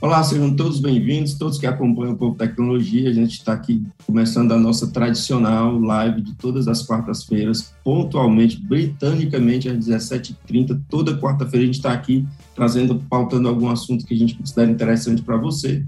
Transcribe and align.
Olá, 0.00 0.22
sejam 0.22 0.54
todos 0.54 0.80
bem-vindos, 0.80 1.34
todos 1.34 1.58
que 1.58 1.66
acompanham 1.66 2.14
o 2.14 2.16
Povo 2.16 2.36
Tecnologia. 2.36 3.10
A 3.10 3.12
gente 3.12 3.32
está 3.32 3.52
aqui 3.52 3.84
começando 4.06 4.52
a 4.52 4.58
nossa 4.58 4.86
tradicional 4.86 5.78
live 5.78 6.22
de 6.22 6.34
todas 6.34 6.68
as 6.68 6.82
quartas-feiras, 6.82 7.74
pontualmente, 7.82 8.58
britanicamente, 8.58 9.68
às 9.68 9.76
17h30. 9.86 10.80
Toda 10.88 11.18
quarta-feira 11.18 11.64
a 11.64 11.66
gente 11.66 11.76
está 11.78 11.92
aqui 11.92 12.24
trazendo, 12.54 13.02
pautando 13.10 13.48
algum 13.48 13.68
assunto 13.68 14.06
que 14.06 14.14
a 14.14 14.16
gente 14.16 14.34
considera 14.34 14.70
interessante 14.70 15.20
para 15.20 15.36
você 15.36 15.84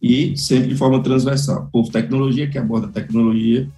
e 0.00 0.36
sempre 0.36 0.68
de 0.68 0.76
forma 0.76 1.02
transversal. 1.02 1.68
Povo 1.72 1.90
Tecnologia, 1.90 2.48
que 2.48 2.58
aborda 2.58 2.88
tecnologia, 2.88 3.68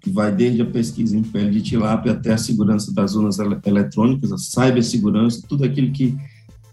que 0.00 0.10
vai 0.10 0.34
desde 0.34 0.62
a 0.62 0.66
pesquisa 0.66 1.16
em 1.16 1.22
pele 1.22 1.50
de 1.50 1.62
tilápia 1.62 2.12
até 2.12 2.32
a 2.32 2.38
segurança 2.38 2.92
das 2.92 3.12
zonas 3.12 3.38
eletrônicas, 3.38 4.32
a 4.32 4.38
cibersegurança, 4.38 5.42
tudo 5.48 5.64
aquilo 5.64 5.92
que 5.92 6.16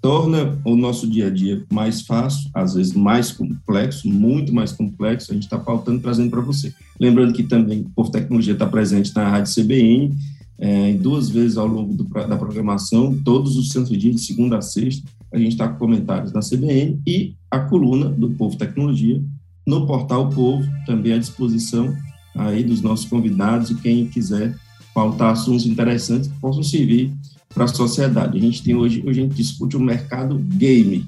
torna 0.02 0.58
o 0.64 0.76
nosso 0.76 1.08
dia 1.08 1.28
a 1.28 1.30
dia 1.30 1.64
mais 1.72 2.02
fácil, 2.02 2.50
às 2.54 2.74
vezes 2.74 2.94
mais 2.94 3.32
complexo, 3.32 4.08
muito 4.08 4.54
mais 4.54 4.72
complexo, 4.72 5.32
a 5.32 5.34
gente 5.34 5.44
está 5.44 5.58
pautando, 5.58 6.02
trazendo 6.02 6.30
para 6.30 6.42
você. 6.42 6.74
Lembrando 7.00 7.34
que 7.34 7.44
também 7.44 7.84
Povo 7.96 8.12
Tecnologia 8.12 8.54
está 8.54 8.66
presente 8.66 9.14
na 9.16 9.28
Rádio 9.28 9.54
CBN, 9.54 10.16
é, 10.58 10.94
duas 10.94 11.30
vezes 11.30 11.58
ao 11.58 11.68
longo 11.68 11.94
do, 11.94 12.04
da 12.04 12.38
programação, 12.38 13.18
todos 13.24 13.58
os 13.58 13.70
santos 13.70 13.98
dias, 13.98 14.16
de 14.16 14.22
segunda 14.22 14.58
a 14.58 14.62
sexta, 14.62 15.08
a 15.32 15.38
gente 15.38 15.52
está 15.52 15.68
com 15.68 15.78
comentários 15.78 16.34
na 16.34 16.42
CBN 16.42 17.00
e 17.06 17.36
a 17.52 17.60
coluna 17.60 18.10
do 18.10 18.30
Povo 18.32 18.58
Tecnologia 18.58 19.22
no 19.66 19.86
portal 19.86 20.30
Povo, 20.30 20.68
também 20.86 21.14
à 21.14 21.18
disposição 21.18 21.96
aí 22.36 22.64
dos 22.64 22.82
nossos 22.82 23.06
convidados 23.06 23.70
e 23.70 23.76
quem 23.76 24.08
quiser 24.08 24.56
pautar 24.94 25.32
assuntos 25.32 25.66
interessantes 25.66 26.28
que 26.28 26.40
possam 26.40 26.64
servir 26.64 27.14
para 27.54 27.66
a 27.66 27.68
sociedade. 27.68 28.38
A 28.38 28.42
gente 28.42 28.64
tem 28.64 28.76
hoje, 28.76 29.04
hoje 29.06 29.22
a 29.22 29.24
gente 29.24 29.36
discute 29.36 29.76
o 29.76 29.80
mercado 29.80 30.38
game. 30.38 31.06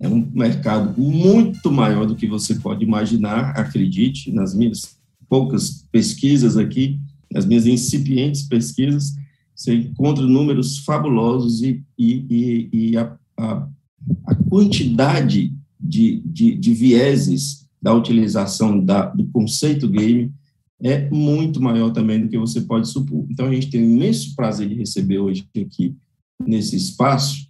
É 0.00 0.08
um 0.08 0.26
mercado 0.32 1.00
muito 1.00 1.70
maior 1.70 2.06
do 2.06 2.16
que 2.16 2.26
você 2.26 2.56
pode 2.56 2.84
imaginar, 2.84 3.50
acredite, 3.50 4.32
nas 4.32 4.54
minhas 4.54 4.96
poucas 5.28 5.86
pesquisas 5.90 6.56
aqui, 6.56 6.98
nas 7.32 7.46
minhas 7.46 7.66
incipientes 7.66 8.42
pesquisas, 8.42 9.14
você 9.54 9.74
encontra 9.74 10.26
números 10.26 10.78
fabulosos 10.78 11.62
e, 11.62 11.82
e, 11.96 12.26
e, 12.28 12.68
e 12.72 12.96
a, 12.96 13.16
a, 13.38 13.68
a, 14.26 14.34
quantidade 14.34 15.54
de, 15.80 16.22
de, 16.24 16.54
de, 16.56 16.74
vieses 16.74 17.66
da 17.80 17.94
utilização 17.94 18.84
da, 18.84 19.06
do 19.06 19.24
conceito 19.26 19.88
game 19.88 20.32
é 20.82 21.08
muito 21.10 21.60
maior 21.60 21.90
também 21.90 22.20
do 22.20 22.28
que 22.28 22.36
você 22.36 22.60
pode 22.60 22.88
supor. 22.88 23.24
Então, 23.30 23.46
a 23.46 23.54
gente 23.54 23.70
tem 23.70 23.82
o 23.82 23.90
imenso 23.90 24.34
prazer 24.34 24.68
de 24.68 24.74
receber 24.74 25.18
hoje 25.18 25.46
aqui, 25.56 25.94
nesse 26.44 26.76
espaço, 26.76 27.46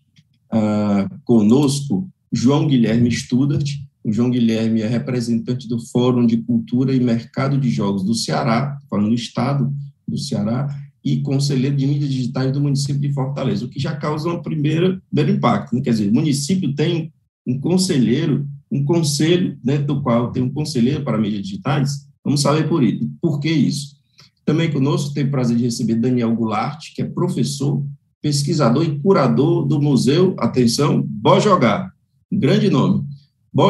uh, 0.52 1.18
conosco, 1.24 2.08
João 2.30 2.66
Guilherme 2.66 3.10
Studart. 3.10 3.70
O 4.04 4.12
João 4.12 4.30
Guilherme 4.30 4.82
é 4.82 4.86
representante 4.86 5.66
do 5.66 5.78
Fórum 5.78 6.26
de 6.26 6.36
Cultura 6.38 6.94
e 6.94 7.00
Mercado 7.00 7.58
de 7.58 7.70
Jogos 7.70 8.04
do 8.04 8.14
Ceará, 8.14 8.78
falando 8.90 9.08
do 9.08 9.14
Estado 9.14 9.72
do 10.06 10.18
Ceará, 10.18 10.68
e 11.04 11.20
conselheiro 11.20 11.74
de 11.74 11.86
mídias 11.86 12.10
digitais 12.10 12.52
do 12.52 12.60
município 12.60 13.00
de 13.00 13.12
Fortaleza, 13.12 13.64
o 13.64 13.68
que 13.68 13.80
já 13.80 13.96
causa 13.96 14.28
um 14.28 14.42
primeiro, 14.42 15.00
primeiro 15.10 15.36
impacto. 15.38 15.74
Né? 15.74 15.80
Quer 15.80 15.90
dizer, 15.90 16.10
o 16.10 16.14
município 16.14 16.74
tem 16.74 17.12
um 17.46 17.58
conselheiro, 17.58 18.46
um 18.70 18.84
conselho 18.84 19.58
dentro 19.64 19.86
do 19.86 20.02
qual 20.02 20.30
tem 20.30 20.42
um 20.42 20.52
conselheiro 20.52 21.02
para 21.02 21.18
mídias 21.18 21.42
digitais, 21.42 22.11
Vamos 22.24 22.40
saber 22.40 22.68
por, 22.68 22.82
isso. 22.82 23.08
por 23.20 23.40
que 23.40 23.50
isso. 23.50 23.96
Também 24.44 24.70
conosco 24.70 25.14
tem 25.14 25.24
o 25.24 25.30
prazer 25.30 25.56
de 25.56 25.64
receber 25.64 25.96
Daniel 25.96 26.34
Goulart, 26.34 26.94
que 26.94 27.02
é 27.02 27.04
professor, 27.04 27.84
pesquisador 28.20 28.84
e 28.84 28.98
curador 28.98 29.66
do 29.66 29.80
Museu, 29.80 30.34
atenção, 30.38 31.06
Jogar, 31.40 31.92
grande 32.30 32.70
nome, 32.70 33.04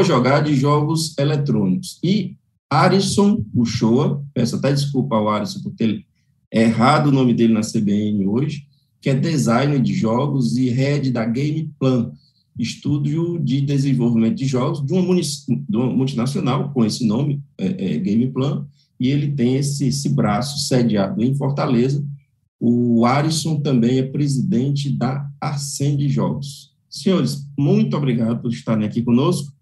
Jogar 0.04 0.40
de 0.40 0.54
Jogos 0.54 1.16
Eletrônicos. 1.18 1.98
E 2.02 2.36
Arison 2.70 3.44
Uchoa, 3.54 4.24
peço 4.32 4.56
até 4.56 4.72
desculpa 4.72 5.16
ao 5.16 5.28
Arison 5.28 5.60
por 5.62 5.72
ter 5.72 6.04
errado 6.50 7.08
o 7.08 7.12
nome 7.12 7.34
dele 7.34 7.52
na 7.52 7.60
CBN 7.60 8.26
hoje, 8.26 8.66
que 9.00 9.10
é 9.10 9.14
designer 9.14 9.80
de 9.80 9.92
jogos 9.92 10.56
e 10.56 10.68
head 10.70 11.10
da 11.10 11.24
Game 11.24 11.70
Plan, 11.78 12.12
estúdio 12.58 13.38
de 13.38 13.60
desenvolvimento 13.60 14.36
de 14.36 14.46
jogos 14.46 14.84
de 14.84 14.92
uma, 14.92 15.14
de 15.14 15.76
uma 15.76 15.86
multinacional 15.86 16.72
com 16.72 16.84
esse 16.84 17.06
nome, 17.06 17.42
é, 17.58 17.94
é, 17.94 17.98
Gameplan, 17.98 18.66
e 19.00 19.08
ele 19.08 19.32
tem 19.32 19.56
esse, 19.56 19.86
esse 19.86 20.08
braço 20.08 20.66
sediado 20.66 21.22
em 21.22 21.34
Fortaleza. 21.34 22.04
O 22.60 23.04
Arisson 23.04 23.60
também 23.60 23.98
é 23.98 24.02
presidente 24.02 24.90
da 24.90 25.28
Ascende 25.40 26.08
Jogos. 26.08 26.72
Senhores, 26.88 27.48
muito 27.58 27.96
obrigado 27.96 28.40
por 28.40 28.52
estarem 28.52 28.86
aqui 28.86 29.02
conosco. 29.02 29.52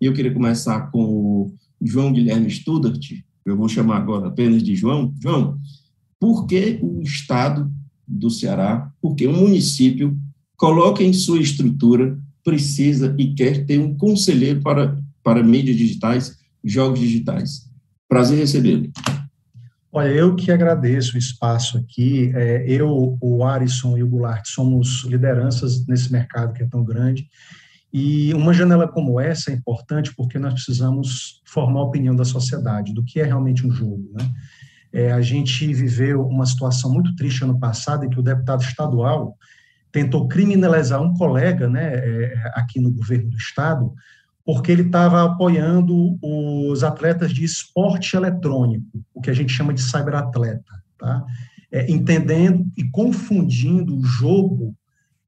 Eu 0.00 0.12
queria 0.12 0.34
começar 0.34 0.90
com 0.90 1.04
o 1.04 1.54
João 1.80 2.12
Guilherme 2.12 2.50
Studart, 2.50 3.12
eu 3.46 3.56
vou 3.56 3.68
chamar 3.68 3.96
agora 3.96 4.28
apenas 4.28 4.62
de 4.62 4.74
João. 4.74 5.14
João, 5.20 5.58
por 6.18 6.46
que 6.46 6.78
o 6.82 7.00
Estado 7.00 7.72
do 8.06 8.28
Ceará, 8.28 8.92
por 9.00 9.14
que 9.14 9.26
o 9.26 9.32
município 9.32 10.18
coloca 10.56 11.02
em 11.02 11.12
sua 11.12 11.40
estrutura 11.40 12.18
precisa 12.44 13.14
e 13.18 13.34
quer 13.34 13.64
ter 13.64 13.78
um 13.78 13.96
conselheiro 13.96 14.60
para, 14.60 14.96
para 15.22 15.42
mídias 15.42 15.76
digitais, 15.76 16.38
jogos 16.64 17.00
digitais. 17.00 17.68
Prazer 18.08 18.38
recebê-lo. 18.38 18.90
Olha, 19.92 20.08
eu 20.08 20.36
que 20.36 20.52
agradeço 20.52 21.16
o 21.16 21.18
espaço 21.18 21.76
aqui. 21.76 22.30
É, 22.34 22.64
eu, 22.66 23.18
o 23.20 23.44
Arisson 23.44 23.98
e 23.98 24.02
o 24.02 24.08
Goulart 24.08 24.46
somos 24.46 25.04
lideranças 25.04 25.84
nesse 25.86 26.12
mercado 26.12 26.52
que 26.52 26.62
é 26.62 26.66
tão 26.66 26.84
grande. 26.84 27.28
E 27.92 28.32
uma 28.34 28.54
janela 28.54 28.86
como 28.86 29.18
essa 29.18 29.50
é 29.50 29.54
importante 29.54 30.14
porque 30.14 30.38
nós 30.38 30.54
precisamos 30.54 31.42
formar 31.44 31.80
a 31.80 31.84
opinião 31.84 32.14
da 32.14 32.24
sociedade 32.24 32.94
do 32.94 33.02
que 33.02 33.18
é 33.18 33.24
realmente 33.24 33.66
um 33.66 33.72
jogo. 33.72 34.12
Né? 34.12 34.30
É, 34.92 35.12
a 35.12 35.20
gente 35.20 35.72
viveu 35.74 36.24
uma 36.24 36.46
situação 36.46 36.92
muito 36.92 37.14
triste 37.16 37.42
ano 37.42 37.58
passado 37.58 38.04
em 38.04 38.10
que 38.10 38.18
o 38.18 38.22
deputado 38.22 38.62
estadual 38.62 39.36
tentou 39.92 40.28
criminalizar 40.28 41.02
um 41.02 41.14
colega 41.14 41.68
né, 41.68 41.94
é, 41.94 42.34
aqui 42.54 42.80
no 42.80 42.90
governo 42.90 43.30
do 43.30 43.36
estado, 43.36 43.92
porque 44.44 44.72
ele 44.72 44.82
estava 44.82 45.24
apoiando 45.24 46.18
os 46.22 46.82
atletas 46.82 47.32
de 47.32 47.44
esporte 47.44 48.16
eletrônico, 48.16 49.04
o 49.14 49.20
que 49.20 49.30
a 49.30 49.34
gente 49.34 49.52
chama 49.52 49.74
de 49.74 49.82
cyberatleta, 49.82 50.82
tá? 50.98 51.24
É, 51.72 51.90
entendendo 51.90 52.66
e 52.76 52.82
confundindo 52.90 53.96
o 53.96 54.02
jogo 54.02 54.74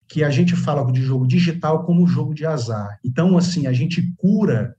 que 0.08 0.24
a 0.24 0.30
gente 0.30 0.56
fala 0.56 0.90
de 0.90 1.00
jogo 1.00 1.26
digital 1.26 1.84
como 1.84 2.06
jogo 2.06 2.34
de 2.34 2.44
azar. 2.44 2.98
Então, 3.04 3.38
assim, 3.38 3.66
a 3.66 3.72
gente 3.72 4.02
cura 4.16 4.74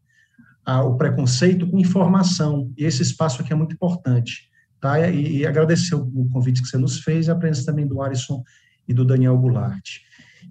a, 0.66 0.84
o 0.84 0.98
preconceito 0.98 1.66
com 1.68 1.80
informação, 1.80 2.72
e 2.78 2.84
esse 2.84 3.02
espaço 3.02 3.42
aqui 3.42 3.54
é 3.54 3.56
muito 3.56 3.74
importante. 3.74 4.50
Tá? 4.82 5.10
E, 5.10 5.38
e 5.38 5.48
agradecer 5.48 5.96
o, 5.96 6.02
o 6.14 6.30
convite 6.30 6.62
que 6.62 6.68
você 6.68 6.78
nos 6.78 7.00
fez 7.00 7.28
e 7.28 7.32
a 7.32 7.36
presença 7.36 7.66
também 7.66 7.88
do 7.88 8.02
Alisson 8.02 8.44
e 8.88 8.94
do 8.94 9.06
Daniel 9.06 9.38
Goulart. 9.38 10.00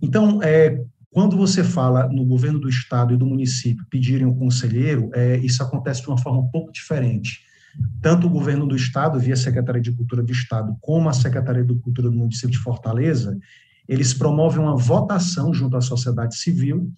Então, 0.01 0.43
é, 0.43 0.83
quando 1.11 1.37
você 1.37 1.63
fala 1.63 2.09
no 2.09 2.25
governo 2.25 2.59
do 2.59 2.69
estado 2.69 3.13
e 3.13 3.17
do 3.17 3.27
município 3.27 3.87
pedirem 3.91 4.27
um 4.27 4.35
conselheiro, 4.35 5.11
é, 5.15 5.37
isso 5.39 5.63
acontece 5.63 6.03
de 6.03 6.09
uma 6.09 6.19
forma 6.19 6.41
um 6.41 6.49
pouco 6.49 6.73
diferente. 6.73 7.41
Tanto 8.01 8.27
o 8.27 8.31
governo 8.31 8.67
do 8.67 8.77
estado, 8.77 9.19
via 9.19 9.37
Secretaria 9.37 9.81
de 9.81 9.93
Cultura 9.93 10.23
do 10.23 10.33
Estado, 10.33 10.77
como 10.81 11.09
a 11.09 11.13
Secretaria 11.13 11.65
de 11.65 11.75
Cultura 11.75 12.11
do 12.11 12.17
município 12.17 12.51
de 12.51 12.59
Fortaleza, 12.59 13.39
eles 13.89 14.15
promovem 14.15 14.61
uma 14.61 14.77
votação 14.77 15.53
junto 15.53 15.77
à 15.77 15.81
sociedade 15.81 16.37
civil 16.37 16.91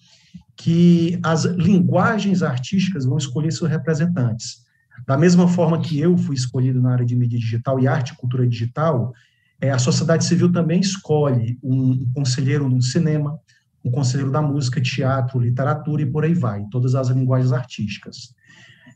que 0.56 1.19
as 1.22 1.45
linguagens 1.45 2.43
artísticas 2.43 3.05
vão 3.05 3.19
escolher 3.19 3.53
seus 3.53 3.71
representantes. 3.71 4.65
Da 5.06 5.16
mesma 5.16 5.49
forma 5.49 5.81
que 5.81 5.99
eu 5.99 6.16
fui 6.16 6.37
escolhido 6.37 6.81
na 6.81 6.93
área 6.93 7.05
de 7.05 7.16
mídia 7.16 7.39
digital 7.39 7.81
e 7.81 7.89
arte 7.89 8.12
e 8.12 8.16
cultura 8.16 8.47
digital, 8.47 9.12
é, 9.60 9.70
a 9.70 9.78
sociedade 9.78 10.25
civil 10.25 10.53
também 10.53 10.81
escolhe 10.81 11.59
um 11.62 12.06
conselheiro 12.15 12.69
no 12.69 12.82
cinema, 12.82 13.39
um 13.84 13.91
conselheiro 13.91 14.33
da 14.33 14.42
música, 14.42 14.80
teatro, 14.80 15.41
literatura 15.41 16.03
e 16.03 16.06
por 16.06 16.24
aí 16.24 16.34
vai, 16.34 16.65
todas 16.71 16.95
as 16.95 17.09
linguagens 17.09 17.53
artísticas. 17.53 18.34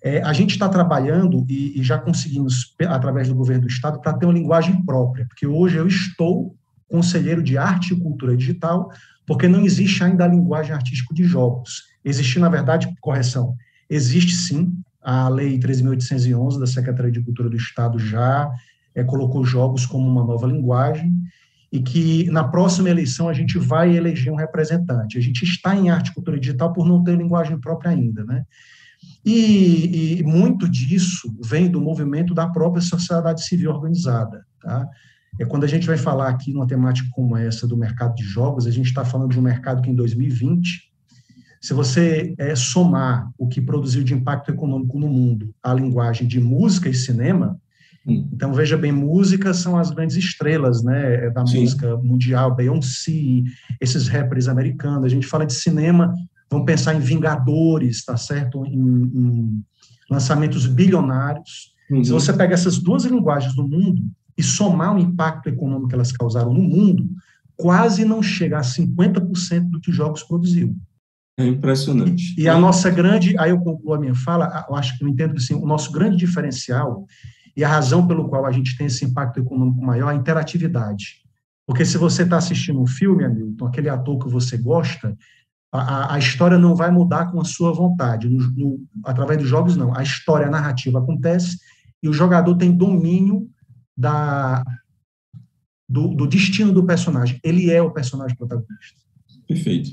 É, 0.02 0.22
a 0.22 0.32
gente 0.32 0.50
está 0.50 0.68
trabalhando 0.68 1.44
e, 1.48 1.78
e, 1.78 1.82
já 1.82 1.98
conseguimos, 1.98 2.74
através 2.86 3.28
do 3.28 3.34
governo 3.34 3.62
do 3.62 3.68
Estado, 3.68 4.00
para 4.00 4.12
ter 4.12 4.26
uma 4.26 4.34
linguagem 4.34 4.84
própria, 4.84 5.26
porque 5.26 5.46
hoje 5.46 5.76
eu 5.76 5.86
estou 5.86 6.54
conselheiro 6.88 7.42
de 7.42 7.58
arte 7.58 7.92
e 7.92 8.00
cultura 8.00 8.36
digital, 8.36 8.90
porque 9.26 9.48
não 9.48 9.60
existe 9.60 10.02
ainda 10.02 10.24
a 10.24 10.28
linguagem 10.28 10.72
artística 10.72 11.12
de 11.14 11.24
jogos. 11.24 11.84
Existe, 12.04 12.38
na 12.38 12.48
verdade, 12.48 12.88
correção, 13.00 13.54
existe 13.90 14.34
sim 14.34 14.72
a 15.02 15.28
Lei 15.28 15.58
13.811 15.58 16.58
da 16.58 16.66
Secretaria 16.66 17.12
de 17.12 17.22
Cultura 17.22 17.50
do 17.50 17.56
Estado 17.56 17.98
já 17.98 18.50
é, 18.98 19.04
colocou 19.04 19.44
jogos 19.44 19.86
como 19.86 20.08
uma 20.08 20.24
nova 20.24 20.46
linguagem 20.46 21.14
e 21.70 21.80
que 21.80 22.28
na 22.30 22.42
próxima 22.42 22.88
eleição 22.88 23.28
a 23.28 23.32
gente 23.32 23.58
vai 23.58 23.96
eleger 23.96 24.32
um 24.32 24.36
representante. 24.36 25.16
A 25.16 25.20
gente 25.20 25.44
está 25.44 25.76
em 25.76 25.88
arte 25.88 26.08
e 26.08 26.14
cultura 26.14 26.40
digital 26.40 26.72
por 26.72 26.86
não 26.86 27.04
ter 27.04 27.16
linguagem 27.16 27.60
própria 27.60 27.92
ainda, 27.92 28.24
né? 28.24 28.44
E, 29.24 30.18
e 30.18 30.22
muito 30.24 30.68
disso 30.68 31.32
vem 31.44 31.70
do 31.70 31.80
movimento 31.80 32.34
da 32.34 32.48
própria 32.48 32.82
sociedade 32.82 33.44
civil 33.44 33.70
organizada, 33.70 34.44
tá? 34.60 34.88
É 35.38 35.44
quando 35.44 35.62
a 35.62 35.68
gente 35.68 35.86
vai 35.86 35.96
falar 35.96 36.28
aqui 36.28 36.52
numa 36.52 36.66
temática 36.66 37.08
como 37.12 37.36
essa 37.36 37.68
do 37.68 37.76
mercado 37.76 38.16
de 38.16 38.24
jogos, 38.24 38.66
a 38.66 38.72
gente 38.72 38.86
está 38.86 39.04
falando 39.04 39.30
de 39.30 39.38
um 39.38 39.42
mercado 39.42 39.80
que 39.80 39.90
em 39.90 39.94
2020, 39.94 40.90
se 41.60 41.72
você 41.72 42.34
é, 42.38 42.56
somar 42.56 43.30
o 43.38 43.46
que 43.46 43.60
produziu 43.60 44.02
de 44.02 44.14
impacto 44.14 44.50
econômico 44.50 44.98
no 44.98 45.08
mundo 45.08 45.54
à 45.62 45.72
linguagem 45.72 46.26
de 46.26 46.40
música 46.40 46.88
e 46.88 46.94
cinema, 46.94 47.60
hum. 48.06 48.28
então 48.32 48.52
veja 48.52 48.76
bem, 48.76 48.92
música 48.92 49.52
são 49.54 49.78
as 49.78 49.90
grandes 49.90 50.16
estrelas, 50.16 50.82
né, 50.82 51.26
é 51.26 51.30
da 51.30 51.46
Sim. 51.46 51.60
música 51.60 51.96
mundial, 51.98 52.54
Beyoncé, 52.54 53.42
esses 53.80 54.08
rappers 54.08 54.48
americanos. 54.48 55.04
A 55.04 55.08
gente 55.08 55.26
fala 55.26 55.46
de 55.46 55.54
cinema, 55.54 56.14
vamos 56.50 56.66
pensar 56.66 56.94
em 56.94 57.00
Vingadores, 57.00 58.04
tá 58.04 58.16
certo? 58.16 58.64
Em, 58.66 58.72
em 58.72 59.64
lançamentos 60.10 60.66
bilionários. 60.66 61.74
Uhum. 61.90 62.04
Se 62.04 62.10
você 62.10 62.32
pega 62.32 62.54
essas 62.54 62.78
duas 62.78 63.04
linguagens 63.04 63.54
do 63.54 63.66
mundo 63.66 64.02
e 64.36 64.42
somar 64.42 64.94
o 64.94 64.98
impacto 64.98 65.48
econômico 65.48 65.88
que 65.88 65.94
elas 65.94 66.12
causaram 66.12 66.52
no 66.52 66.62
mundo, 66.62 67.08
quase 67.56 68.04
não 68.04 68.22
chega 68.22 68.58
a 68.58 68.62
50% 68.62 69.68
do 69.68 69.80
que 69.80 69.92
jogos 69.92 70.22
produziu. 70.22 70.74
É 71.38 71.46
impressionante. 71.46 72.34
E, 72.36 72.42
e 72.42 72.48
a 72.48 72.58
nossa 72.58 72.90
grande, 72.90 73.36
aí 73.38 73.50
eu 73.50 73.60
concluo 73.60 73.94
a 73.94 73.98
minha 73.98 74.14
fala, 74.14 74.66
eu 74.68 74.74
acho 74.74 74.98
que 74.98 75.04
eu 75.04 75.08
entendo 75.08 75.32
que 75.34 75.38
assim, 75.38 75.54
o 75.54 75.66
nosso 75.66 75.92
grande 75.92 76.16
diferencial 76.16 77.06
e 77.56 77.64
a 77.64 77.68
razão 77.68 78.06
pelo 78.06 78.28
qual 78.28 78.46
a 78.46 78.52
gente 78.52 78.76
tem 78.76 78.86
esse 78.86 79.04
impacto 79.04 79.40
econômico 79.40 79.80
maior 79.80 80.10
é 80.10 80.14
a 80.14 80.16
interatividade. 80.16 81.22
Porque 81.66 81.84
se 81.84 81.98
você 81.98 82.22
está 82.22 82.38
assistindo 82.38 82.80
um 82.80 82.86
filme, 82.86 83.24
Hamilton, 83.24 83.66
aquele 83.66 83.88
ator 83.88 84.18
que 84.18 84.30
você 84.30 84.56
gosta, 84.56 85.16
a, 85.70 86.14
a, 86.14 86.18
história 86.18 86.58
não 86.58 86.74
vai 86.74 86.90
mudar 86.90 87.30
com 87.30 87.40
a 87.40 87.44
sua 87.44 87.72
vontade. 87.72 88.28
No, 88.28 88.50
no, 88.52 88.86
através 89.04 89.38
dos 89.38 89.48
jogos, 89.48 89.76
não. 89.76 89.94
A 89.94 90.02
história, 90.02 90.46
a 90.46 90.50
narrativa 90.50 90.98
acontece 90.98 91.58
e 92.02 92.08
o 92.08 92.12
jogador 92.12 92.56
tem 92.56 92.72
domínio 92.72 93.50
da, 93.96 94.64
do, 95.88 96.08
do 96.14 96.26
destino 96.26 96.72
do 96.72 96.86
personagem. 96.86 97.38
Ele 97.44 97.70
é 97.70 97.82
o 97.82 97.90
personagem 97.90 98.36
protagonista. 98.36 98.98
Perfeito. 99.46 99.90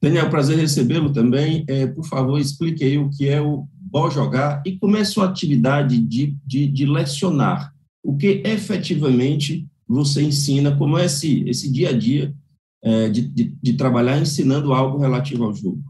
Daniel, 0.00 0.30
prazer 0.30 0.58
recebê-lo 0.58 1.12
também. 1.12 1.64
É, 1.68 1.86
por 1.86 2.06
favor, 2.06 2.38
explique 2.38 2.84
aí 2.84 2.98
o 2.98 3.10
que 3.10 3.28
é 3.28 3.40
o 3.40 3.66
Bom 3.88 4.10
Jogar 4.10 4.62
e 4.66 4.76
como 4.76 4.96
é 4.96 5.00
a 5.00 5.04
sua 5.04 5.26
atividade 5.26 5.98
de, 5.98 6.36
de, 6.44 6.66
de 6.66 6.86
lecionar. 6.86 7.72
O 8.02 8.16
que 8.16 8.42
efetivamente 8.44 9.66
você 9.88 10.22
ensina, 10.22 10.76
como 10.76 10.98
é 10.98 11.04
esse, 11.04 11.48
esse 11.48 11.70
dia 11.70 11.90
a 11.90 11.92
dia 11.96 12.34
é, 12.82 13.08
de, 13.08 13.22
de, 13.28 13.56
de, 13.62 13.72
trabalhar 13.74 14.20
ensinando 14.20 14.72
algo 14.72 14.98
relativo 14.98 15.44
ao 15.44 15.54
jogo. 15.54 15.80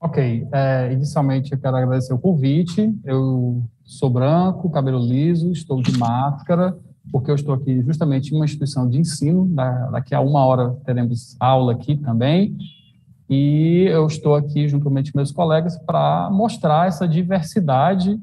Ok, 0.00 0.46
é, 0.52 0.92
inicialmente 0.92 1.52
eu 1.52 1.58
quero 1.58 1.76
agradecer 1.76 2.14
o 2.14 2.18
convite. 2.18 2.94
Eu 3.04 3.62
sou 3.84 4.08
branco, 4.08 4.70
cabelo 4.70 4.98
liso, 4.98 5.52
estou 5.52 5.82
de 5.82 5.96
máscara, 5.98 6.76
porque 7.12 7.30
eu 7.30 7.34
estou 7.34 7.54
aqui 7.54 7.82
justamente 7.82 8.32
em 8.32 8.36
uma 8.36 8.46
instituição 8.46 8.88
de 8.88 8.98
ensino. 8.98 9.46
daqui 9.92 10.14
a 10.14 10.20
uma 10.20 10.44
hora 10.44 10.74
teremos 10.86 11.36
aula 11.38 11.72
aqui 11.72 11.96
também. 11.96 12.56
E 13.30 13.84
eu 13.84 14.08
estou 14.08 14.34
aqui 14.34 14.66
juntamente 14.66 15.12
com 15.12 15.18
meus 15.18 15.30
colegas 15.30 15.78
para 15.78 16.28
mostrar 16.32 16.88
essa 16.88 17.06
diversidade 17.06 18.20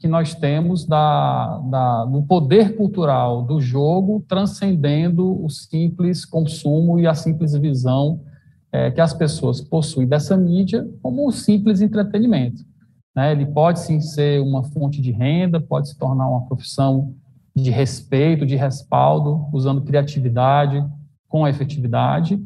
que 0.00 0.08
nós 0.08 0.34
temos 0.34 0.84
da, 0.84 1.58
da, 1.70 2.04
do 2.04 2.22
poder 2.24 2.76
cultural 2.76 3.42
do 3.42 3.60
jogo 3.60 4.24
transcendendo 4.28 5.44
o 5.44 5.48
simples 5.48 6.24
consumo 6.24 6.98
e 6.98 7.06
a 7.06 7.14
simples 7.14 7.52
visão 7.52 8.20
é, 8.72 8.90
que 8.90 9.00
as 9.00 9.14
pessoas 9.14 9.60
possuem 9.60 10.08
dessa 10.08 10.36
mídia 10.36 10.88
como 11.02 11.26
um 11.26 11.30
simples 11.30 11.80
entretenimento. 11.80 12.64
Né? 13.14 13.32
Ele 13.32 13.46
pode 13.46 13.78
sim 13.78 14.00
ser 14.00 14.40
uma 14.40 14.64
fonte 14.64 15.00
de 15.00 15.12
renda, 15.12 15.60
pode 15.60 15.88
se 15.88 15.98
tornar 15.98 16.28
uma 16.28 16.46
profissão 16.46 17.14
de 17.54 17.70
respeito, 17.70 18.44
de 18.44 18.56
respaldo, 18.56 19.46
usando 19.52 19.82
criatividade 19.82 20.84
com 21.28 21.46
efetividade. 21.46 22.40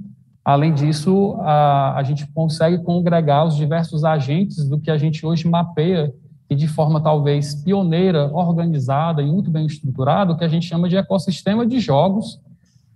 Além 0.44 0.75
disso, 0.75 1.37
a, 1.41 1.97
a 1.97 2.03
gente 2.03 2.27
consegue 2.33 2.83
congregar 2.83 3.47
os 3.47 3.56
diversos 3.56 4.05
agentes 4.05 4.69
do 4.69 4.79
que 4.79 4.91
a 4.91 4.99
gente 4.99 5.25
hoje 5.25 5.49
mapeia 5.49 6.12
e 6.50 6.55
de 6.55 6.67
forma 6.67 7.00
talvez 7.00 7.55
pioneira, 7.55 8.31
organizada 8.33 9.23
e 9.23 9.27
muito 9.27 9.50
bem 9.50 9.67
estruturada, 9.67 10.33
o 10.33 10.37
que 10.37 10.44
a 10.44 10.49
gente 10.49 10.67
chama 10.67 10.89
de 10.89 10.97
ecossistema 10.97 11.67
de 11.67 11.81
jogos, 11.81 12.41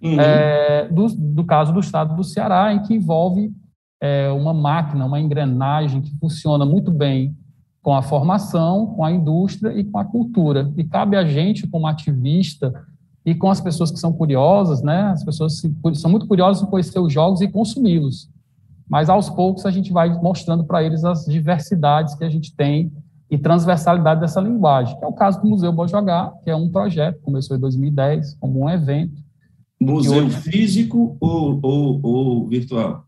uhum. 0.02 0.20
é, 0.20 0.88
do, 0.88 1.06
do, 1.08 1.44
caso 1.44 1.72
do 1.72 1.80
estado 1.80 2.14
do 2.14 2.24
Ceará, 2.24 2.74
em 2.74 2.82
que 2.82 2.94
envolve 2.94 3.52
é, 4.00 4.28
uma 4.30 4.52
máquina, 4.52 5.06
uma 5.06 5.20
engrenagem 5.20 6.02
que 6.02 6.14
funciona 6.18 6.66
muito 6.66 6.90
bem 6.90 7.34
com 7.80 7.94
a 7.94 8.02
formação, 8.02 8.88
com 8.88 9.04
a 9.04 9.12
indústria 9.12 9.72
e 9.72 9.84
com 9.84 9.98
a 9.98 10.04
cultura. 10.04 10.72
E 10.76 10.84
cabe 10.84 11.16
a 11.16 11.24
gente, 11.24 11.66
como 11.68 11.86
ativista, 11.86 12.74
e 13.26 13.34
com 13.34 13.50
as 13.50 13.60
pessoas 13.60 13.90
que 13.90 13.98
são 13.98 14.12
curiosas, 14.12 14.82
né? 14.82 15.02
As 15.08 15.24
pessoas 15.24 15.60
são 15.94 16.08
muito 16.08 16.28
curiosas 16.28 16.62
em 16.62 16.70
conhecer 16.70 17.00
os 17.00 17.12
jogos 17.12 17.40
e 17.40 17.48
consumi-los. 17.48 18.30
Mas 18.88 19.10
aos 19.10 19.28
poucos 19.28 19.66
a 19.66 19.70
gente 19.72 19.92
vai 19.92 20.08
mostrando 20.22 20.62
para 20.62 20.80
eles 20.84 21.04
as 21.04 21.26
diversidades 21.26 22.14
que 22.14 22.22
a 22.22 22.30
gente 22.30 22.54
tem 22.54 22.92
e 23.28 23.36
transversalidade 23.36 24.20
dessa 24.20 24.40
linguagem, 24.40 24.96
que 24.96 25.04
é 25.04 25.08
o 25.08 25.12
caso 25.12 25.42
do 25.42 25.48
Museu 25.48 25.72
Bom 25.72 25.88
Jogar, 25.88 26.32
que 26.44 26.50
é 26.50 26.54
um 26.54 26.70
projeto, 26.70 27.20
começou 27.22 27.56
em 27.56 27.60
2010 27.60 28.36
como 28.38 28.60
um 28.60 28.70
evento. 28.70 29.20
Museu 29.80 30.26
hoje... 30.26 30.36
físico 30.42 31.16
ou, 31.18 31.58
ou, 31.60 32.00
ou, 32.00 32.46
virtual? 32.46 33.04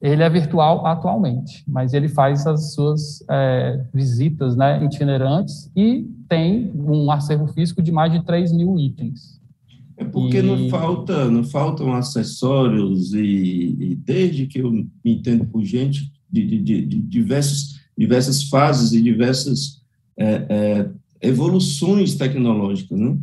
Ele 0.00 0.22
é 0.22 0.30
virtual 0.30 0.86
atualmente, 0.86 1.64
mas 1.66 1.92
ele 1.92 2.08
faz 2.08 2.46
as 2.46 2.72
suas 2.72 3.24
é, 3.28 3.84
visitas 3.92 4.54
né, 4.54 4.84
itinerantes 4.84 5.68
e 5.74 6.08
tem 6.28 6.70
um 6.72 7.10
acervo 7.10 7.48
físico 7.48 7.82
de 7.82 7.90
mais 7.90 8.12
de 8.12 8.22
3 8.24 8.52
mil 8.52 8.78
itens. 8.78 9.35
É 9.96 10.04
porque 10.04 10.38
e... 10.38 10.42
não 10.42 10.68
falta, 10.68 11.30
não 11.30 11.44
faltam 11.44 11.92
acessórios 11.92 13.14
e, 13.14 13.76
e, 13.80 13.94
desde 13.94 14.46
que 14.46 14.58
eu 14.58 14.70
me 14.70 14.90
entendo 15.04 15.46
por 15.46 15.64
gente 15.64 16.12
de, 16.30 16.46
de, 16.46 16.58
de, 16.62 16.86
de 16.86 17.00
diversos 17.00 17.76
diversas 17.96 18.44
fases 18.44 18.92
e 18.92 19.02
diversas 19.02 19.82
é, 20.18 20.46
é, 20.48 20.90
evoluções 21.20 22.14
tecnológicas, 22.14 22.98
né? 22.98 23.16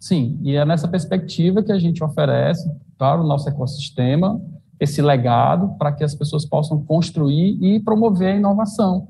Sim, 0.00 0.38
e 0.42 0.56
é 0.56 0.64
nessa 0.64 0.88
perspectiva 0.88 1.62
que 1.62 1.72
a 1.72 1.78
gente 1.78 2.02
oferece 2.02 2.68
para 2.98 3.22
o 3.22 3.26
nosso 3.26 3.48
ecossistema 3.48 4.40
esse 4.78 5.00
legado 5.00 5.78
para 5.78 5.92
que 5.92 6.04
as 6.04 6.14
pessoas 6.14 6.44
possam 6.44 6.84
construir 6.84 7.56
e 7.62 7.80
promover 7.80 8.34
a 8.34 8.36
inovação, 8.36 9.08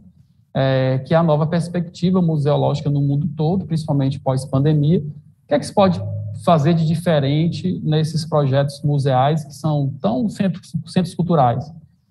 é, 0.55 1.03
que 1.05 1.15
é 1.15 1.17
a 1.17 1.23
nova 1.23 1.47
perspectiva 1.47 2.21
museológica 2.23 2.91
no 2.91 3.01
mundo 3.01 3.27
todo, 3.37 3.65
principalmente 3.65 4.21
pós-pandemia. 4.21 5.01
O 5.01 5.49
que 5.49 5.55
é 5.55 5.59
que 5.59 5.67
se 5.67 5.75
pode 5.75 6.01
fazer 6.43 6.75
de 6.75 6.87
diferente 6.87 7.81
nesses 7.83 8.25
projetos 8.25 8.83
museais 8.83 9.45
que 9.45 9.55
são 9.55 9.93
tão 10.01 10.29
centros, 10.29 10.73
centros 10.87 11.15
culturais? 11.15 11.65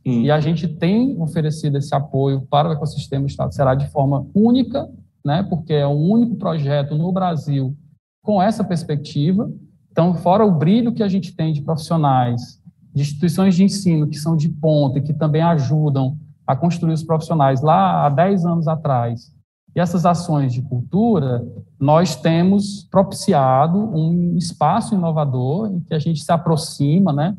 Hum. 0.05 0.21
E 0.21 0.31
a 0.31 0.39
gente 0.39 0.67
tem 0.67 1.19
oferecido 1.21 1.77
esse 1.77 1.93
apoio 1.95 2.41
para 2.49 2.69
o 2.69 2.73
ecossistema 2.73 3.25
do 3.25 3.29
Estado 3.29 3.53
será 3.53 3.73
de 3.73 3.87
forma 3.89 4.27
única, 4.33 4.89
né, 5.25 5.43
porque 5.43 5.73
é 5.73 5.87
o 5.87 5.91
único 5.91 6.35
projeto 6.35 6.95
no 6.95 7.11
Brasil 7.11 7.75
com 8.21 8.41
essa 8.41 8.63
perspectiva. 8.63 9.51
Então, 9.91 10.13
fora 10.15 10.45
o 10.45 10.51
brilho 10.51 10.93
que 10.93 11.03
a 11.03 11.07
gente 11.07 11.35
tem 11.35 11.53
de 11.53 11.61
profissionais, 11.61 12.61
de 12.93 13.01
instituições 13.01 13.55
de 13.55 13.63
ensino 13.63 14.07
que 14.07 14.17
são 14.17 14.35
de 14.35 14.49
ponta 14.49 14.99
e 14.99 15.01
que 15.01 15.13
também 15.13 15.41
ajudam 15.41 16.17
a 16.45 16.55
construir 16.55 16.93
os 16.93 17.03
profissionais 17.03 17.61
lá 17.61 18.05
há 18.05 18.09
10 18.09 18.45
anos 18.45 18.67
atrás, 18.67 19.31
e 19.75 19.79
essas 19.79 20.05
ações 20.05 20.53
de 20.53 20.61
cultura, 20.61 21.45
nós 21.79 22.15
temos 22.15 22.83
propiciado 22.91 23.77
um 23.77 24.37
espaço 24.37 24.93
inovador 24.93 25.71
em 25.71 25.79
que 25.79 25.93
a 25.93 25.99
gente 25.99 26.23
se 26.23 26.31
aproxima, 26.31 27.11
né, 27.11 27.35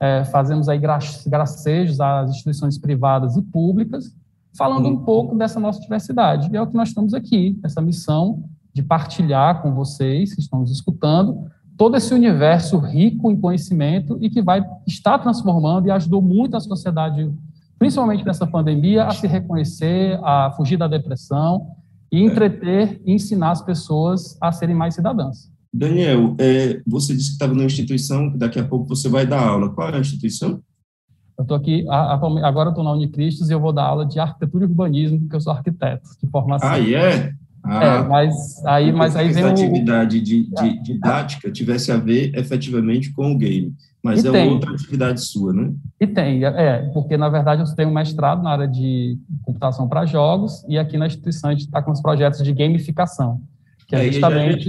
é, 0.00 0.24
fazemos 0.24 0.68
aí 0.68 0.78
gracejos 0.78 2.00
às 2.00 2.30
instituições 2.30 2.76
privadas 2.76 3.36
e 3.36 3.42
públicas, 3.42 4.14
falando 4.56 4.88
um 4.88 4.98
pouco 4.98 5.36
dessa 5.36 5.60
nossa 5.60 5.80
diversidade. 5.80 6.50
E 6.52 6.56
é 6.56 6.60
o 6.60 6.66
que 6.66 6.74
nós 6.74 6.88
estamos 6.88 7.14
aqui, 7.14 7.58
essa 7.62 7.80
missão 7.80 8.44
de 8.72 8.82
partilhar 8.82 9.62
com 9.62 9.72
vocês 9.72 10.34
que 10.34 10.40
estão 10.40 10.60
nos 10.60 10.70
escutando 10.70 11.46
todo 11.76 11.96
esse 11.96 12.12
universo 12.12 12.78
rico 12.78 13.30
em 13.30 13.40
conhecimento 13.40 14.18
e 14.20 14.30
que 14.30 14.42
vai 14.42 14.64
estar 14.86 15.18
transformando 15.18 15.86
e 15.86 15.90
ajudou 15.90 16.22
muito 16.22 16.56
a 16.56 16.60
sociedade, 16.60 17.30
principalmente 17.78 18.24
nessa 18.24 18.46
pandemia, 18.46 19.04
a 19.04 19.10
se 19.10 19.26
reconhecer, 19.26 20.18
a 20.22 20.50
fugir 20.56 20.76
da 20.76 20.88
depressão 20.88 21.66
e 22.10 22.22
entreter 22.22 23.00
e 23.04 23.12
ensinar 23.12 23.50
as 23.50 23.62
pessoas 23.62 24.36
a 24.40 24.52
serem 24.52 24.74
mais 24.74 24.94
cidadãs. 24.94 25.50
Daniel, 25.72 26.34
é, 26.38 26.80
você 26.86 27.14
disse 27.14 27.28
que 27.28 27.34
estava 27.34 27.52
numa 27.52 27.66
instituição, 27.66 28.30
que 28.30 28.38
daqui 28.38 28.58
a 28.58 28.64
pouco 28.64 28.86
você 28.88 29.08
vai 29.08 29.26
dar 29.26 29.46
aula. 29.46 29.68
Qual 29.70 29.88
é 29.88 29.96
a 29.96 30.00
instituição? 30.00 30.60
Eu 31.38 31.42
estou 31.42 31.56
aqui, 31.56 31.84
agora 31.90 32.70
estou 32.70 32.82
na 32.82 32.92
Unicristos 32.92 33.50
e 33.50 33.52
eu 33.52 33.60
vou 33.60 33.72
dar 33.72 33.84
aula 33.84 34.06
de 34.06 34.18
arquitetura 34.18 34.64
e 34.64 34.68
urbanismo, 34.68 35.20
porque 35.20 35.36
eu 35.36 35.40
sou 35.40 35.52
arquiteto 35.52 36.08
de 36.22 36.30
formação. 36.30 36.68
Ah, 36.68 36.80
é? 36.80 37.30
Ah, 37.62 37.84
é, 37.84 38.02
mas 38.04 38.64
aí, 38.64 38.92
mas 38.92 39.16
aí 39.16 39.28
vem 39.32 39.42
a 39.42 39.50
atividade 39.50 40.20
de, 40.20 40.48
de, 40.48 40.68
é. 40.68 40.76
didática 40.80 41.50
tivesse 41.50 41.90
a 41.90 41.96
ver 41.96 42.32
efetivamente 42.34 43.12
com 43.12 43.32
o 43.32 43.36
game, 43.36 43.74
mas 44.06 44.22
e 44.22 44.28
é 44.28 44.30
tem. 44.30 44.48
outra 44.50 44.70
atividade 44.70 45.20
sua, 45.20 45.52
né? 45.52 45.72
E 46.00 46.06
tem, 46.06 46.44
é, 46.44 46.90
porque 46.94 47.16
na 47.16 47.28
verdade 47.28 47.60
eu 47.60 47.74
tenho 47.74 47.88
um 47.88 47.94
mestrado 47.94 48.40
na 48.40 48.50
área 48.50 48.68
de 48.68 49.18
computação 49.42 49.88
para 49.88 50.06
jogos 50.06 50.64
e 50.68 50.78
aqui 50.78 50.96
na 50.96 51.08
instituição 51.08 51.50
a 51.50 51.52
gente 51.52 51.64
está 51.64 51.82
com 51.82 51.90
os 51.90 52.00
projetos 52.00 52.42
de 52.42 52.52
gamificação. 52.52 53.40
Que 53.88 53.96
é, 53.96 54.10
justamente... 54.10 54.68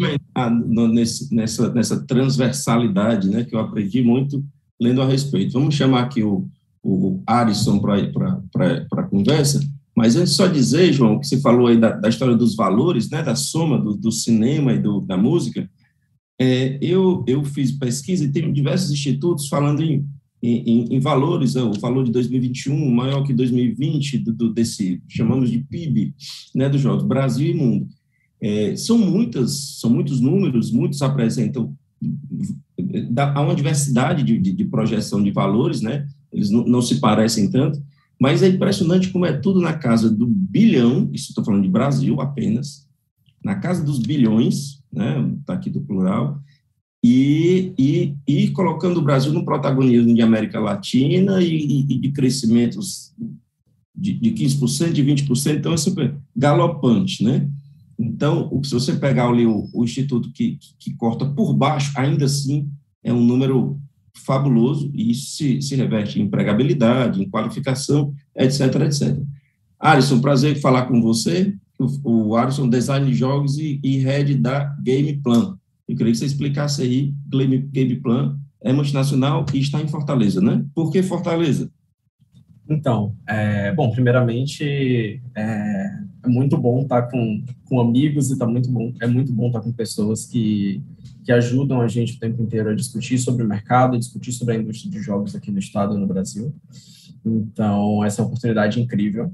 nesse, 0.92 1.36
nessa, 1.36 1.72
nessa 1.72 2.06
transversalidade, 2.06 3.30
né, 3.30 3.44
que 3.44 3.56
eu 3.56 3.60
aprendi 3.60 4.02
muito 4.02 4.44
lendo 4.82 5.02
a 5.02 5.06
respeito. 5.06 5.54
Vamos 5.54 5.76
chamar 5.76 6.04
aqui 6.04 6.24
o, 6.24 6.48
o 6.84 7.22
Arison 7.28 7.80
para 7.80 8.88
a 8.92 9.04
conversa, 9.04 9.60
mas 9.96 10.16
antes 10.16 10.34
só 10.34 10.48
dizer, 10.48 10.92
João, 10.94 11.20
que 11.20 11.28
você 11.28 11.40
falou 11.40 11.68
aí 11.68 11.78
da, 11.78 11.92
da 11.92 12.10
história 12.10 12.36
dos 12.36 12.56
valores, 12.56 13.10
né, 13.10 13.22
da 13.22 13.36
soma 13.36 13.80
do, 13.80 13.96
do 13.96 14.12
cinema 14.12 14.74
e 14.74 14.80
do, 14.80 15.02
da 15.02 15.18
música, 15.18 15.70
é, 16.40 16.78
eu, 16.82 17.24
eu 17.28 17.44
fiz 17.44 17.72
pesquisa 17.72 18.24
e 18.24 18.32
tem 18.32 18.54
diversos 18.54 18.92
institutos 18.92 19.48
falando 19.48 19.82
em, 19.82 20.06
em, 20.42 20.96
em 20.96 21.00
valores, 21.00 21.56
né, 21.56 21.64
o 21.64 21.74
valor 21.74 22.04
de 22.04 22.12
2021 22.12 22.90
maior 22.92 23.24
que 23.24 23.34
2020, 23.34 24.20
do, 24.20 24.34
do, 24.34 24.54
desse, 24.54 25.02
chamamos 25.08 25.50
de 25.50 25.60
PIB, 25.60 26.14
né, 26.54 26.70
dos 26.70 26.82
jogos, 26.82 27.04
Brasil 27.04 27.50
e 27.50 27.54
mundo. 27.54 27.88
É, 28.40 28.76
são 28.76 29.00
muitas, 29.00 29.80
são 29.80 29.90
muitos 29.90 30.20
números, 30.22 30.72
muitos 30.72 31.02
apresentam 31.02 31.76
há 33.34 33.42
uma 33.42 33.56
diversidade 33.56 34.22
de, 34.24 34.38
de, 34.38 34.54
de, 34.54 34.66
projeção 34.66 35.24
de 35.24 35.32
valores, 35.32 35.82
né, 35.82 36.08
eles 36.32 36.52
não, 36.52 36.64
não 36.64 36.82
se 36.82 37.00
parecem 37.00 37.50
tanto, 37.50 37.82
mas 38.22 38.44
é 38.44 38.48
impressionante 38.48 39.10
como 39.10 39.26
é 39.26 39.34
tudo 39.34 39.60
na 39.60 39.74
casa 39.74 40.08
do 40.10 40.28
bilhão, 40.28 41.10
isso 41.12 41.30
estou 41.30 41.44
falando 41.44 41.64
de 41.64 41.70
Brasil 41.70 42.22
apenas, 42.22 42.88
na 43.44 43.56
casa 43.56 43.84
dos 43.84 43.98
bilhões, 43.98 44.84
né, 44.98 45.36
está 45.40 45.54
aqui 45.54 45.70
do 45.70 45.82
plural, 45.82 46.42
e, 47.04 47.74
e, 47.78 48.16
e, 48.28 48.50
colocando 48.50 48.98
o 48.98 49.04
Brasil 49.04 49.32
no 49.32 49.46
protagonismo 49.46 50.14
de 50.14 50.22
América 50.22 50.60
Latina 50.60 51.42
e, 51.42 51.82
e 51.82 52.00
de 52.00 52.12
crescimentos 52.12 53.14
de, 53.96 54.14
de 54.14 54.32
15%, 54.32 54.92
de 54.92 55.04
20%, 55.04 55.58
então 55.58 55.74
é 55.74 55.78
super 55.78 56.18
galopante, 56.36 57.24
né? 57.24 57.48
Então, 58.00 58.50
se 58.64 58.74
você 58.74 58.96
pegar 58.96 59.28
ali 59.28 59.46
o, 59.46 59.70
o 59.74 59.84
instituto 59.84 60.32
que, 60.32 60.58
que, 60.58 60.76
que 60.78 60.94
corta 60.96 61.26
por 61.26 61.54
baixo, 61.54 61.92
ainda 61.96 62.26
assim 62.26 62.70
é 63.04 63.12
um 63.12 63.24
número 63.24 63.80
fabuloso 64.26 64.92
e 64.94 65.12
isso 65.12 65.36
se, 65.36 65.62
se 65.62 65.76
reverte 65.76 66.20
em 66.20 66.24
empregabilidade, 66.24 67.22
em 67.22 67.30
qualificação, 67.30 68.14
etc, 68.36 68.76
etc. 68.82 69.20
Alisson, 69.80 70.20
prazer 70.20 70.60
falar 70.60 70.86
com 70.86 71.02
você. 71.02 71.56
O, 71.80 72.30
o 72.30 72.36
Alisson, 72.36 72.70
design 72.70 73.06
de 73.06 73.14
jogos 73.14 73.58
e, 73.58 73.80
e 73.84 73.98
head 74.00 74.36
da 74.36 74.76
Game 74.82 75.14
Plan. 75.18 75.58
Eu 75.88 75.96
queria 75.96 76.12
que 76.12 76.20
você 76.20 76.26
explicasse 76.26 76.82
aí, 76.82 77.14
Game, 77.30 77.58
Game 77.58 77.96
Plan 77.98 78.38
é 78.62 78.74
multinacional 78.74 79.46
e 79.54 79.60
está 79.60 79.80
em 79.80 79.88
Fortaleza, 79.88 80.42
né? 80.42 80.66
Por 80.74 80.92
que 80.92 81.02
Fortaleza? 81.04 81.72
Então, 82.70 83.16
é, 83.26 83.72
bom, 83.74 83.92
primeiramente, 83.92 85.22
é, 85.36 85.90
é, 86.26 86.28
muito 86.28 86.58
bom 86.58 86.82
estar 86.82 87.04
com, 87.04 87.46
com 87.66 87.80
amigos 87.80 88.30
e 88.30 88.38
tá 88.38 88.46
muito 88.46 88.70
bom, 88.70 88.92
é 89.00 89.08
muito 89.08 89.32
bom 89.32 89.48
estar 89.48 89.62
com 89.62 89.72
pessoas 89.72 90.26
que 90.26 90.82
que 91.28 91.32
ajudam 91.34 91.82
a 91.82 91.90
gente 91.90 92.16
o 92.16 92.20
tempo 92.22 92.42
inteiro 92.42 92.70
a 92.70 92.74
discutir 92.74 93.18
sobre 93.18 93.44
o 93.44 93.48
mercado, 93.48 94.00
discutir 94.00 94.32
sobre 94.32 94.56
a 94.56 94.58
indústria 94.58 94.90
de 94.90 95.02
jogos 95.02 95.36
aqui 95.36 95.52
no 95.52 95.60
estado 95.60 95.94
e 95.94 96.00
no 96.00 96.08
Brasil. 96.08 96.56
Então, 97.26 98.02
essa 98.02 98.22
é 98.22 98.26
oportunidade 98.26 98.82
incrível. 98.82 99.30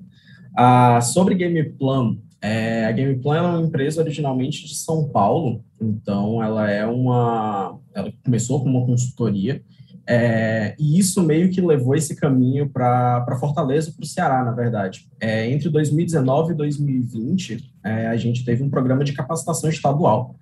Ah, 0.58 1.00
sobre 1.02 1.36
Gameplan, 1.36 2.18
é, 2.44 2.86
a 2.86 2.92
Gameplan 2.92 3.38
é 3.38 3.42
uma 3.42 3.62
empresa 3.62 4.02
originalmente 4.02 4.68
de 4.68 4.76
São 4.76 5.08
Paulo, 5.08 5.64
então 5.80 6.44
ela 6.44 6.70
é 6.70 6.86
uma, 6.86 7.80
ela 7.96 8.12
começou 8.22 8.62
como 8.62 8.78
uma 8.78 8.86
consultoria, 8.86 9.64
é, 10.06 10.76
e 10.78 11.00
isso 11.00 11.24
meio 11.24 11.50
que 11.50 11.62
levou 11.62 11.96
esse 11.96 12.18
caminho 12.18 12.68
para 12.68 13.38
Fortaleza, 13.40 13.94
para 13.94 14.04
o 14.04 14.06
Ceará, 14.06 14.44
na 14.44 14.52
verdade. 14.52 15.10
É, 15.22 15.50
entre 15.50 15.70
2019 15.70 16.52
e 16.52 16.56
2020, 16.58 17.74
é, 17.82 18.08
a 18.08 18.18
gente 18.18 18.44
teve 18.44 18.62
um 18.62 18.70
programa 18.70 19.06
de 19.06 19.14
capacitação 19.14 19.70
estadual 19.70 20.36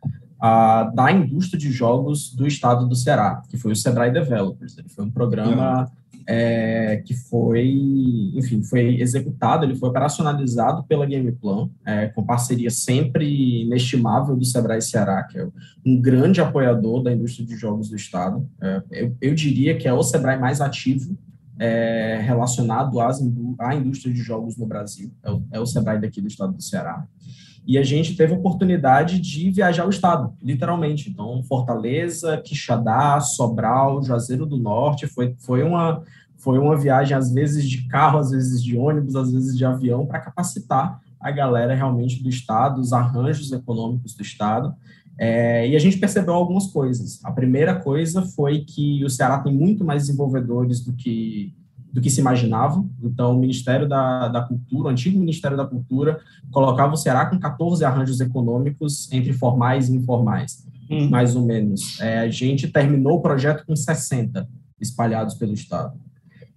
da 0.95 1.11
indústria 1.11 1.59
de 1.59 1.71
jogos 1.71 2.33
do 2.33 2.47
estado 2.47 2.89
do 2.89 2.95
Ceará, 2.95 3.43
que 3.47 3.57
foi 3.57 3.73
o 3.73 3.75
Sebrae 3.75 4.11
Developers. 4.11 4.75
Ele 4.75 4.89
foi 4.89 5.05
um 5.05 5.11
programa 5.11 5.87
é, 6.27 7.01
que 7.05 7.13
foi, 7.13 7.67
enfim, 8.35 8.63
foi 8.63 9.01
executado, 9.01 9.65
ele 9.65 9.75
foi 9.75 9.89
operacionalizado 9.89 10.83
pela 10.83 11.05
Gameplan, 11.05 11.69
é, 11.85 12.07
com 12.07 12.25
parceria 12.25 12.69
sempre 12.69 13.63
inestimável 13.63 14.35
do 14.35 14.45
Sebrae 14.45 14.81
Ceará, 14.81 15.23
que 15.23 15.39
é 15.39 15.47
um 15.85 15.99
grande 15.99 16.41
apoiador 16.41 17.03
da 17.03 17.11
indústria 17.11 17.45
de 17.45 17.55
jogos 17.55 17.89
do 17.89 17.95
estado. 17.95 18.47
É, 18.61 18.81
eu, 18.91 19.15
eu, 19.21 19.35
diria 19.35 19.77
que 19.77 19.87
é 19.87 19.93
o 19.93 20.03
Sebrae 20.03 20.39
mais 20.39 20.61
ativo 20.61 21.17
é, 21.59 22.19
relacionado 22.23 22.99
às, 22.99 23.21
à 23.59 23.75
indústria 23.75 24.13
de 24.13 24.21
jogos 24.21 24.57
no 24.57 24.65
Brasil, 24.65 25.11
é 25.23 25.31
o, 25.31 25.43
é 25.51 25.59
o 25.59 25.65
Sebrae 25.65 25.99
daqui 25.99 26.19
do 26.19 26.27
estado 26.27 26.53
do 26.53 26.61
Ceará. 26.61 27.05
E 27.65 27.77
a 27.77 27.83
gente 27.83 28.15
teve 28.15 28.33
a 28.33 28.37
oportunidade 28.37 29.19
de 29.19 29.51
viajar 29.51 29.85
o 29.85 29.89
estado, 29.89 30.33
literalmente. 30.41 31.09
Então, 31.09 31.43
Fortaleza, 31.43 32.37
Quixadá, 32.37 33.19
Sobral, 33.19 34.03
Juazeiro 34.03 34.45
do 34.45 34.57
Norte, 34.57 35.07
foi, 35.07 35.35
foi, 35.39 35.63
uma, 35.63 36.03
foi 36.37 36.57
uma 36.57 36.75
viagem, 36.75 37.15
às 37.15 37.31
vezes 37.31 37.69
de 37.69 37.87
carro, 37.87 38.17
às 38.17 38.31
vezes 38.31 38.63
de 38.63 38.75
ônibus, 38.75 39.15
às 39.15 39.31
vezes 39.31 39.55
de 39.55 39.63
avião, 39.63 40.05
para 40.05 40.19
capacitar 40.19 40.99
a 41.19 41.29
galera 41.29 41.75
realmente 41.75 42.21
do 42.23 42.29
estado, 42.29 42.81
os 42.81 42.93
arranjos 42.93 43.51
econômicos 43.51 44.15
do 44.15 44.23
estado. 44.23 44.73
É, 45.19 45.67
e 45.67 45.75
a 45.75 45.79
gente 45.79 45.97
percebeu 45.97 46.33
algumas 46.33 46.67
coisas. 46.67 47.23
A 47.23 47.31
primeira 47.31 47.75
coisa 47.75 48.23
foi 48.23 48.61
que 48.61 49.05
o 49.05 49.09
Ceará 49.09 49.37
tem 49.37 49.53
muito 49.53 49.85
mais 49.85 50.07
desenvolvedores 50.07 50.83
do 50.83 50.93
que 50.93 51.53
do 51.91 52.01
que 52.01 52.09
se 52.09 52.21
imaginava. 52.21 52.83
Então, 53.03 53.35
o 53.35 53.39
Ministério 53.39 53.87
da, 53.87 54.27
da 54.27 54.41
Cultura, 54.41 54.87
o 54.87 54.91
antigo 54.91 55.19
Ministério 55.19 55.57
da 55.57 55.65
Cultura, 55.65 56.19
colocava 56.51 56.93
o 56.93 56.97
Ceará 56.97 57.25
com 57.25 57.39
14 57.39 57.83
arranjos 57.83 58.19
econômicos 58.21 59.11
entre 59.11 59.33
formais 59.33 59.89
e 59.89 59.95
informais, 59.95 60.65
hum. 60.89 61.09
mais 61.09 61.35
ou 61.35 61.45
menos. 61.45 61.99
É, 61.99 62.19
a 62.19 62.29
gente 62.29 62.67
terminou 62.67 63.17
o 63.17 63.21
projeto 63.21 63.65
com 63.65 63.75
60 63.75 64.47
espalhados 64.79 65.35
pelo 65.35 65.53
Estado. 65.53 65.99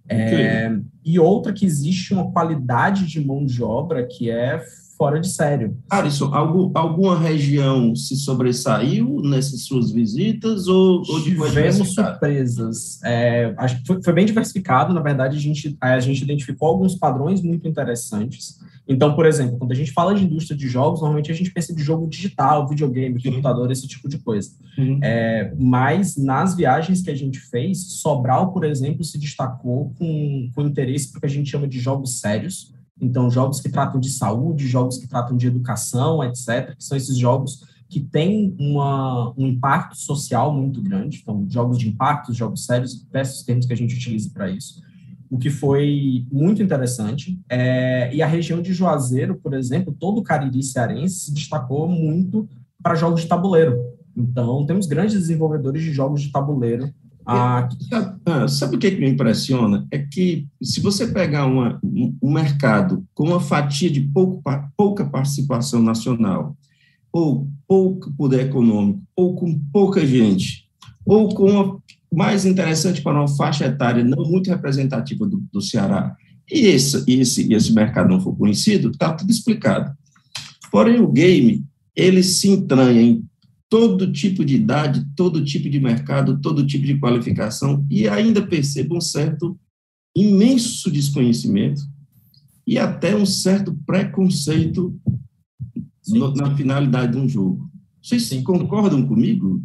É, 0.07 0.71
e 1.03 1.19
outra 1.19 1.51
que 1.51 1.65
existe 1.65 2.13
uma 2.13 2.31
qualidade 2.31 3.07
de 3.07 3.19
mão 3.25 3.43
de 3.43 3.63
obra 3.63 4.05
que 4.05 4.29
é 4.29 4.63
fora 4.97 5.19
de 5.19 5.27
sério. 5.27 5.77
Alisson, 5.89 6.33
algum, 6.33 6.71
alguma 6.73 7.17
região 7.19 7.95
se 7.95 8.15
sobressaiu 8.15 9.21
nessas 9.23 9.65
suas 9.65 9.91
visitas 9.91 10.67
ou, 10.67 11.03
ou 11.07 11.23
tivemos 11.23 11.93
surpresas? 11.93 13.01
É, 13.03 13.53
acho 13.57 13.81
que 13.81 13.87
foi, 13.87 14.03
foi, 14.03 14.13
bem 14.13 14.25
diversificado, 14.25 14.93
na 14.93 15.01
verdade 15.01 15.37
a 15.37 15.39
gente, 15.39 15.77
a 15.79 15.99
gente 15.99 16.23
identificou 16.23 16.69
alguns 16.69 16.95
padrões 16.95 17.41
muito 17.41 17.67
interessantes. 17.67 18.59
Então, 18.87 19.15
por 19.15 19.25
exemplo, 19.25 19.57
quando 19.57 19.71
a 19.71 19.75
gente 19.75 19.91
fala 19.91 20.13
de 20.13 20.23
indústria 20.23 20.55
de 20.55 20.67
jogos, 20.67 21.01
normalmente 21.01 21.31
a 21.31 21.35
gente 21.35 21.51
pensa 21.51 21.73
de 21.73 21.81
jogo 21.81 22.07
digital, 22.07 22.67
videogame, 22.67 23.21
computador, 23.21 23.71
esse 23.71 23.87
tipo 23.87 24.07
de 24.07 24.19
coisa. 24.19 24.51
Uhum. 24.77 24.99
É, 25.01 25.51
mas 25.57 26.15
nas 26.15 26.55
viagens 26.55 27.01
que 27.01 27.09
a 27.09 27.15
gente 27.15 27.39
fez, 27.39 27.95
Sobral, 27.99 28.53
por 28.53 28.63
exemplo, 28.63 29.03
se 29.03 29.17
destacou 29.17 29.91
com, 29.97 30.49
com 30.53 30.61
interesse 30.61 31.11
porque 31.11 31.25
a 31.25 31.29
gente 31.29 31.49
chama 31.49 31.67
de 31.67 31.79
jogos 31.79 32.19
sérios, 32.19 32.74
então, 32.99 33.29
jogos 33.29 33.59
que 33.59 33.69
tratam 33.69 33.99
de 33.99 34.09
saúde, 34.09 34.67
jogos 34.67 34.97
que 34.97 35.07
tratam 35.07 35.35
de 35.35 35.47
educação, 35.47 36.23
etc., 36.23 36.75
que 36.75 36.83
são 36.83 36.95
esses 36.95 37.17
jogos 37.17 37.63
que 37.89 37.99
têm 37.99 38.55
uma, 38.59 39.33
um 39.37 39.47
impacto 39.47 39.97
social 39.97 40.53
muito 40.53 40.81
grande. 40.81 41.19
Então, 41.21 41.45
jogos 41.49 41.77
de 41.77 41.89
impacto, 41.89 42.33
jogos 42.33 42.65
sérios, 42.65 43.03
diversos 43.03 43.43
termos 43.43 43.65
que 43.65 43.73
a 43.73 43.77
gente 43.77 43.95
utiliza 43.95 44.29
para 44.33 44.49
isso. 44.49 44.81
O 45.29 45.37
que 45.37 45.49
foi 45.49 46.25
muito 46.31 46.63
interessante. 46.63 47.39
É, 47.49 48.13
e 48.13 48.21
a 48.21 48.27
região 48.27 48.61
de 48.61 48.73
Juazeiro, 48.73 49.35
por 49.35 49.53
exemplo, 49.53 49.95
todo 49.97 50.19
o 50.19 50.23
Cariri 50.23 50.63
cearense 50.63 51.25
se 51.25 51.33
destacou 51.33 51.87
muito 51.87 52.47
para 52.81 52.95
jogos 52.95 53.21
de 53.21 53.27
tabuleiro. 53.27 53.77
Então, 54.15 54.65
temos 54.65 54.87
grandes 54.87 55.15
desenvolvedores 55.15 55.83
de 55.83 55.91
jogos 55.91 56.21
de 56.21 56.31
tabuleiro 56.31 56.93
ah, 57.25 57.67
sabe 58.47 58.75
o 58.75 58.79
que, 58.79 58.91
que 58.91 58.99
me 58.99 59.09
impressiona? 59.09 59.87
É 59.89 59.99
que 59.99 60.47
se 60.61 60.79
você 60.79 61.07
pegar 61.07 61.45
uma, 61.45 61.79
um 61.83 62.31
mercado 62.31 63.05
com 63.13 63.25
uma 63.25 63.39
fatia 63.39 63.89
de 63.89 64.01
pouco, 64.01 64.43
pouca 64.77 65.05
participação 65.05 65.81
nacional, 65.81 66.55
ou 67.11 67.47
pouco 67.67 68.13
poder 68.13 68.47
econômico, 68.47 69.01
ou 69.15 69.35
com 69.35 69.59
pouca 69.71 70.05
gente, 70.05 70.67
ou 71.05 71.29
com 71.33 71.49
uma 71.49 71.79
mais 72.13 72.45
interessante 72.45 73.01
para 73.01 73.19
uma 73.19 73.27
faixa 73.27 73.65
etária 73.65 74.03
não 74.03 74.23
muito 74.29 74.49
representativa 74.49 75.25
do, 75.25 75.43
do 75.51 75.61
Ceará, 75.61 76.15
e 76.49 76.67
esse, 76.67 77.03
esse, 77.07 77.51
esse 77.51 77.73
mercado 77.73 78.09
não 78.09 78.21
for 78.21 78.35
conhecido, 78.35 78.91
está 78.91 79.11
tudo 79.11 79.31
explicado. 79.31 79.91
Porém, 80.71 80.99
o 80.99 81.07
game, 81.07 81.65
ele 81.95 82.21
se 82.21 82.49
entranha 82.49 83.01
em 83.01 83.23
todo 83.69 84.11
tipo 84.11 84.45
de 84.45 84.55
idade, 84.55 85.05
todo 85.15 85.43
tipo 85.43 85.69
de 85.69 85.79
mercado, 85.79 86.39
todo 86.39 86.65
tipo 86.65 86.85
de 86.85 86.99
qualificação, 86.99 87.85
e 87.89 88.07
ainda 88.07 88.45
percebo 88.45 88.97
um 88.97 89.01
certo 89.01 89.57
imenso 90.15 90.89
desconhecimento 90.89 91.81
e 92.65 92.79
até 92.79 93.15
um 93.15 93.25
certo 93.25 93.77
preconceito 93.85 94.97
no, 96.07 96.33
na 96.33 96.55
finalidade 96.55 97.13
de 97.13 97.17
um 97.17 97.27
jogo. 97.27 97.69
Vocês 98.01 98.23
Sim. 98.23 98.43
concordam 98.43 99.05
comigo? 99.05 99.63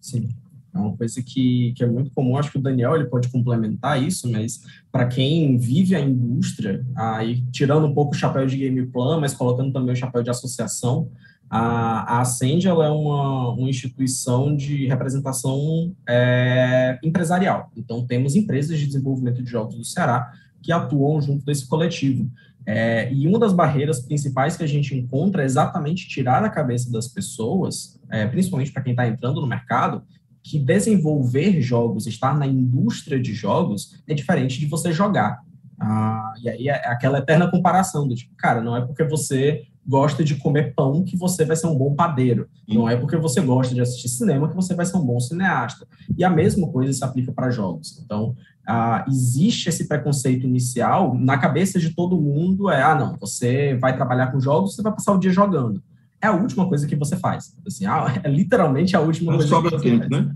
Sim. 0.00 0.28
É 0.72 0.78
uma 0.78 0.96
coisa 0.96 1.22
que, 1.22 1.72
que 1.74 1.82
é 1.82 1.86
muito 1.86 2.10
comum, 2.10 2.36
acho 2.36 2.52
que 2.52 2.58
o 2.58 2.62
Daniel 2.62 2.94
ele 2.94 3.06
pode 3.06 3.28
complementar 3.28 4.02
isso, 4.02 4.30
mas 4.30 4.60
para 4.92 5.06
quem 5.06 5.56
vive 5.56 5.94
a 5.94 6.00
indústria, 6.00 6.84
aí 6.94 7.42
tirando 7.50 7.86
um 7.86 7.94
pouco 7.94 8.14
o 8.14 8.18
chapéu 8.18 8.46
de 8.46 8.56
game 8.58 8.86
plan, 8.86 9.18
mas 9.18 9.32
colocando 9.32 9.72
também 9.72 9.94
o 9.94 9.96
chapéu 9.96 10.22
de 10.22 10.28
associação, 10.28 11.10
A, 11.48 12.16
a 12.16 12.20
Ascend 12.20 12.66
ela 12.66 12.86
é 12.86 12.90
uma, 12.90 13.50
uma 13.50 13.70
instituição 13.70 14.56
de 14.56 14.86
representação 14.86 15.94
é, 16.08 16.98
empresarial. 17.02 17.70
Então, 17.76 18.06
temos 18.06 18.34
empresas 18.34 18.78
de 18.78 18.86
desenvolvimento 18.86 19.42
de 19.42 19.50
jogos 19.50 19.76
do 19.76 19.84
Ceará 19.84 20.32
que 20.62 20.72
atuam 20.72 21.20
junto 21.20 21.44
desse 21.44 21.66
coletivo. 21.66 22.28
É, 22.66 23.12
e 23.12 23.28
uma 23.28 23.38
das 23.38 23.52
barreiras 23.52 24.00
principais 24.00 24.56
que 24.56 24.64
a 24.64 24.66
gente 24.66 24.92
encontra 24.96 25.42
é 25.42 25.44
exatamente 25.44 26.08
tirar 26.08 26.40
da 26.40 26.50
cabeça 26.50 26.90
das 26.90 27.06
pessoas, 27.06 28.00
é, 28.10 28.26
principalmente 28.26 28.72
para 28.72 28.82
quem 28.82 28.92
está 28.92 29.06
entrando 29.06 29.40
no 29.40 29.46
mercado, 29.46 30.02
que 30.42 30.58
desenvolver 30.58 31.60
jogos, 31.60 32.06
estar 32.06 32.36
na 32.36 32.46
indústria 32.46 33.20
de 33.20 33.32
jogos, 33.32 34.02
é 34.08 34.14
diferente 34.14 34.58
de 34.58 34.66
você 34.66 34.92
jogar. 34.92 35.40
Ah, 35.78 36.34
e 36.42 36.48
aí 36.48 36.68
é 36.68 36.88
aquela 36.88 37.18
eterna 37.18 37.50
comparação 37.50 38.08
do 38.08 38.14
tipo, 38.14 38.34
cara, 38.36 38.60
não 38.62 38.76
é 38.76 38.80
porque 38.80 39.04
você 39.04 39.64
gosta 39.86 40.24
de 40.24 40.34
comer 40.36 40.74
pão 40.74 41.04
que 41.04 41.16
você 41.16 41.44
vai 41.44 41.56
ser 41.56 41.66
um 41.68 41.76
bom 41.76 41.94
padeiro. 41.94 42.48
Não 42.66 42.88
é 42.88 42.96
porque 42.96 43.16
você 43.16 43.40
gosta 43.40 43.74
de 43.74 43.80
assistir 43.80 44.08
cinema 44.08 44.48
que 44.48 44.56
você 44.56 44.74
vai 44.74 44.84
ser 44.84 44.96
um 44.96 45.04
bom 45.04 45.20
cineasta. 45.20 45.86
E 46.16 46.24
a 46.24 46.30
mesma 46.30 46.68
coisa 46.68 46.92
se 46.92 47.04
aplica 47.04 47.32
para 47.32 47.50
jogos. 47.50 48.00
Então, 48.04 48.34
ah, 48.66 49.04
existe 49.08 49.68
esse 49.68 49.86
preconceito 49.86 50.46
inicial 50.46 51.14
na 51.14 51.38
cabeça 51.38 51.78
de 51.78 51.90
todo 51.90 52.20
mundo, 52.20 52.68
é, 52.68 52.82
ah, 52.82 52.96
não, 52.96 53.16
você 53.16 53.76
vai 53.76 53.94
trabalhar 53.94 54.32
com 54.32 54.40
jogos, 54.40 54.74
você 54.74 54.82
vai 54.82 54.92
passar 54.92 55.12
o 55.12 55.18
dia 55.18 55.30
jogando. 55.30 55.80
É 56.20 56.26
a 56.26 56.32
última 56.32 56.68
coisa 56.68 56.86
que 56.86 56.96
você 56.96 57.16
faz. 57.16 57.54
Assim, 57.64 57.86
ah, 57.86 58.06
é 58.24 58.28
literalmente 58.28 58.96
a 58.96 59.00
última 59.00 59.32
não 59.32 59.38
coisa 59.38 59.54
sobra 59.54 59.70
que 59.70 59.78
você 59.78 59.90
tempo, 59.90 60.08
faz. 60.08 60.10
né? 60.10 60.34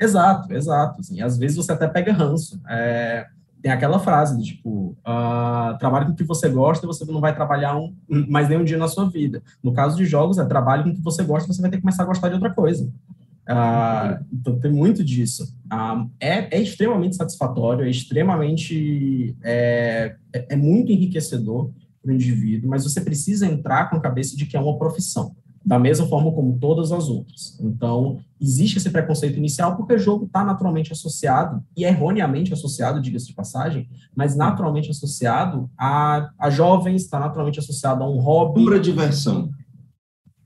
Exato, 0.00 0.52
exato. 0.52 1.00
Assim, 1.00 1.20
às 1.20 1.36
vezes 1.36 1.56
você 1.56 1.72
até 1.72 1.88
pega 1.88 2.12
ranço. 2.12 2.60
É, 2.68 3.26
tem 3.64 3.72
aquela 3.72 3.98
frase 3.98 4.36
de 4.36 4.44
tipo, 4.44 4.94
uh, 5.08 5.78
trabalhe 5.78 6.04
com 6.04 6.12
o 6.12 6.14
que 6.14 6.22
você 6.22 6.50
gosta, 6.50 6.86
você 6.86 7.02
não 7.10 7.18
vai 7.18 7.34
trabalhar 7.34 7.74
um, 7.78 7.94
mais 8.28 8.46
nenhum 8.46 8.62
dia 8.62 8.76
na 8.76 8.88
sua 8.88 9.08
vida. 9.08 9.42
No 9.62 9.72
caso 9.72 9.96
de 9.96 10.04
jogos, 10.04 10.36
é 10.36 10.44
trabalhe 10.44 10.82
com 10.82 10.90
o 10.90 10.94
que 10.94 11.00
você 11.00 11.24
gosta, 11.24 11.50
você 11.50 11.62
vai 11.62 11.70
ter 11.70 11.78
que 11.78 11.82
começar 11.82 12.02
a 12.02 12.06
gostar 12.06 12.28
de 12.28 12.34
outra 12.34 12.52
coisa. 12.52 12.84
Uh, 12.84 14.22
então 14.30 14.60
tem 14.60 14.70
muito 14.70 15.02
disso. 15.02 15.56
Uh, 15.72 16.10
é, 16.20 16.54
é, 16.54 16.60
extremamente 16.60 17.16
satisfatório, 17.16 17.86
é 17.86 17.88
extremamente 17.88 19.34
é, 19.42 20.14
é, 20.30 20.46
é 20.50 20.56
muito 20.56 20.92
enriquecedor 20.92 21.70
para 22.02 22.10
o 22.10 22.14
indivíduo, 22.14 22.68
mas 22.68 22.84
você 22.84 23.00
precisa 23.00 23.46
entrar 23.46 23.88
com 23.88 23.96
a 23.96 24.00
cabeça 24.00 24.36
de 24.36 24.44
que 24.44 24.58
é 24.58 24.60
uma 24.60 24.76
profissão 24.76 25.34
da 25.64 25.78
mesma 25.78 26.06
forma 26.06 26.30
como 26.32 26.58
todas 26.58 26.92
as 26.92 27.08
outras. 27.08 27.58
Então, 27.60 28.18
existe 28.40 28.76
esse 28.76 28.90
preconceito 28.90 29.38
inicial 29.38 29.76
porque 29.76 29.94
o 29.94 29.98
jogo 29.98 30.26
está 30.26 30.44
naturalmente 30.44 30.92
associado, 30.92 31.64
e 31.76 31.84
erroneamente 31.84 32.52
associado, 32.52 33.00
diga-se 33.00 33.28
de 33.28 33.34
passagem, 33.34 33.88
mas 34.14 34.36
naturalmente 34.36 34.90
associado 34.90 35.70
a, 35.78 36.28
a 36.38 36.50
jovens, 36.50 37.02
está 37.02 37.18
naturalmente 37.18 37.58
associado 37.58 38.02
a 38.02 38.08
um 38.08 38.18
hobby. 38.18 38.62
Pura 38.62 38.78
diversão. 38.78 39.50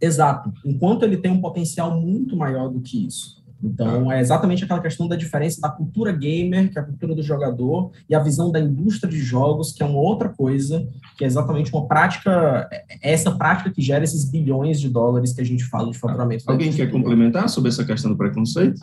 Exato. 0.01 0.53
Enquanto 0.65 1.03
ele 1.03 1.17
tem 1.17 1.33
um 1.33 1.41
potencial 1.41 2.01
muito 2.01 2.37
maior 2.37 2.69
do 2.69 2.81
que 2.81 3.05
isso. 3.05 3.38
Então, 3.63 4.11
é 4.11 4.21
exatamente 4.21 4.65
aquela 4.65 4.81
questão 4.81 5.09
da 5.09 5.17
diferença 5.17 5.61
da 5.61 5.69
cultura 5.69 6.13
gamer, 6.13 6.71
que 6.71 6.79
é 6.79 6.83
a 6.83 6.85
cultura 6.85 7.15
do 7.15 7.23
jogador, 7.23 7.91
e 8.09 8.15
a 8.15 8.21
visão 8.21 8.53
da 8.53 8.61
indústria 8.61 9.11
de 9.11 9.19
jogos, 9.19 9.73
que 9.73 9.83
é 9.83 9.87
uma 9.87 9.99
outra 9.99 10.29
coisa, 10.29 10.89
que 11.17 11.25
é 11.25 11.27
exatamente 11.27 11.73
uma 11.73 11.87
prática, 11.87 12.69
é, 12.73 13.13
essa 13.13 13.33
prática 13.33 13.71
que 13.71 13.83
gera 13.83 14.05
esses 14.05 14.31
bilhões 14.31 14.81
de 14.81 14.89
dólares 14.89 15.33
que 15.33 15.41
a 15.41 15.45
gente 15.45 15.65
fala 15.65 15.91
de 15.91 15.99
faturamento. 15.99 16.45
Alguém 16.47 16.73
quer 16.73 16.91
complementar 16.91 17.49
sobre 17.49 17.69
essa 17.69 17.85
questão 17.85 18.11
do 18.11 18.17
preconceito? 18.17 18.81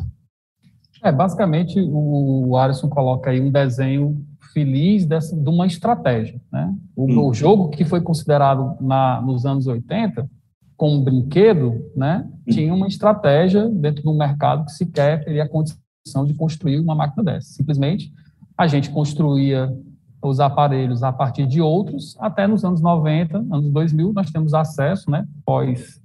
É, 1.02 1.12
basicamente, 1.12 1.80
o 1.80 2.58
Alisson 2.58 2.90
coloca 2.90 3.30
aí 3.30 3.40
um 3.40 3.52
desenho 3.52 4.26
feliz 4.54 5.06
dessa, 5.06 5.36
de 5.36 5.50
uma 5.50 5.68
estratégia. 5.68 6.42
Né? 6.52 6.74
O, 6.96 7.06
hum. 7.06 7.28
o 7.28 7.34
jogo 7.34 7.70
que 7.70 7.86
foi 7.86 8.02
considerado 8.02 8.76
na, 8.82 9.22
nos 9.22 9.46
anos 9.46 9.68
80 9.68 10.28
como 10.78 11.04
brinquedo, 11.04 11.92
né, 11.96 12.28
tinha 12.50 12.74
uma 12.74 12.88
estratégia 12.88 13.70
dentro 13.70 14.04
do 14.04 14.14
mercado 14.14 14.66
que 14.66 14.72
sequer 14.72 15.24
teria 15.24 15.44
a 15.44 15.50
condição 15.50 16.26
de 16.26 16.34
construir 16.34 16.80
uma 16.80 16.96
máquina 16.96 17.24
dessa. 17.24 17.54
Simplesmente 17.54 18.12
a 18.58 18.68
gente 18.68 18.90
construía 18.90 19.74
os 20.22 20.40
aparelhos 20.40 21.04
a 21.04 21.14
partir 21.14 21.46
de 21.46 21.62
outros, 21.62 22.16
até 22.20 22.48
nos 22.48 22.66
anos 22.66 22.82
90, 22.82 23.38
anos 23.38 23.72
2000, 23.72 24.14
nós 24.14 24.32
temos 24.32 24.54
acesso, 24.54 25.10
né, 25.10 25.26
pós 25.46 26.02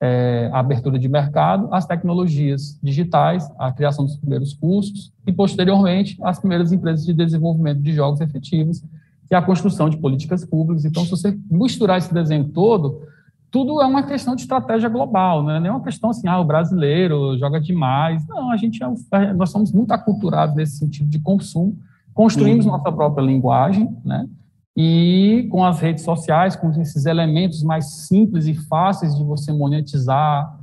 é, 0.00 0.48
a 0.52 0.60
abertura 0.60 0.98
de 0.98 1.08
mercado, 1.08 1.68
às 1.72 1.84
tecnologias 1.84 2.78
digitais, 2.82 3.50
a 3.58 3.72
criação 3.72 4.04
dos 4.04 4.16
primeiros 4.16 4.54
cursos 4.54 5.12
e, 5.26 5.32
posteriormente, 5.32 6.16
as 6.22 6.38
primeiras 6.38 6.72
empresas 6.72 7.04
de 7.04 7.12
desenvolvimento 7.12 7.82
de 7.82 7.92
jogos 7.92 8.20
efetivos 8.20 8.82
e 9.30 9.34
a 9.34 9.42
construção 9.42 9.90
de 9.90 9.96
políticas 9.96 10.44
públicas. 10.44 10.84
Então, 10.84 11.04
se 11.04 11.10
você 11.10 11.38
misturar 11.50 11.98
esse 11.98 12.14
desenho 12.14 12.48
todo, 12.48 13.02
tudo 13.50 13.80
é 13.80 13.86
uma 13.86 14.02
questão 14.02 14.34
de 14.34 14.42
estratégia 14.42 14.88
global, 14.88 15.42
não 15.42 15.52
é 15.52 15.60
nem 15.60 15.70
uma 15.70 15.82
questão 15.82 16.10
assim, 16.10 16.28
ah, 16.28 16.38
o 16.38 16.44
brasileiro 16.44 17.36
joga 17.38 17.60
demais. 17.60 18.26
Não, 18.26 18.50
a 18.50 18.56
gente 18.56 18.80
é, 18.82 19.32
nós 19.32 19.50
somos 19.50 19.72
muito 19.72 19.90
aculturados 19.92 20.54
nesse 20.54 20.78
sentido 20.78 21.08
de 21.08 21.18
consumo, 21.18 21.76
construímos 22.12 22.66
uhum. 22.66 22.72
nossa 22.72 22.92
própria 22.92 23.24
linguagem, 23.24 23.96
né? 24.04 24.28
E 24.76 25.48
com 25.50 25.64
as 25.64 25.80
redes 25.80 26.04
sociais, 26.04 26.54
com 26.54 26.70
esses 26.80 27.04
elementos 27.04 27.62
mais 27.62 28.06
simples 28.06 28.46
e 28.46 28.54
fáceis 28.54 29.16
de 29.16 29.24
você 29.24 29.52
monetizar, 29.52 30.56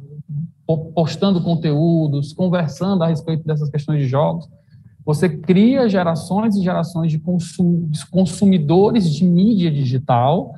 postando 0.93 1.41
conteúdos, 1.41 2.31
conversando 2.31 3.03
a 3.03 3.07
respeito 3.07 3.43
dessas 3.45 3.69
questões 3.69 4.03
de 4.03 4.07
jogos, 4.07 4.47
você 5.05 5.27
cria 5.27 5.89
gerações 5.89 6.55
e 6.55 6.63
gerações 6.63 7.11
de 7.11 7.21
consumidores 8.09 9.13
de 9.13 9.25
mídia 9.25 9.69
digital 9.69 10.55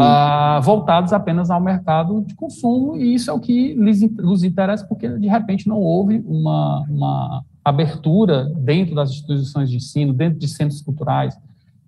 uh, 0.00 0.62
voltados 0.62 1.12
apenas 1.12 1.50
ao 1.50 1.60
mercado 1.60 2.22
de 2.22 2.34
consumo, 2.34 2.96
e 2.96 3.14
isso 3.14 3.30
é 3.30 3.32
o 3.32 3.40
que 3.40 3.74
lhes, 3.74 4.00
lhes 4.02 4.42
interessa, 4.42 4.86
porque 4.86 5.08
de 5.08 5.28
repente 5.28 5.68
não 5.68 5.80
houve 5.80 6.22
uma, 6.26 6.84
uma 6.88 7.44
abertura 7.64 8.44
dentro 8.58 8.94
das 8.94 9.10
instituições 9.10 9.70
de 9.70 9.76
ensino, 9.76 10.12
dentro 10.12 10.38
de 10.38 10.48
centros 10.48 10.80
culturais, 10.80 11.36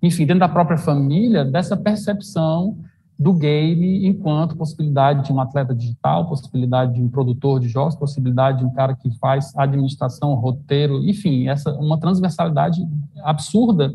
enfim, 0.01 0.25
dentro 0.25 0.39
da 0.39 0.49
própria 0.49 0.77
família, 0.77 1.43
dessa 1.43 1.75
percepção 1.75 2.77
do 3.19 3.33
game 3.33 4.07
enquanto 4.07 4.55
possibilidade 4.55 5.25
de 5.25 5.33
um 5.33 5.41
atleta 5.41 5.75
digital, 5.75 6.25
possibilidade 6.25 6.93
de 6.93 7.01
um 7.01 7.09
produtor 7.09 7.59
de 7.59 7.67
jogos, 7.67 7.95
possibilidade 7.95 8.59
de 8.59 8.65
um 8.65 8.71
cara 8.71 8.95
que 8.95 9.11
faz 9.19 9.51
administração, 9.57 10.33
roteiro, 10.35 11.03
enfim, 11.03 11.49
essa 11.49 11.73
uma 11.73 11.99
transversalidade 11.99 12.81
absurda 13.21 13.93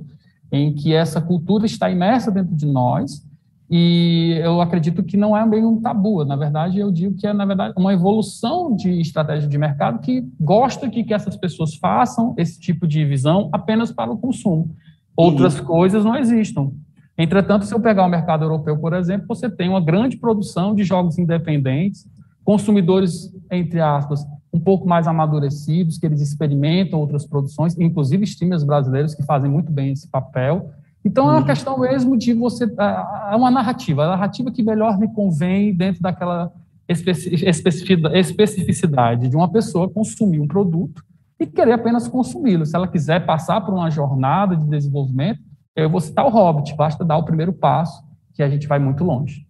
em 0.52 0.74
que 0.74 0.92
essa 0.92 1.22
cultura 1.22 1.64
está 1.64 1.90
imersa 1.90 2.30
dentro 2.30 2.54
de 2.54 2.66
nós 2.66 3.26
e 3.76 4.38
eu 4.40 4.60
acredito 4.60 5.02
que 5.02 5.16
não 5.16 5.36
é 5.36 5.44
bem 5.44 5.66
um 5.66 5.80
tabu. 5.80 6.24
Na 6.24 6.36
verdade, 6.36 6.78
eu 6.78 6.92
digo 6.92 7.16
que 7.16 7.26
é, 7.26 7.32
na 7.32 7.44
verdade, 7.44 7.74
uma 7.76 7.92
evolução 7.92 8.76
de 8.76 9.00
estratégia 9.00 9.48
de 9.48 9.58
mercado 9.58 9.98
que 9.98 10.24
gosta 10.38 10.88
que, 10.88 11.02
que 11.02 11.12
essas 11.12 11.36
pessoas 11.36 11.74
façam 11.74 12.36
esse 12.38 12.60
tipo 12.60 12.86
de 12.86 13.04
visão 13.04 13.48
apenas 13.52 13.90
para 13.90 14.12
o 14.12 14.16
consumo. 14.16 14.70
Outras 15.16 15.58
uhum. 15.58 15.66
coisas 15.66 16.04
não 16.04 16.14
existam. 16.14 16.70
Entretanto, 17.18 17.64
se 17.64 17.74
eu 17.74 17.80
pegar 17.80 18.06
o 18.06 18.08
mercado 18.08 18.44
europeu, 18.44 18.78
por 18.78 18.92
exemplo, 18.92 19.26
você 19.26 19.50
tem 19.50 19.68
uma 19.68 19.80
grande 19.80 20.18
produção 20.18 20.72
de 20.72 20.84
jogos 20.84 21.18
independentes, 21.18 22.06
consumidores, 22.44 23.34
entre 23.50 23.80
aspas, 23.80 24.24
um 24.52 24.60
pouco 24.60 24.86
mais 24.86 25.08
amadurecidos, 25.08 25.98
que 25.98 26.06
eles 26.06 26.20
experimentam 26.20 27.00
outras 27.00 27.26
produções, 27.26 27.76
inclusive 27.76 28.22
streamers 28.22 28.62
brasileiros 28.62 29.16
que 29.16 29.24
fazem 29.24 29.50
muito 29.50 29.72
bem 29.72 29.90
esse 29.90 30.06
papel, 30.06 30.70
então, 31.04 31.26
é 31.26 31.32
uma 31.32 31.40
uhum. 31.40 31.44
questão 31.44 31.78
mesmo 31.78 32.16
de 32.16 32.32
você. 32.32 32.64
É 32.64 33.36
uma 33.36 33.50
narrativa, 33.50 34.04
a 34.04 34.08
narrativa 34.08 34.50
que 34.50 34.62
melhor 34.62 34.98
me 34.98 35.12
convém 35.12 35.74
dentro 35.74 36.00
daquela 36.00 36.50
especificidade 36.88 39.28
de 39.28 39.36
uma 39.36 39.50
pessoa 39.50 39.88
consumir 39.88 40.40
um 40.40 40.46
produto 40.46 41.02
e 41.38 41.46
querer 41.46 41.72
apenas 41.72 42.08
consumi-lo. 42.08 42.64
Se 42.64 42.74
ela 42.74 42.88
quiser 42.88 43.26
passar 43.26 43.60
por 43.60 43.74
uma 43.74 43.90
jornada 43.90 44.56
de 44.56 44.66
desenvolvimento, 44.66 45.40
eu 45.76 45.90
vou 45.90 46.00
citar 46.00 46.24
o 46.24 46.30
Hobbit, 46.30 46.74
basta 46.76 47.04
dar 47.04 47.18
o 47.18 47.24
primeiro 47.24 47.52
passo, 47.52 48.02
que 48.32 48.42
a 48.42 48.48
gente 48.48 48.66
vai 48.66 48.78
muito 48.78 49.04
longe. 49.04 49.46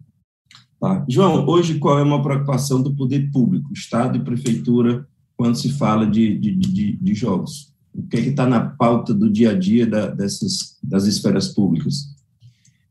Ah, 0.83 1.05
João, 1.07 1.47
hoje 1.47 1.79
qual 1.79 1.99
é 1.99 2.03
uma 2.03 2.21
preocupação 2.21 2.81
do 2.81 2.93
poder 2.95 3.31
público, 3.31 3.71
Estado 3.73 4.17
e 4.17 4.23
Prefeitura, 4.23 5.07
quando 5.37 5.55
se 5.55 5.69
fala 5.69 6.05
de, 6.05 6.37
de, 6.37 6.55
de, 6.55 6.97
de 6.97 7.13
jogos? 7.13 7.73
O 7.95 8.07
que 8.07 8.17
é 8.17 8.19
está 8.19 8.45
na 8.45 8.59
pauta 8.59 9.13
do 9.13 9.31
dia 9.31 9.51
a 9.51 9.57
dia 9.57 9.87
da, 9.87 10.07
dessas, 10.07 10.77
das 10.83 11.05
esferas 11.05 11.47
públicas? 11.47 12.13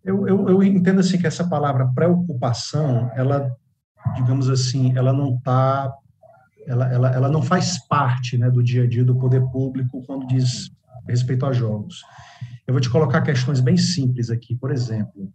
Eu, 0.02 0.26
eu, 0.26 0.48
eu, 0.48 0.62
entendo 0.62 1.00
assim 1.00 1.18
que 1.18 1.26
essa 1.26 1.46
palavra 1.46 1.90
preocupação, 1.94 3.10
ela, 3.14 3.54
digamos 4.16 4.48
assim, 4.48 4.96
ela 4.96 5.12
não 5.12 5.36
está, 5.36 5.92
ela, 6.66 6.92
ela, 6.92 7.10
ela 7.10 7.28
não 7.28 7.42
faz 7.42 7.78
parte 7.86 8.36
né, 8.36 8.50
do 8.50 8.62
dia 8.62 8.84
a 8.84 8.86
dia 8.86 9.04
do 9.04 9.16
poder 9.16 9.42
público 9.50 10.02
quando 10.06 10.26
diz 10.26 10.70
respeito 11.06 11.46
a 11.46 11.52
jogos. 11.52 12.02
Eu 12.66 12.72
vou 12.72 12.80
te 12.80 12.90
colocar 12.90 13.20
questões 13.22 13.60
bem 13.60 13.76
simples 13.76 14.30
aqui. 14.30 14.54
Por 14.54 14.70
exemplo, 14.70 15.30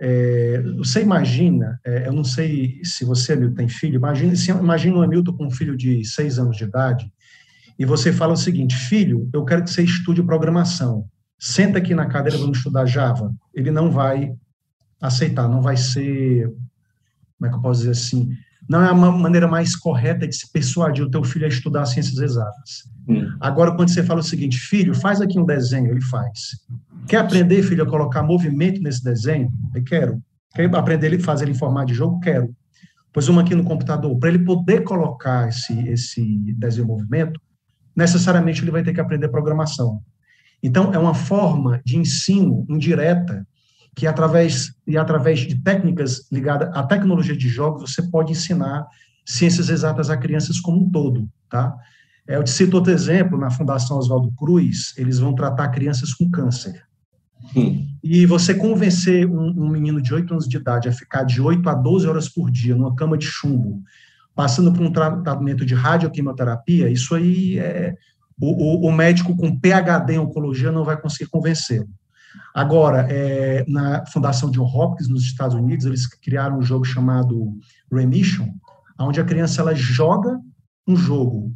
é, 0.00 0.62
você 0.76 1.02
imagina, 1.02 1.80
é, 1.84 2.08
eu 2.08 2.12
não 2.12 2.24
sei 2.24 2.80
se 2.82 3.04
você, 3.04 3.32
Hamilton, 3.32 3.54
tem 3.54 3.68
filho, 3.68 3.96
imagina, 3.96 4.34
imagina 4.60 4.96
um 4.96 5.02
Hamilton 5.02 5.32
com 5.32 5.46
um 5.46 5.50
filho 5.50 5.76
de 5.76 6.04
seis 6.04 6.38
anos 6.38 6.56
de 6.56 6.64
idade, 6.64 7.12
e 7.78 7.84
você 7.84 8.12
fala 8.12 8.32
o 8.32 8.36
seguinte: 8.36 8.74
filho, 8.74 9.28
eu 9.32 9.44
quero 9.44 9.62
que 9.62 9.70
você 9.70 9.82
estude 9.82 10.22
programação. 10.22 11.06
Senta 11.38 11.78
aqui 11.78 11.94
na 11.94 12.06
cadeira, 12.06 12.38
vamos 12.38 12.58
estudar 12.58 12.84
Java. 12.84 13.32
Ele 13.54 13.70
não 13.70 13.90
vai 13.90 14.34
aceitar, 15.00 15.48
não 15.48 15.62
vai 15.62 15.76
ser, 15.76 16.48
como 17.38 17.46
é 17.46 17.48
que 17.48 17.54
eu 17.54 17.60
posso 17.60 17.80
dizer 17.80 17.92
assim, 17.92 18.28
não 18.68 18.82
é 18.82 18.88
a 18.88 18.94
maneira 18.94 19.46
mais 19.46 19.76
correta 19.76 20.26
de 20.26 20.34
se 20.34 20.50
persuadir 20.52 21.04
o 21.04 21.10
teu 21.10 21.22
filho 21.22 21.46
a 21.46 21.48
estudar 21.48 21.86
ciências 21.86 22.18
exatas. 22.18 22.82
Hum. 23.08 23.34
Agora, 23.40 23.74
quando 23.74 23.88
você 23.88 24.02
fala 24.02 24.20
o 24.20 24.24
seguinte, 24.24 24.58
filho, 24.58 24.92
faz 24.94 25.20
aqui 25.20 25.38
um 25.38 25.46
desenho, 25.46 25.90
ele 25.90 26.02
faz. 26.02 26.58
Quer 27.06 27.18
aprender, 27.18 27.62
filho, 27.62 27.84
a 27.84 27.88
colocar 27.88 28.22
movimento 28.22 28.82
nesse 28.82 29.02
desenho? 29.02 29.50
Eu 29.74 29.82
quero. 29.84 30.22
Quer 30.54 30.74
aprender 30.74 31.14
a 31.14 31.20
fazer 31.20 31.44
ele 31.44 31.52
em 31.52 31.58
formato 31.58 31.86
de 31.86 31.94
jogo? 31.94 32.20
Quero. 32.20 32.54
Pois 33.12 33.28
uma 33.28 33.40
aqui 33.40 33.54
no 33.54 33.64
computador. 33.64 34.18
Para 34.18 34.28
ele 34.28 34.40
poder 34.40 34.82
colocar 34.82 35.48
esse, 35.48 35.72
esse 35.88 36.22
desenho 36.56 36.86
movimento, 36.86 37.40
necessariamente 37.98 38.62
ele 38.62 38.70
vai 38.70 38.84
ter 38.84 38.94
que 38.94 39.00
aprender 39.00 39.28
programação. 39.28 40.00
Então, 40.62 40.94
é 40.94 40.98
uma 40.98 41.14
forma 41.14 41.80
de 41.84 41.98
ensino 41.98 42.64
indireta 42.68 43.44
que 43.96 44.06
através 44.06 44.72
e 44.86 44.96
através 44.96 45.40
de 45.40 45.56
técnicas 45.60 46.30
ligadas 46.30 46.70
à 46.76 46.84
tecnologia 46.84 47.36
de 47.36 47.48
jogos 47.48 47.92
você 47.92 48.02
pode 48.08 48.30
ensinar 48.30 48.86
ciências 49.26 49.68
exatas 49.68 50.10
a 50.10 50.16
crianças 50.16 50.60
como 50.60 50.84
um 50.84 50.90
todo, 50.90 51.28
tá? 51.50 51.74
É, 52.26 52.36
eu 52.36 52.44
te 52.44 52.50
cito 52.50 52.76
outro 52.76 52.92
exemplo, 52.92 53.36
na 53.36 53.50
Fundação 53.50 53.98
Oswaldo 53.98 54.30
Cruz, 54.38 54.94
eles 54.96 55.18
vão 55.18 55.34
tratar 55.34 55.68
crianças 55.68 56.14
com 56.14 56.30
câncer. 56.30 56.84
E 58.02 58.26
você 58.26 58.54
convencer 58.54 59.26
um, 59.26 59.64
um, 59.64 59.68
menino 59.68 60.00
de 60.00 60.14
8 60.14 60.32
anos 60.34 60.48
de 60.48 60.56
idade 60.56 60.88
a 60.88 60.92
ficar 60.92 61.24
de 61.24 61.40
8 61.40 61.68
a 61.68 61.74
12 61.74 62.06
horas 62.06 62.28
por 62.28 62.50
dia 62.50 62.76
numa 62.76 62.94
cama 62.94 63.18
de 63.18 63.24
chumbo, 63.26 63.82
passando 64.38 64.72
por 64.72 64.82
um 64.82 64.92
tratamento 64.92 65.66
de 65.66 65.74
radioquimioterapia, 65.74 66.88
isso 66.88 67.12
aí 67.12 67.58
é, 67.58 67.92
o, 68.40 68.86
o, 68.86 68.88
o 68.88 68.92
médico 68.92 69.36
com 69.36 69.58
PhD 69.58 70.12
em 70.12 70.18
oncologia 70.20 70.70
não 70.70 70.84
vai 70.84 70.96
conseguir 70.96 71.28
convencê-lo. 71.28 71.88
Agora, 72.54 73.04
é, 73.10 73.64
na 73.66 74.06
Fundação 74.06 74.48
John 74.48 74.62
Hopkins, 74.62 75.08
nos 75.08 75.24
Estados 75.24 75.56
Unidos, 75.56 75.86
eles 75.86 76.06
criaram 76.06 76.58
um 76.58 76.62
jogo 76.62 76.84
chamado 76.84 77.52
Remission, 77.90 78.46
onde 79.00 79.20
a 79.20 79.24
criança 79.24 79.60
ela 79.60 79.74
joga 79.74 80.38
um 80.86 80.94
jogo 80.94 81.52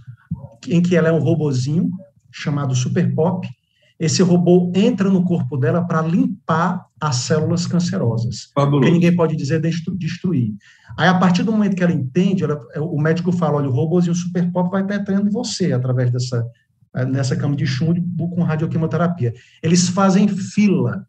em 0.66 0.82
que 0.82 0.96
ela 0.96 1.06
é 1.06 1.12
um 1.12 1.22
robozinho 1.22 1.88
chamado 2.32 2.74
Super 2.74 3.14
Pop. 3.14 3.48
Esse 3.96 4.24
robô 4.24 4.72
entra 4.74 5.08
no 5.08 5.24
corpo 5.24 5.56
dela 5.56 5.86
para 5.86 6.02
limpar 6.02 6.84
as 7.02 7.16
células 7.16 7.66
cancerosas. 7.66 8.52
Fabuloso. 8.54 8.86
Que 8.86 8.92
ninguém 8.92 9.16
pode 9.16 9.34
dizer 9.34 9.60
destruir. 9.60 10.54
Aí, 10.96 11.08
a 11.08 11.18
partir 11.18 11.42
do 11.42 11.50
momento 11.50 11.74
que 11.74 11.82
ela 11.82 11.92
entende, 11.92 12.44
ela, 12.44 12.60
o 12.78 13.00
médico 13.00 13.32
fala: 13.32 13.56
olha, 13.56 13.68
o 13.68 13.72
robôzinho 13.72 14.14
Super 14.14 14.50
Pop 14.52 14.70
vai 14.70 14.86
penetrando 14.86 15.26
em 15.26 15.32
você 15.32 15.72
através 15.72 16.12
dessa 16.12 16.46
eh, 16.94 17.04
nessa 17.04 17.34
cama 17.34 17.56
de 17.56 17.66
chumbo 17.66 18.30
com 18.30 18.44
radioquimioterapia. 18.44 19.34
Eles 19.60 19.88
fazem 19.88 20.28
fila 20.28 21.04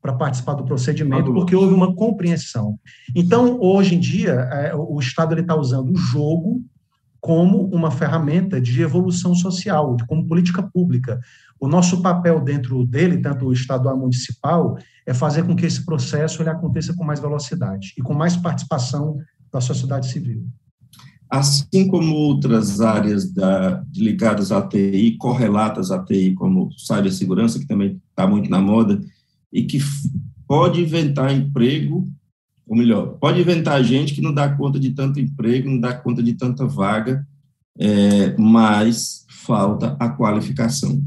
para 0.00 0.14
participar 0.14 0.54
do 0.54 0.64
procedimento 0.64 1.32
porque 1.34 1.54
houve 1.54 1.74
uma 1.74 1.94
compreensão. 1.94 2.78
Então, 3.14 3.58
hoje 3.60 3.96
em 3.96 4.00
dia, 4.00 4.32
é, 4.32 4.74
o 4.74 4.98
Estado 4.98 5.38
está 5.38 5.54
usando 5.54 5.90
o 5.90 5.96
jogo 5.96 6.62
como 7.24 7.70
uma 7.72 7.90
ferramenta 7.90 8.60
de 8.60 8.82
evolução 8.82 9.34
social, 9.34 9.96
como 10.06 10.26
política 10.26 10.62
pública. 10.62 11.18
O 11.58 11.66
nosso 11.66 12.02
papel 12.02 12.38
dentro 12.38 12.84
dele, 12.84 13.16
tanto 13.16 13.46
o 13.46 13.52
estadual 13.54 13.96
municipal, 13.96 14.76
é 15.06 15.14
fazer 15.14 15.42
com 15.42 15.56
que 15.56 15.64
esse 15.64 15.86
processo 15.86 16.42
ele 16.42 16.50
aconteça 16.50 16.92
com 16.94 17.02
mais 17.02 17.20
velocidade 17.20 17.94
e 17.96 18.02
com 18.02 18.12
mais 18.12 18.36
participação 18.36 19.16
da 19.50 19.58
sociedade 19.58 20.08
civil 20.08 20.46
assim 21.30 21.88
como 21.88 22.14
outras 22.14 22.80
áreas 22.80 23.32
da, 23.32 23.82
ligadas 23.96 24.52
à 24.52 24.60
TI, 24.62 25.16
correlatas 25.18 25.90
à 25.90 25.98
TI, 25.98 26.32
como 26.34 26.70
cibersegurança, 26.78 27.58
que 27.58 27.66
também 27.66 28.00
está 28.10 28.24
muito 28.24 28.48
na 28.48 28.60
moda, 28.60 29.00
e 29.52 29.64
que 29.64 29.80
pode 30.46 30.80
inventar 30.80 31.34
emprego, 31.34 32.08
ou 32.66 32.76
melhor, 32.76 33.18
pode 33.18 33.40
inventar 33.40 33.82
gente 33.84 34.14
que 34.14 34.20
não 34.20 34.32
dá 34.32 34.48
conta 34.48 34.80
de 34.80 34.90
tanto 34.90 35.20
emprego, 35.20 35.68
não 35.68 35.78
dá 35.78 35.94
conta 35.94 36.22
de 36.22 36.34
tanta 36.34 36.66
vaga, 36.66 37.26
é, 37.78 38.36
mas 38.38 39.26
falta 39.28 39.96
a 40.00 40.08
qualificação. 40.08 41.02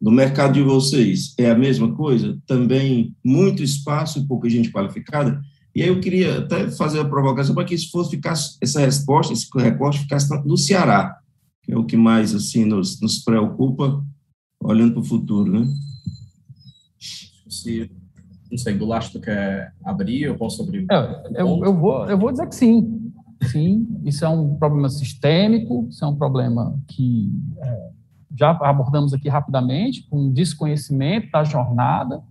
No 0.00 0.10
mercado 0.10 0.54
de 0.54 0.62
vocês, 0.62 1.34
é 1.38 1.50
a 1.50 1.58
mesma 1.58 1.92
coisa? 1.94 2.38
Também 2.46 3.16
muito 3.24 3.62
espaço 3.62 4.18
e 4.18 4.26
pouca 4.26 4.48
gente 4.48 4.70
qualificada? 4.70 5.40
E 5.74 5.82
aí 5.82 5.88
eu 5.88 6.00
queria 6.00 6.38
até 6.38 6.70
fazer 6.70 7.00
a 7.00 7.04
provocação 7.04 7.54
para 7.54 7.64
que 7.64 7.74
isso 7.74 7.90
fosse 7.90 8.10
ficar, 8.10 8.34
essa 8.60 8.80
resposta, 8.80 9.32
esse 9.32 9.46
recorte 9.56 10.00
ficasse 10.00 10.28
no 10.44 10.56
Ceará, 10.56 11.18
que 11.62 11.72
é 11.72 11.76
o 11.76 11.84
que 11.84 11.96
mais 11.96 12.34
assim 12.34 12.64
nos, 12.64 13.00
nos 13.00 13.18
preocupa, 13.18 14.04
olhando 14.62 14.92
para 14.92 15.02
o 15.02 15.04
futuro, 15.04 15.52
né? 15.52 15.66
Se, 17.48 17.90
não 18.50 18.58
sei, 18.58 18.74
do 18.74 18.88
tu 19.12 19.20
quer 19.20 19.72
abrir, 19.84 20.22
eu 20.22 20.36
posso 20.36 20.62
abrir? 20.62 20.86
É, 20.90 21.40
eu, 21.40 21.64
eu, 21.64 21.74
vou, 21.74 22.08
eu 22.08 22.18
vou 22.18 22.30
dizer 22.30 22.46
que 22.48 22.54
sim. 22.54 23.12
Sim, 23.50 24.00
isso 24.04 24.24
é 24.24 24.28
um 24.28 24.56
problema 24.56 24.88
sistêmico, 24.88 25.86
isso 25.90 26.04
é 26.04 26.08
um 26.08 26.16
problema 26.16 26.78
que 26.88 27.30
é, 27.58 27.88
já 28.34 28.50
abordamos 28.50 29.12
aqui 29.12 29.28
rapidamente, 29.28 30.06
com 30.08 30.32
desconhecimento 30.32 31.30
da 31.30 31.44
jornada, 31.44 32.22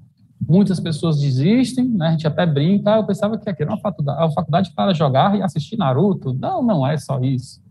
Muitas 0.48 0.80
pessoas 0.80 1.20
desistem, 1.20 1.88
né? 1.88 2.08
A 2.08 2.12
gente 2.12 2.28
até 2.28 2.46
brinca, 2.46 2.94
ah, 2.94 2.98
eu 2.98 3.06
pensava 3.06 3.38
que 3.38 3.50
era 3.50 3.72
uma 3.72 3.80
faculdade, 3.80 4.20
uma 4.20 4.32
faculdade 4.32 4.72
para 4.76 4.94
jogar 4.94 5.36
e 5.36 5.42
assistir 5.42 5.78
Naruto. 5.78 6.34
Não, 6.34 6.62
não 6.62 6.86
é 6.86 6.98
só 6.98 7.20
isso. 7.20 7.62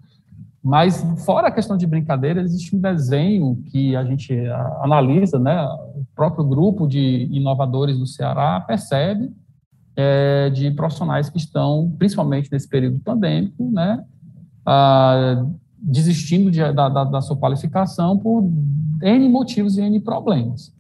Mas 0.65 1.05
fora 1.27 1.49
a 1.49 1.51
questão 1.51 1.77
de 1.77 1.87
brincadeira, 1.87 2.41
existe 2.41 2.75
um 2.75 2.81
desenho 2.81 3.63
que 3.67 3.95
a 3.95 4.03
gente 4.03 4.35
analisa, 4.81 5.39
né? 5.39 5.63
O 5.95 6.07
próprio 6.17 6.43
grupo 6.43 6.87
de 6.87 7.29
inovadores 7.31 7.99
do 7.99 8.07
Ceará 8.07 8.59
percebe 8.61 9.31
é, 9.95 10.49
de 10.49 10.71
profissionais 10.71 11.29
que 11.29 11.37
estão, 11.37 11.95
principalmente 11.99 12.51
nesse 12.51 12.67
período 12.67 12.99
pandêmico, 13.01 13.71
né? 13.71 14.03
Ah, 14.65 15.45
desistindo 15.79 16.51
de, 16.51 16.61
da, 16.73 16.89
da, 16.89 17.05
da 17.05 17.21
sua 17.21 17.37
qualificação 17.37 18.17
por 18.17 18.51
N 19.03 19.29
motivos 19.29 19.77
e 19.77 19.83
N 19.83 20.01
problemas. 20.01 20.73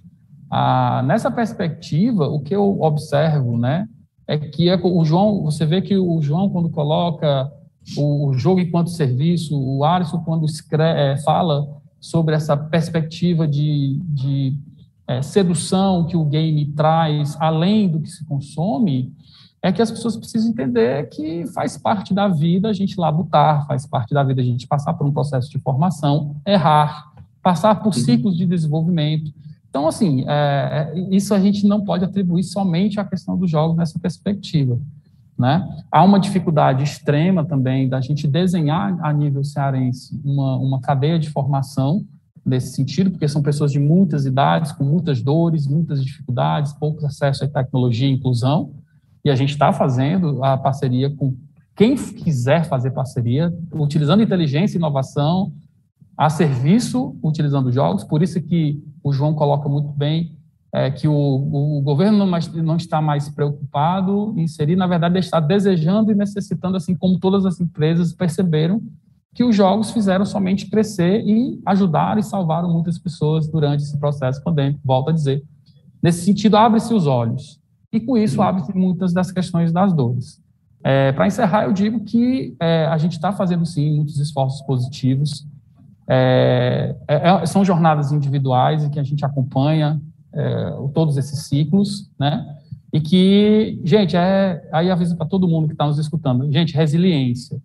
Ah, 0.50 1.02
nessa 1.04 1.30
perspectiva, 1.30 2.26
o 2.26 2.40
que 2.40 2.56
eu 2.56 2.80
observo, 2.80 3.58
né, 3.58 3.86
é 4.26 4.38
que 4.38 4.70
é, 4.70 4.80
o 4.82 5.04
João, 5.04 5.42
você 5.42 5.66
vê 5.66 5.82
que 5.82 5.94
o 5.94 6.22
João 6.22 6.48
quando 6.48 6.70
coloca 6.70 7.52
o, 7.96 8.28
o 8.28 8.34
jogo 8.34 8.60
enquanto 8.60 8.90
serviço, 8.90 9.58
o 9.58 9.84
Alisson 9.84 10.20
quando 10.20 10.46
escreve, 10.46 11.00
é, 11.00 11.16
fala 11.18 11.66
sobre 12.00 12.34
essa 12.34 12.56
perspectiva 12.56 13.46
de, 13.46 14.00
de 14.04 14.56
é, 15.06 15.22
sedução 15.22 16.06
que 16.06 16.16
o 16.16 16.24
game 16.24 16.66
traz, 16.72 17.36
além 17.40 17.88
do 17.88 18.00
que 18.00 18.08
se 18.08 18.24
consome, 18.24 19.12
é 19.62 19.72
que 19.72 19.80
as 19.80 19.90
pessoas 19.90 20.14
precisam 20.16 20.50
entender 20.50 21.08
que 21.08 21.46
faz 21.54 21.78
parte 21.78 22.12
da 22.12 22.28
vida 22.28 22.68
a 22.68 22.72
gente 22.74 23.00
labutar, 23.00 23.66
faz 23.66 23.86
parte 23.86 24.12
da 24.12 24.22
vida 24.22 24.42
a 24.42 24.44
gente 24.44 24.66
passar 24.66 24.92
por 24.92 25.06
um 25.06 25.12
processo 25.12 25.50
de 25.50 25.58
formação, 25.58 26.36
errar, 26.46 27.12
passar 27.42 27.76
por 27.76 27.86
uhum. 27.86 27.92
ciclos 27.92 28.36
de 28.36 28.44
desenvolvimento. 28.44 29.32
Então, 29.70 29.88
assim, 29.88 30.24
é, 30.28 30.92
é, 30.94 31.00
isso 31.10 31.32
a 31.32 31.40
gente 31.40 31.66
não 31.66 31.82
pode 31.82 32.04
atribuir 32.04 32.44
somente 32.44 33.00
à 33.00 33.04
questão 33.04 33.36
dos 33.36 33.50
jogos 33.50 33.76
nessa 33.76 33.98
perspectiva. 33.98 34.78
Né? 35.36 35.66
Há 35.90 36.04
uma 36.04 36.20
dificuldade 36.20 36.84
extrema 36.84 37.44
também 37.44 37.88
da 37.88 38.00
gente 38.00 38.28
desenhar 38.28 38.96
a 39.04 39.12
nível 39.12 39.42
cearense 39.42 40.20
uma, 40.24 40.56
uma 40.56 40.80
cadeia 40.80 41.18
de 41.18 41.28
formação 41.28 42.04
nesse 42.44 42.74
sentido, 42.74 43.10
porque 43.10 43.26
são 43.26 43.42
pessoas 43.42 43.72
de 43.72 43.80
muitas 43.80 44.26
idades, 44.26 44.70
com 44.70 44.84
muitas 44.84 45.22
dores, 45.22 45.66
muitas 45.66 46.04
dificuldades, 46.04 46.72
pouco 46.74 47.04
acesso 47.06 47.44
à 47.44 47.48
tecnologia 47.48 48.06
e 48.06 48.12
inclusão, 48.12 48.70
e 49.24 49.30
a 49.30 49.34
gente 49.34 49.50
está 49.50 49.72
fazendo 49.72 50.44
a 50.44 50.56
parceria 50.56 51.10
com 51.10 51.34
quem 51.74 51.96
quiser 51.96 52.64
fazer 52.66 52.90
parceria, 52.90 53.52
utilizando 53.72 54.22
inteligência 54.22 54.76
e 54.76 54.78
inovação 54.78 55.52
a 56.16 56.30
serviço, 56.30 57.16
utilizando 57.22 57.72
jogos, 57.72 58.04
por 58.04 58.22
isso 58.22 58.40
que 58.40 58.80
o 59.02 59.12
João 59.12 59.34
coloca 59.34 59.68
muito 59.68 59.88
bem 59.88 60.36
é, 60.74 60.90
que 60.90 61.06
o, 61.06 61.14
o 61.14 61.80
governo 61.82 62.18
não, 62.18 62.26
mais, 62.26 62.52
não, 62.52 62.76
está 62.76 63.00
mais 63.00 63.28
preocupado 63.28 64.34
em 64.36 64.42
inserir, 64.42 64.74
na 64.74 64.88
verdade, 64.88 65.16
está 65.20 65.38
desejando 65.38 66.10
e 66.10 66.16
necessitando, 66.16 66.76
assim 66.76 66.96
como 66.96 67.20
todas 67.20 67.46
as 67.46 67.60
empresas 67.60 68.12
perceberam, 68.12 68.82
que 69.32 69.44
os 69.44 69.54
jogos 69.54 69.92
fizeram 69.92 70.24
somente 70.24 70.68
crescer 70.68 71.22
e 71.24 71.60
ajudaram 71.64 72.18
e 72.18 72.24
salvaram 72.24 72.72
muitas 72.72 72.98
pessoas 72.98 73.46
durante 73.46 73.84
esse 73.84 73.96
processo 74.00 74.42
pandêmico, 74.42 74.80
volto 74.84 75.10
a 75.10 75.12
dizer. 75.12 75.44
Nesse 76.02 76.24
sentido, 76.24 76.56
abre-se 76.56 76.92
os 76.92 77.06
olhos. 77.06 77.60
E 77.92 78.00
com 78.00 78.18
isso, 78.18 78.42
abre-se 78.42 78.76
muitas 78.76 79.12
das 79.12 79.30
questões 79.30 79.70
das 79.70 79.92
dores. 79.92 80.42
É, 80.82 81.12
Para 81.12 81.28
encerrar, 81.28 81.64
eu 81.66 81.72
digo 81.72 82.00
que 82.00 82.56
é, 82.60 82.86
a 82.86 82.98
gente 82.98 83.12
está 83.12 83.30
fazendo, 83.32 83.64
sim, 83.64 83.94
muitos 83.94 84.18
esforços 84.18 84.60
positivos. 84.62 85.46
É, 86.08 86.96
é, 87.06 87.28
é, 87.28 87.46
são 87.46 87.64
jornadas 87.64 88.10
individuais 88.10 88.82
em 88.82 88.90
que 88.90 88.98
a 88.98 89.04
gente 89.04 89.24
acompanha 89.24 90.00
é, 90.34 90.70
todos 90.94 91.16
esses 91.16 91.46
ciclos, 91.46 92.10
né? 92.18 92.44
E 92.92 93.00
que, 93.00 93.80
gente, 93.84 94.16
é, 94.16 94.68
aí 94.72 94.90
aviso 94.90 95.16
para 95.16 95.26
todo 95.26 95.48
mundo 95.48 95.66
que 95.66 95.74
está 95.74 95.86
nos 95.86 95.98
escutando, 95.98 96.50
gente, 96.52 96.74
resiliência. 96.74 97.60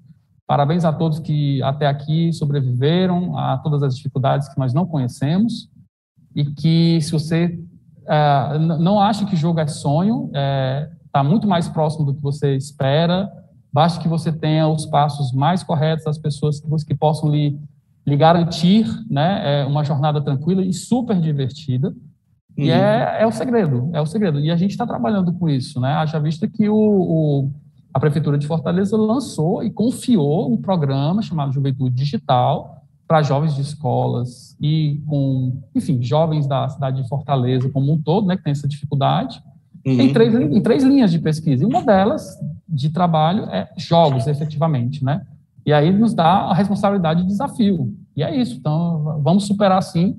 Parabéns 0.48 0.84
a 0.84 0.92
todos 0.92 1.20
que 1.20 1.62
até 1.62 1.86
aqui 1.86 2.34
sobreviveram 2.34 3.38
a 3.38 3.58
todas 3.60 3.84
as 3.84 3.96
dificuldades 3.96 4.50
que 4.50 4.58
nós 4.58 4.74
não 4.74 4.88
conhecemos 4.88 5.70
e 6.36 6.44
que 6.44 7.00
se 7.02 7.12
você 7.12 7.60
é, 8.08 8.58
não 8.58 9.00
acha 9.00 9.26
que 9.28 9.36
jogo 9.36 9.60
é 9.60 9.68
sonho, 9.68 10.26
está 10.26 11.20
é, 11.20 11.24
muito 11.24 11.48
mais 11.48 11.70
próximo 11.70 12.06
do 12.06 12.16
que 12.16 12.22
você 12.24 12.56
espera, 12.56 13.32
basta 13.72 14.02
que 14.02 14.08
você 14.08 14.32
tenha 14.32 14.68
os 14.68 14.88
passos 14.88 15.32
mais 15.32 15.62
corretos, 15.62 16.08
as 16.08 16.18
pessoas 16.18 16.60
que, 16.60 16.68
que 16.88 16.96
possam 16.96 17.30
lhe, 17.30 17.60
lhe 18.06 18.18
garantir 18.18 18.88
né, 19.08 19.62
é, 19.62 19.66
uma 19.66 19.84
jornada 19.84 20.20
tranquila 20.20 20.64
e 20.64 20.74
super 20.74 21.22
divertida. 21.22 21.94
Uhum. 22.60 22.66
E 22.66 22.72
é, 22.72 23.22
é 23.22 23.26
o 23.26 23.32
segredo, 23.32 23.90
é 23.94 24.02
o 24.02 24.06
segredo. 24.06 24.40
E 24.40 24.52
a 24.52 24.58
gente 24.58 24.72
está 24.72 24.86
trabalhando 24.86 25.32
com 25.32 25.48
isso, 25.48 25.80
né? 25.80 25.94
Haja 25.94 26.20
vista 26.20 26.46
que 26.46 26.68
o, 26.68 26.76
o, 26.76 27.52
a 27.94 28.00
Prefeitura 28.00 28.38
de 28.38 28.46
Fortaleza 28.46 28.98
lançou 28.98 29.64
e 29.64 29.72
confiou 29.72 30.52
um 30.52 30.58
programa 30.58 31.22
chamado 31.22 31.54
Juventude 31.54 31.96
Digital 31.96 32.84
para 33.08 33.24
jovens 33.24 33.56
de 33.56 33.62
escolas 33.62 34.58
e 34.62 35.02
com, 35.08 35.58
enfim, 35.74 36.04
jovens 36.04 36.46
da 36.46 36.68
cidade 36.68 37.02
de 37.02 37.08
Fortaleza 37.08 37.70
como 37.70 37.94
um 37.94 38.00
todo, 38.00 38.28
né, 38.28 38.36
que 38.36 38.44
tem 38.44 38.52
essa 38.52 38.68
dificuldade, 38.68 39.42
uhum. 39.88 40.02
em, 40.02 40.14
três, 40.14 40.36
em 40.36 40.62
três 40.62 40.84
linhas 40.84 41.12
de 41.12 41.18
pesquisa. 41.18 41.64
E 41.64 41.66
uma 41.66 41.82
delas, 41.82 42.38
de 42.68 42.90
trabalho, 42.90 43.46
é 43.46 43.70
jogos, 43.78 44.28
efetivamente, 44.28 45.04
né? 45.04 45.26
E 45.66 45.72
aí 45.72 45.92
nos 45.92 46.14
dá 46.14 46.26
a 46.26 46.54
responsabilidade 46.54 47.24
e 47.24 47.26
desafio. 47.26 47.96
E 48.16 48.22
é 48.22 48.36
isso. 48.36 48.58
Então, 48.58 49.22
vamos 49.24 49.46
superar, 49.46 49.82
sim, 49.82 50.18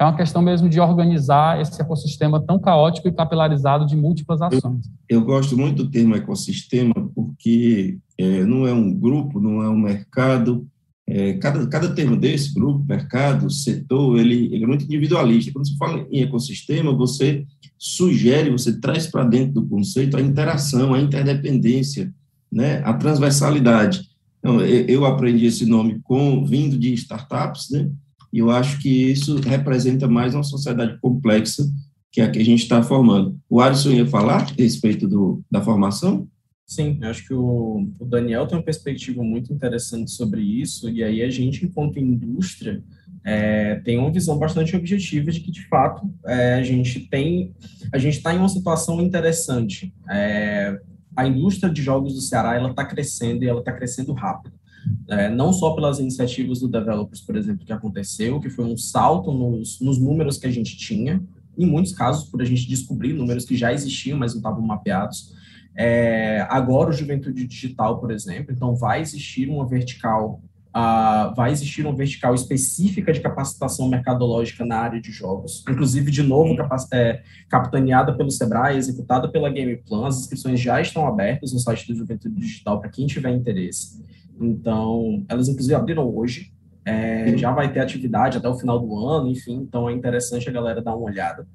é 0.00 0.04
uma 0.04 0.16
questão 0.16 0.40
mesmo 0.40 0.66
de 0.66 0.80
organizar 0.80 1.60
esse 1.60 1.78
ecossistema 1.78 2.40
tão 2.40 2.58
caótico 2.58 3.06
e 3.06 3.12
capilarizado 3.12 3.84
de 3.84 3.94
múltiplas 3.94 4.40
ações. 4.40 4.86
Eu, 5.06 5.20
eu 5.20 5.24
gosto 5.24 5.58
muito 5.58 5.84
do 5.84 5.90
termo 5.90 6.16
ecossistema 6.16 6.94
porque 7.14 7.98
é, 8.16 8.42
não 8.44 8.66
é 8.66 8.72
um 8.72 8.94
grupo, 8.94 9.38
não 9.38 9.62
é 9.62 9.68
um 9.68 9.78
mercado. 9.78 10.66
É, 11.06 11.34
cada, 11.34 11.66
cada 11.66 11.94
termo 11.94 12.16
desse, 12.16 12.54
grupo, 12.54 12.82
mercado, 12.88 13.50
setor, 13.50 14.18
ele, 14.18 14.46
ele 14.54 14.64
é 14.64 14.66
muito 14.66 14.86
individualista. 14.86 15.52
Quando 15.52 15.68
você 15.68 15.76
fala 15.76 16.06
em 16.10 16.22
ecossistema, 16.22 16.96
você 16.96 17.44
sugere, 17.78 18.48
você 18.48 18.80
traz 18.80 19.06
para 19.06 19.24
dentro 19.24 19.60
do 19.60 19.66
conceito 19.66 20.16
a 20.16 20.20
interação, 20.22 20.94
a 20.94 21.00
interdependência, 21.00 22.10
né, 22.50 22.80
a 22.86 22.94
transversalidade. 22.94 24.08
Então, 24.38 24.62
eu 24.62 25.04
aprendi 25.04 25.44
esse 25.44 25.66
nome 25.66 26.00
com 26.02 26.42
vindo 26.46 26.78
de 26.78 26.94
startups, 26.94 27.68
né? 27.70 27.90
E 28.32 28.38
eu 28.38 28.50
acho 28.50 28.80
que 28.80 29.10
isso 29.10 29.36
representa 29.40 30.06
mais 30.06 30.34
uma 30.34 30.44
sociedade 30.44 30.98
complexa 31.00 31.64
que 32.12 32.20
é 32.20 32.24
a 32.24 32.30
que 32.30 32.38
a 32.38 32.44
gente 32.44 32.62
está 32.62 32.82
formando. 32.82 33.38
O 33.48 33.60
Alisson 33.60 33.90
ia 33.90 34.06
falar 34.06 34.42
a 34.42 34.46
respeito 34.58 35.06
do, 35.06 35.42
da 35.50 35.62
formação? 35.62 36.28
Sim, 36.66 36.98
eu 37.00 37.08
acho 37.08 37.26
que 37.26 37.34
o, 37.34 37.88
o, 37.98 38.04
Daniel 38.04 38.46
tem 38.46 38.56
uma 38.56 38.64
perspectiva 38.64 39.22
muito 39.22 39.52
interessante 39.52 40.10
sobre 40.10 40.40
isso, 40.40 40.88
e 40.88 41.02
aí 41.02 41.22
a 41.22 41.30
gente, 41.30 41.64
enquanto 41.64 41.98
indústria, 41.98 42.82
é, 43.24 43.76
tem 43.76 43.98
uma 43.98 44.12
visão 44.12 44.38
bastante 44.38 44.76
objetiva 44.76 45.30
de 45.30 45.40
que, 45.40 45.50
de 45.50 45.66
fato, 45.68 46.08
é, 46.24 46.54
a 46.54 46.62
gente 46.62 47.00
tem, 47.08 47.52
a 47.92 47.98
gente 47.98 48.18
está 48.18 48.32
em 48.32 48.38
uma 48.38 48.48
situação 48.48 49.00
interessante. 49.00 49.92
É, 50.08 50.80
a 51.16 51.26
indústria 51.26 51.72
de 51.72 51.82
jogos 51.82 52.14
do 52.14 52.20
Ceará, 52.20 52.54
ela 52.54 52.70
está 52.70 52.84
crescendo 52.84 53.44
e 53.44 53.48
ela 53.48 53.60
está 53.60 53.72
crescendo 53.72 54.12
rápido 54.12 54.59
é, 55.08 55.28
não 55.28 55.52
só 55.52 55.74
pelas 55.74 55.98
iniciativas 55.98 56.60
do 56.60 56.68
Developers, 56.68 57.20
por 57.20 57.36
exemplo, 57.36 57.64
que 57.66 57.72
aconteceu, 57.72 58.40
que 58.40 58.50
foi 58.50 58.64
um 58.64 58.76
salto 58.76 59.32
nos, 59.32 59.80
nos 59.80 59.98
números 59.98 60.38
que 60.38 60.46
a 60.46 60.50
gente 60.50 60.76
tinha, 60.76 61.22
em 61.58 61.66
muitos 61.66 61.92
casos, 61.92 62.28
por 62.28 62.40
a 62.40 62.44
gente 62.44 62.66
descobrir 62.68 63.12
números 63.12 63.44
que 63.44 63.56
já 63.56 63.72
existiam, 63.72 64.18
mas 64.18 64.32
não 64.32 64.38
estavam 64.38 64.62
mapeados. 64.62 65.34
É, 65.76 66.46
agora, 66.48 66.90
o 66.90 66.92
Juventude 66.92 67.46
Digital, 67.46 68.00
por 68.00 68.10
exemplo, 68.10 68.52
então 68.52 68.74
vai 68.74 69.00
existir 69.00 69.48
uma 69.48 69.66
vertical, 69.66 70.40
uh, 70.68 71.34
vai 71.34 71.52
existir 71.52 71.86
uma 71.86 71.94
vertical 71.94 72.34
específica 72.34 73.12
de 73.12 73.20
capacitação 73.20 73.88
mercadológica 73.88 74.64
na 74.64 74.76
área 74.76 75.00
de 75.00 75.10
jogos, 75.12 75.64
inclusive, 75.68 76.10
de 76.10 76.22
novo, 76.22 76.56
é, 76.92 77.22
capitaneada 77.48 78.16
pelo 78.16 78.30
Sebrae, 78.30 78.76
executada 78.76 79.30
pela 79.30 79.48
Gameplan, 79.48 80.08
as 80.08 80.20
inscrições 80.20 80.60
já 80.60 80.80
estão 80.80 81.06
abertas 81.06 81.52
no 81.52 81.58
site 81.58 81.86
do 81.86 81.94
Juventude 81.94 82.34
Digital 82.34 82.80
para 82.80 82.90
quem 82.90 83.06
tiver 83.06 83.30
interesse. 83.30 84.02
Então, 84.40 85.22
elas 85.28 85.48
inclusive 85.48 85.74
abriram 85.74 86.08
hoje, 86.08 86.52
é, 86.84 87.36
já 87.36 87.52
vai 87.52 87.72
ter 87.72 87.80
atividade 87.80 88.38
até 88.38 88.48
o 88.48 88.58
final 88.58 88.78
do 88.78 88.96
ano, 88.96 89.28
enfim, 89.28 89.56
então 89.56 89.88
é 89.88 89.92
interessante 89.92 90.48
a 90.48 90.52
galera 90.52 90.82
dar 90.82 90.96
uma 90.96 91.10
olhada. 91.10 91.46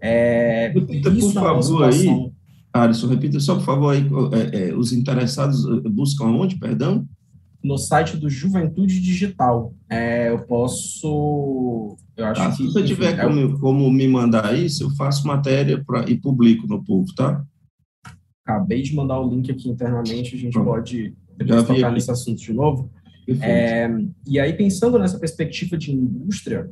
É, 0.00 0.72
repita, 0.74 1.10
por 1.10 1.30
é 1.30 1.32
favor, 1.32 1.84
aí, 1.84 2.32
Alisson, 2.72 3.06
repita 3.06 3.38
só, 3.38 3.54
por 3.54 3.64
favor, 3.64 3.94
aí, 3.94 4.04
é, 4.32 4.68
é, 4.68 4.74
os 4.74 4.92
interessados 4.92 5.64
eh, 5.64 5.88
buscam 5.88 6.24
onde, 6.24 6.58
perdão? 6.58 7.06
No 7.62 7.78
site 7.78 8.16
do 8.16 8.28
Juventude 8.28 9.00
Digital. 9.00 9.72
É, 9.88 10.28
eu 10.28 10.40
posso. 10.40 11.96
Eu 12.14 12.26
acho 12.26 12.42
ah, 12.42 12.50
que, 12.50 12.56
se 12.56 12.64
você 12.64 12.80
enfim, 12.80 12.88
tiver 12.88 13.16
como, 13.16 13.58
como, 13.58 13.90
me 13.90 14.06
mandar 14.06 14.58
isso, 14.58 14.82
eu 14.82 14.90
faço 14.90 15.26
matéria 15.26 15.82
pra, 15.82 16.04
e 16.06 16.18
publico 16.18 16.66
no 16.66 16.84
povo, 16.84 17.06
tá? 17.14 17.42
Acabei 18.44 18.82
de 18.82 18.94
mandar 18.94 19.18
o 19.18 19.30
link 19.30 19.50
aqui 19.50 19.70
internamente, 19.70 20.34
a 20.34 20.38
gente 20.38 20.52
Pronto. 20.52 20.66
pode 20.66 21.14
depois 21.36 21.66
tocar 21.66 21.92
nesse 21.92 22.10
assunto 22.10 22.40
de 22.40 22.52
novo. 22.52 22.90
É, 23.40 23.88
e 24.26 24.38
aí, 24.38 24.52
pensando 24.52 24.98
nessa 24.98 25.18
perspectiva 25.18 25.78
de 25.78 25.92
indústria, 25.92 26.70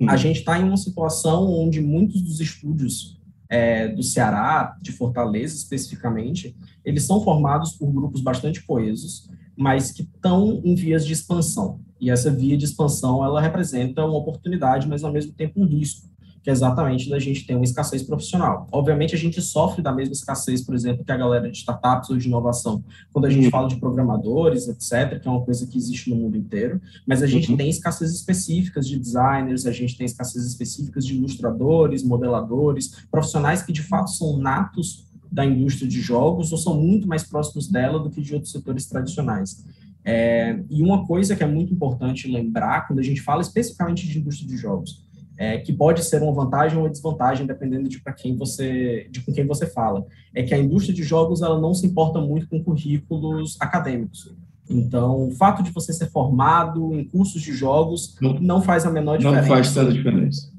hum. 0.00 0.08
a 0.08 0.16
gente 0.16 0.38
está 0.38 0.58
em 0.58 0.64
uma 0.64 0.76
situação 0.76 1.50
onde 1.52 1.80
muitos 1.80 2.22
dos 2.22 2.40
estúdios 2.40 3.20
é, 3.48 3.88
do 3.88 4.02
Ceará, 4.02 4.76
de 4.80 4.92
Fortaleza 4.92 5.54
especificamente, 5.54 6.56
eles 6.84 7.04
são 7.04 7.22
formados 7.22 7.72
por 7.72 7.92
grupos 7.92 8.20
bastante 8.22 8.62
coesos, 8.64 9.28
mas 9.56 9.92
que 9.92 10.02
estão 10.02 10.60
em 10.64 10.74
vias 10.74 11.04
de 11.04 11.12
expansão. 11.12 11.80
E 12.00 12.10
essa 12.10 12.30
via 12.30 12.56
de 12.56 12.64
expansão, 12.64 13.24
ela 13.24 13.40
representa 13.40 14.04
uma 14.04 14.18
oportunidade, 14.18 14.88
mas 14.88 15.04
ao 15.04 15.12
mesmo 15.12 15.32
tempo 15.32 15.60
um 15.60 15.66
risco 15.66 16.08
que 16.44 16.50
é 16.50 16.52
exatamente 16.52 17.08
da 17.08 17.18
gente 17.18 17.46
ter 17.46 17.54
uma 17.54 17.64
escassez 17.64 18.02
profissional. 18.02 18.68
Obviamente, 18.70 19.14
a 19.14 19.18
gente 19.18 19.40
sofre 19.40 19.80
da 19.80 19.90
mesma 19.90 20.12
escassez, 20.12 20.60
por 20.60 20.74
exemplo, 20.74 21.02
que 21.02 21.10
a 21.10 21.16
galera 21.16 21.50
de 21.50 21.56
startups 21.56 22.10
ou 22.10 22.18
de 22.18 22.28
inovação, 22.28 22.84
quando 23.14 23.24
a 23.24 23.30
gente 23.30 23.46
uhum. 23.46 23.50
fala 23.50 23.66
de 23.66 23.76
programadores, 23.76 24.68
etc., 24.68 25.18
que 25.18 25.26
é 25.26 25.30
uma 25.30 25.40
coisa 25.40 25.66
que 25.66 25.78
existe 25.78 26.10
no 26.10 26.16
mundo 26.16 26.36
inteiro, 26.36 26.82
mas 27.06 27.22
a 27.22 27.26
gente 27.26 27.50
uhum. 27.50 27.56
tem 27.56 27.70
escassez 27.70 28.12
específicas 28.12 28.86
de 28.86 28.98
designers, 28.98 29.64
a 29.64 29.72
gente 29.72 29.96
tem 29.96 30.04
escassez 30.04 30.44
específicas 30.44 31.06
de 31.06 31.14
ilustradores, 31.14 32.04
modeladores, 32.04 33.06
profissionais 33.10 33.62
que 33.62 33.72
de 33.72 33.82
fato 33.82 34.10
são 34.10 34.36
natos 34.36 35.06
da 35.32 35.46
indústria 35.46 35.88
de 35.88 36.00
jogos 36.02 36.52
ou 36.52 36.58
são 36.58 36.78
muito 36.78 37.08
mais 37.08 37.24
próximos 37.24 37.68
dela 37.68 37.98
do 37.98 38.10
que 38.10 38.20
de 38.20 38.34
outros 38.34 38.52
setores 38.52 38.84
tradicionais. 38.84 39.64
É, 40.04 40.62
e 40.68 40.82
uma 40.82 41.06
coisa 41.06 41.34
que 41.34 41.42
é 41.42 41.46
muito 41.46 41.72
importante 41.72 42.30
lembrar 42.30 42.86
quando 42.86 42.98
a 42.98 43.02
gente 43.02 43.22
fala 43.22 43.40
especificamente 43.40 44.06
de 44.06 44.18
indústria 44.18 44.46
de 44.46 44.58
jogos, 44.58 45.03
é, 45.36 45.58
que 45.58 45.72
pode 45.72 46.04
ser 46.04 46.22
uma 46.22 46.32
vantagem 46.32 46.76
ou 46.76 46.84
uma 46.84 46.90
desvantagem 46.90 47.46
dependendo 47.46 47.88
de 47.88 48.00
para 48.00 48.12
quem 48.12 48.36
você, 48.36 49.08
de 49.10 49.20
com 49.20 49.32
quem 49.32 49.46
você 49.46 49.66
fala, 49.66 50.06
é 50.34 50.42
que 50.42 50.54
a 50.54 50.58
indústria 50.58 50.94
de 50.94 51.02
jogos 51.02 51.42
ela 51.42 51.60
não 51.60 51.74
se 51.74 51.86
importa 51.86 52.20
muito 52.20 52.48
com 52.48 52.62
currículos 52.62 53.56
acadêmicos. 53.60 54.34
Então, 54.68 55.28
o 55.28 55.30
fato 55.32 55.62
de 55.62 55.70
você 55.70 55.92
ser 55.92 56.10
formado 56.10 56.94
em 56.94 57.04
cursos 57.04 57.42
de 57.42 57.52
jogos 57.52 58.16
não, 58.20 58.34
não 58.40 58.62
faz 58.62 58.86
a 58.86 58.90
menor 58.90 59.18
diferença. 59.18 59.42
Não 59.42 59.48
faz 59.48 59.74
tanta 59.74 59.92
diferença. 59.92 60.52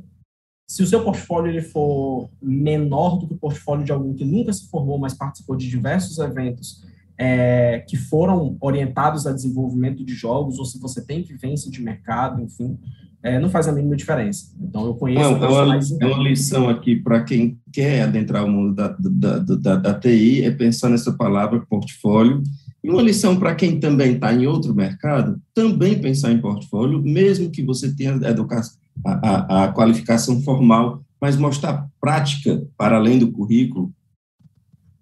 Se 0.67 0.83
o 0.83 0.87
seu 0.87 1.03
portfólio 1.03 1.51
ele 1.51 1.61
for 1.61 2.29
menor 2.41 3.17
do 3.17 3.27
que 3.27 3.33
o 3.33 3.37
portfólio 3.37 3.85
de 3.85 3.91
alguém 3.91 4.13
que 4.13 4.25
nunca 4.25 4.51
se 4.51 4.67
formou, 4.69 4.97
mas 4.97 5.13
participou 5.13 5.55
de 5.55 5.69
diversos 5.69 6.17
eventos 6.17 6.83
é, 7.17 7.79
que 7.87 7.95
foram 7.95 8.57
orientados 8.59 9.25
a 9.25 9.31
desenvolvimento 9.31 10.03
de 10.03 10.13
jogos, 10.13 10.59
ou 10.59 10.65
se 10.65 10.79
você 10.79 11.03
tem 11.03 11.23
vivência 11.23 11.71
de 11.71 11.81
mercado, 11.81 12.41
enfim, 12.41 12.77
é, 13.25 13.39
não 13.39 13.49
faz 13.49 13.67
a 13.67 13.71
mínima 13.71 13.95
diferença. 13.95 14.53
Então, 14.61 14.85
eu 14.85 14.93
conheço 14.93 15.23
é, 15.23 15.47
uma, 15.47 15.79
é 15.99 16.05
uma 16.05 16.23
lição 16.23 16.69
aqui 16.69 16.95
para 16.95 17.23
quem 17.23 17.57
quer 17.73 18.03
adentrar 18.03 18.45
o 18.45 18.47
mundo 18.47 18.75
da, 18.75 18.95
da, 18.99 19.39
da, 19.39 19.75
da, 19.77 19.93
TI, 19.95 20.43
é 20.43 20.51
pensar 20.51 20.89
nessa 20.89 21.11
palavra 21.11 21.65
portfólio. 21.67 22.43
E 22.83 22.89
uma 22.89 23.01
lição 23.01 23.35
para 23.35 23.55
quem 23.55 23.79
também 23.79 24.13
está 24.13 24.31
em 24.31 24.45
outro 24.45 24.75
mercado, 24.75 25.41
também 25.55 25.99
pensar 25.99 26.31
em 26.31 26.37
portfólio, 26.37 27.01
mesmo 27.01 27.49
que 27.49 27.63
você 27.63 27.95
tenha 27.95 28.15
a, 28.15 28.29
educação, 28.29 28.77
a, 29.03 29.29
a, 29.29 29.63
a 29.63 29.67
qualificação 29.69 30.39
formal, 30.43 31.01
mas 31.19 31.35
mostrar 31.35 31.89
prática 31.99 32.63
para 32.77 32.97
além 32.97 33.17
do 33.17 33.31
currículo, 33.31 33.91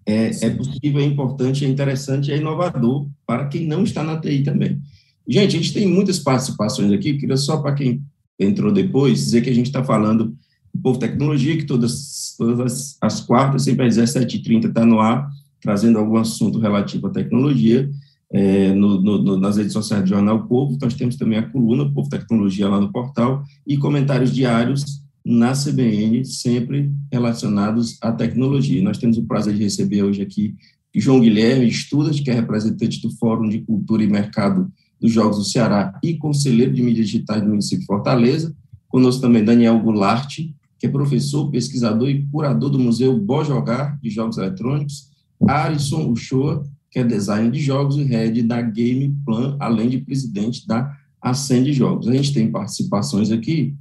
é, 0.06 0.32
é 0.46 0.50
possível, 0.50 1.02
é 1.02 1.04
importante, 1.04 1.66
é 1.66 1.68
interessante, 1.68 2.32
é 2.32 2.38
inovador 2.38 3.06
para 3.28 3.50
quem 3.50 3.68
não 3.68 3.84
está 3.84 4.02
na 4.02 4.18
TI 4.18 4.44
também. 4.44 4.80
Gente, 5.28 5.58
a 5.58 5.60
gente 5.60 5.74
tem 5.74 5.88
muitas 5.88 6.20
participações 6.20 6.90
aqui, 6.94 7.18
queria 7.18 7.36
só 7.36 7.58
para 7.58 7.74
quem 7.74 8.02
entrou 8.40 8.72
depois, 8.72 9.20
dizer 9.20 9.42
que 9.42 9.50
a 9.50 9.56
gente 9.56 9.68
está 9.68 9.84
falando 9.84 10.36
do 10.74 10.82
Povo 10.82 11.00
Tecnologia, 11.00 11.58
que 11.58 11.66
todas, 11.66 12.36
todas 12.38 12.98
as 13.02 13.22
quartas, 13.22 13.64
sempre 13.64 13.86
às 13.86 13.98
17h30, 13.98 14.70
está 14.70 14.86
no 14.86 15.00
ar, 15.00 15.30
trazendo 15.62 16.00
algum 16.00 16.18
assunto 16.18 16.60
relativo 16.60 17.08
à 17.08 17.10
tecnologia, 17.10 17.90
é, 18.32 18.74
no, 18.74 19.00
no, 19.00 19.38
nas 19.38 19.58
redes 19.58 19.74
sociais 19.74 20.04
do 20.04 20.10
Jornal 20.10 20.48
Povo, 20.48 20.78
nós 20.82 20.96
temos 20.96 21.16
também 21.16 21.38
a 21.38 21.48
coluna 21.48 21.92
Povo 21.92 22.10
Tecnologia 22.10 22.68
lá 22.68 22.82
no 22.82 22.92
portal, 22.92 23.44
e 23.66 23.78
comentários 23.78 24.34
diários 24.34 25.04
na 25.24 25.54
CBN, 25.54 26.26
sempre 26.26 26.92
relacionados 27.12 27.98
à 28.02 28.12
tecnologia. 28.12 28.82
Nós 28.82 28.98
temos 28.98 29.18
o 29.18 29.24
prazer 29.24 29.54
de 29.54 29.64
receber 29.64 30.04
hoje 30.04 30.22
aqui 30.22 30.56
João 30.96 31.22
Guilherme 31.22 31.68
Estudas, 31.68 32.20
que 32.20 32.30
é 32.30 32.34
representante 32.34 33.02
do 33.02 33.10
Fórum 33.18 33.48
de 33.48 33.62
Cultura 33.62 34.04
e 34.04 34.08
Mercado 34.08 34.72
dos 35.04 35.12
Jogos 35.12 35.38
do 35.38 35.44
Ceará 35.44 36.00
e 36.02 36.14
conselheiro 36.14 36.74
de 36.74 36.82
mídias 36.82 37.08
digitais 37.08 37.42
do 37.42 37.50
município 37.50 37.82
de 37.82 37.86
Fortaleza. 37.86 38.56
Conosco 38.88 39.22
também 39.22 39.44
Daniel 39.44 39.78
Goulart, 39.78 40.38
que 40.80 40.86
é 40.86 40.90
professor, 40.90 41.52
pesquisador 41.52 42.10
e 42.10 42.26
curador 42.28 42.70
do 42.70 42.80
Museu 42.80 43.20
Bom 43.20 43.44
Jogar 43.44 44.00
de 44.02 44.10
Jogos 44.10 44.38
Eletrônicos. 44.38 45.12
Arisson 45.46 46.10
Uchoa, 46.10 46.64
que 46.90 47.00
é 47.00 47.04
design 47.04 47.52
de 47.52 47.60
jogos 47.60 47.98
e 47.98 48.04
head 48.04 48.42
da 48.44 48.62
Game 48.62 49.14
Plan, 49.26 49.58
além 49.60 49.90
de 49.90 49.98
presidente 49.98 50.66
da 50.66 50.96
Ascend 51.22 51.74
Jogos. 51.74 52.08
A 52.08 52.14
gente 52.14 52.34
tem 52.34 52.50
participações 52.50 53.30
aqui, 53.30 53.76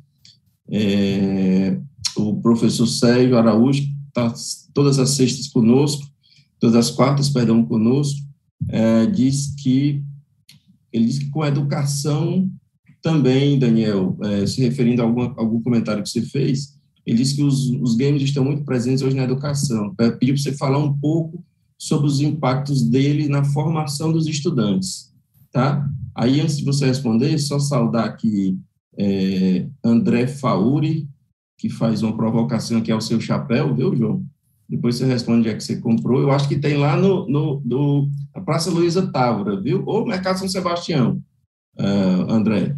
é, 0.69 1.79
o 2.17 2.35
professor 2.41 2.87
Sérgio 2.87 3.39
Araújo 3.39 3.85
está 4.09 4.35
todas 4.75 4.99
as 4.99 5.11
sextas 5.11 5.47
conosco, 5.47 6.05
todas 6.59 6.75
as 6.75 6.91
quartas, 6.91 7.29
perdão, 7.29 7.65
conosco, 7.65 8.21
é, 8.69 9.07
diz 9.07 9.55
que 9.63 10.03
ele 10.93 11.07
diz 11.07 11.19
que 11.19 11.31
com 11.31 11.45
educação 11.45 12.51
também, 13.03 13.59
Daniel, 13.59 14.17
é, 14.23 14.47
se 14.47 14.61
referindo 14.63 15.03
a 15.03 15.05
algum, 15.05 15.23
algum 15.37 15.61
comentário 15.61 16.03
que 16.03 16.09
você 16.09 16.23
fez, 16.23 16.79
ele 17.05 17.19
disse 17.19 17.35
que 17.35 17.43
os, 17.43 17.71
os 17.81 17.97
games 17.97 18.23
estão 18.23 18.45
muito 18.45 18.65
presentes 18.65 19.03
hoje 19.03 19.17
na 19.17 19.25
educação. 19.25 19.95
Pediu 19.95 20.35
para 20.35 20.43
você 20.43 20.53
falar 20.53 20.79
um 20.79 20.97
pouco 20.97 21.45
sobre 21.77 22.07
os 22.07 22.21
impactos 22.21 22.83
dele 22.83 23.29
na 23.29 23.43
formação 23.43 24.13
dos 24.13 24.29
estudantes, 24.29 25.13
tá? 25.51 25.89
Aí, 26.15 26.41
antes 26.41 26.59
de 26.59 26.65
você 26.65 26.87
responder, 26.87 27.37
só 27.39 27.59
saudar 27.59 28.05
aqui 28.05 28.57
é, 28.97 29.67
André 29.83 30.29
Fauri, 30.29 31.09
que 31.59 31.69
faz 31.69 32.03
uma 32.03 32.17
provocação 32.17 32.79
aqui 32.79 32.93
ao 32.93 33.01
seu 33.01 33.21
chapéu, 33.21 33.75
viu, 33.75 33.97
João? 33.97 34.25
Depois 34.73 34.97
você 34.97 35.05
responde 35.05 35.41
onde 35.41 35.49
é 35.51 35.55
que 35.55 35.63
você 35.63 35.77
comprou. 35.77 36.23
Eu 36.23 36.33
acho 36.33 36.49
que 36.49 36.59
tem 36.59 36.79
lá 36.79 36.97
no, 36.97 37.29
no, 37.29 37.61
no 37.63 38.09
na 38.35 38.41
Praça 38.41 38.71
Luiza 38.71 39.07
Távora, 39.13 39.61
viu? 39.61 39.83
Ou 39.85 40.07
Mercado 40.07 40.39
São 40.39 40.49
Sebastião, 40.49 41.23
uh, 41.79 42.33
André. 42.33 42.75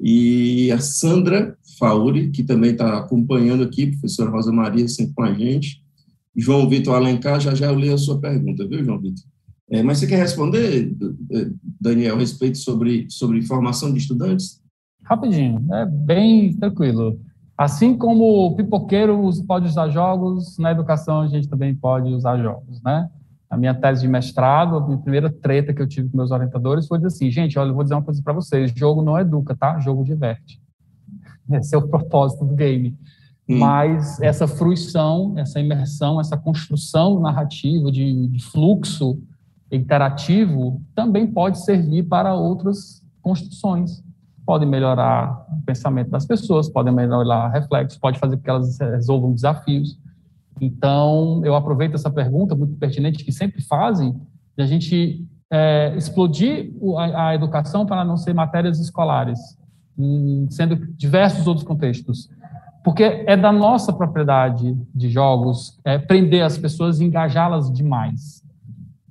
E 0.00 0.72
a 0.72 0.80
Sandra 0.80 1.56
Fauri, 1.78 2.32
que 2.32 2.42
também 2.42 2.72
está 2.72 2.98
acompanhando 2.98 3.62
aqui, 3.62 3.92
professora 3.92 4.28
Rosa 4.28 4.50
Maria, 4.50 4.88
sempre 4.88 5.14
com 5.14 5.22
a 5.22 5.32
gente. 5.32 5.80
João 6.36 6.68
Vitor 6.68 6.96
Alencar, 6.96 7.38
já 7.38 7.54
já 7.54 7.66
eu 7.66 7.78
li 7.78 7.90
a 7.90 7.96
sua 7.96 8.20
pergunta, 8.20 8.66
viu, 8.66 8.82
João 8.84 9.00
Vitor? 9.00 9.24
É, 9.70 9.84
mas 9.84 9.98
você 9.98 10.08
quer 10.08 10.18
responder, 10.18 10.92
Daniel, 11.80 12.16
a 12.16 12.18
respeito 12.18 12.58
sobre, 12.58 13.06
sobre 13.08 13.40
formação 13.42 13.92
de 13.92 14.00
estudantes? 14.00 14.60
Rapidinho, 15.04 15.64
é 15.72 15.86
bem 15.86 16.52
tranquilo. 16.56 17.20
Assim 17.56 17.96
como 17.96 18.46
o 18.46 18.56
pipoqueiro 18.56 19.30
pode 19.46 19.66
usar 19.66 19.88
jogos, 19.88 20.58
na 20.58 20.72
educação 20.72 21.20
a 21.20 21.28
gente 21.28 21.48
também 21.48 21.74
pode 21.74 22.12
usar 22.12 22.36
jogos, 22.38 22.82
né? 22.82 23.08
A 23.48 23.56
minha 23.56 23.72
tese 23.72 24.02
de 24.02 24.08
mestrado, 24.08 24.76
a 24.76 24.84
minha 24.84 24.98
primeira 24.98 25.30
treta 25.30 25.72
que 25.72 25.80
eu 25.80 25.86
tive 25.86 26.08
com 26.08 26.16
meus 26.16 26.32
orientadores 26.32 26.88
foi 26.88 26.98
assim, 27.04 27.30
gente, 27.30 27.56
olha, 27.56 27.68
eu 27.68 27.74
vou 27.74 27.84
dizer 27.84 27.94
uma 27.94 28.02
coisa 28.02 28.20
para 28.20 28.32
vocês, 28.32 28.72
jogo 28.74 29.02
não 29.02 29.18
educa, 29.18 29.54
tá? 29.54 29.78
Jogo 29.78 30.02
diverte. 30.02 30.60
Esse 31.52 31.76
é 31.76 31.78
o 31.78 31.86
propósito 31.86 32.44
do 32.44 32.54
game. 32.54 32.98
Hum. 33.48 33.58
Mas 33.58 34.20
essa 34.20 34.48
fruição, 34.48 35.34
essa 35.36 35.60
imersão, 35.60 36.20
essa 36.20 36.36
construção 36.36 37.20
narrativa 37.20 37.92
de, 37.92 38.26
de 38.28 38.42
fluxo 38.42 39.20
interativo 39.70 40.80
também 40.94 41.26
pode 41.26 41.62
servir 41.64 42.04
para 42.04 42.34
outras 42.34 43.02
construções. 43.22 44.02
Pode 44.44 44.66
melhorar 44.66 45.46
o 45.50 45.64
pensamento 45.64 46.10
das 46.10 46.26
pessoas, 46.26 46.68
pode 46.68 46.90
melhorar 46.90 47.48
reflexos, 47.48 47.98
pode 47.98 48.18
fazer 48.18 48.36
com 48.36 48.42
que 48.42 48.50
elas 48.50 48.78
resolvam 48.78 49.32
desafios. 49.32 49.98
Então, 50.60 51.40
eu 51.44 51.54
aproveito 51.54 51.94
essa 51.94 52.10
pergunta 52.10 52.54
muito 52.54 52.76
pertinente 52.76 53.24
que 53.24 53.32
sempre 53.32 53.62
fazem, 53.62 54.12
de 54.56 54.62
a 54.62 54.66
gente 54.66 55.26
é, 55.52 55.94
explodir 55.96 56.72
a, 56.96 57.28
a 57.28 57.34
educação 57.34 57.86
para 57.86 58.04
não 58.04 58.16
ser 58.16 58.34
matérias 58.34 58.78
escolares, 58.78 59.38
sendo 60.50 60.76
diversos 60.96 61.46
outros 61.46 61.66
contextos. 61.66 62.28
Porque 62.82 63.02
é 63.02 63.36
da 63.36 63.50
nossa 63.50 63.92
propriedade 63.92 64.76
de 64.94 65.08
jogos 65.08 65.78
é, 65.84 65.96
prender 65.96 66.42
as 66.42 66.58
pessoas 66.58 67.00
e 67.00 67.04
engajá-las 67.04 67.72
demais. 67.72 68.44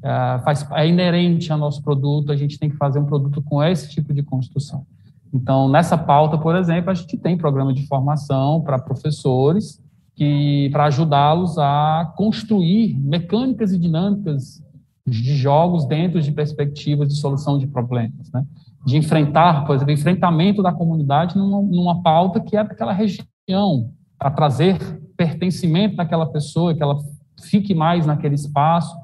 É, 0.03 0.39
faz, 0.43 0.67
é 0.73 0.87
inerente 0.87 1.51
ao 1.51 1.57
nosso 1.57 1.81
produto, 1.81 2.31
a 2.31 2.35
gente 2.35 2.59
tem 2.59 2.69
que 2.69 2.75
fazer 2.77 2.99
um 2.99 3.05
produto 3.05 3.41
com 3.41 3.63
esse 3.63 3.89
tipo 3.89 4.13
de 4.13 4.21
construção. 4.21 4.85
Então, 5.33 5.67
nessa 5.67 5.97
pauta, 5.97 6.37
por 6.37 6.55
exemplo, 6.55 6.91
a 6.91 6.93
gente 6.93 7.17
tem 7.17 7.35
programa 7.35 7.73
de 7.73 7.87
formação 7.87 8.61
para 8.61 8.77
professores 8.77 9.81
que 10.15 10.69
para 10.71 10.85
ajudá-los 10.85 11.57
a 11.57 12.13
construir 12.15 12.95
mecânicas 12.99 13.71
e 13.71 13.79
dinâmicas 13.79 14.61
de 15.07 15.35
jogos 15.35 15.85
dentro 15.85 16.21
de 16.21 16.31
perspectivas 16.31 17.09
de 17.09 17.15
solução 17.15 17.57
de 17.57 17.65
problemas, 17.65 18.31
né? 18.31 18.45
De 18.85 18.95
enfrentar, 18.95 19.65
por 19.65 19.75
exemplo, 19.75 19.91
enfrentamento 19.93 20.61
da 20.61 20.71
comunidade 20.71 21.35
numa, 21.35 21.61
numa 21.61 22.01
pauta 22.03 22.39
que 22.39 22.55
é 22.55 22.63
daquela 22.63 22.93
região, 22.93 23.89
para 24.19 24.29
trazer 24.29 24.77
pertencimento 25.17 25.95
daquela 25.95 26.27
pessoa, 26.27 26.75
que 26.75 26.83
ela 26.83 26.97
fique 27.41 27.73
mais 27.73 28.05
naquele 28.05 28.35
espaço 28.35 28.95